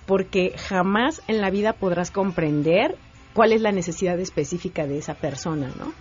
porque 0.04 0.52
jamás 0.58 1.22
en 1.26 1.40
la 1.40 1.48
vida 1.48 1.72
podrás 1.72 2.10
comprender 2.10 2.98
cuál 3.32 3.54
es 3.54 3.62
la 3.62 3.72
necesidad 3.72 4.20
específica 4.20 4.86
de 4.86 4.98
esa 4.98 5.14
persona, 5.14 5.72
¿no? 5.78 5.94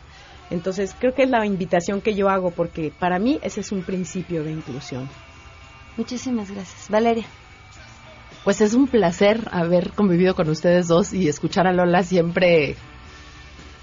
Entonces 0.49 0.93
creo 0.99 1.13
que 1.13 1.23
es 1.23 1.29
la 1.29 1.45
invitación 1.45 2.01
que 2.01 2.13
yo 2.13 2.27
hago, 2.27 2.51
porque 2.51 2.91
para 2.99 3.19
mí 3.19 3.39
ese 3.41 3.61
es 3.61 3.71
un 3.71 3.83
principio 3.83 4.43
de 4.43 4.51
inclusión. 4.51 5.07
Muchísimas 5.95 6.51
gracias. 6.51 6.89
Valeria. 6.89 7.23
Pues 8.47 8.61
es 8.61 8.73
un 8.75 8.87
placer 8.87 9.41
haber 9.51 9.91
convivido 9.91 10.33
con 10.33 10.47
ustedes 10.47 10.87
dos 10.87 11.11
y 11.11 11.27
escuchar 11.27 11.67
a 11.67 11.73
Lola 11.73 12.03
siempre 12.03 12.77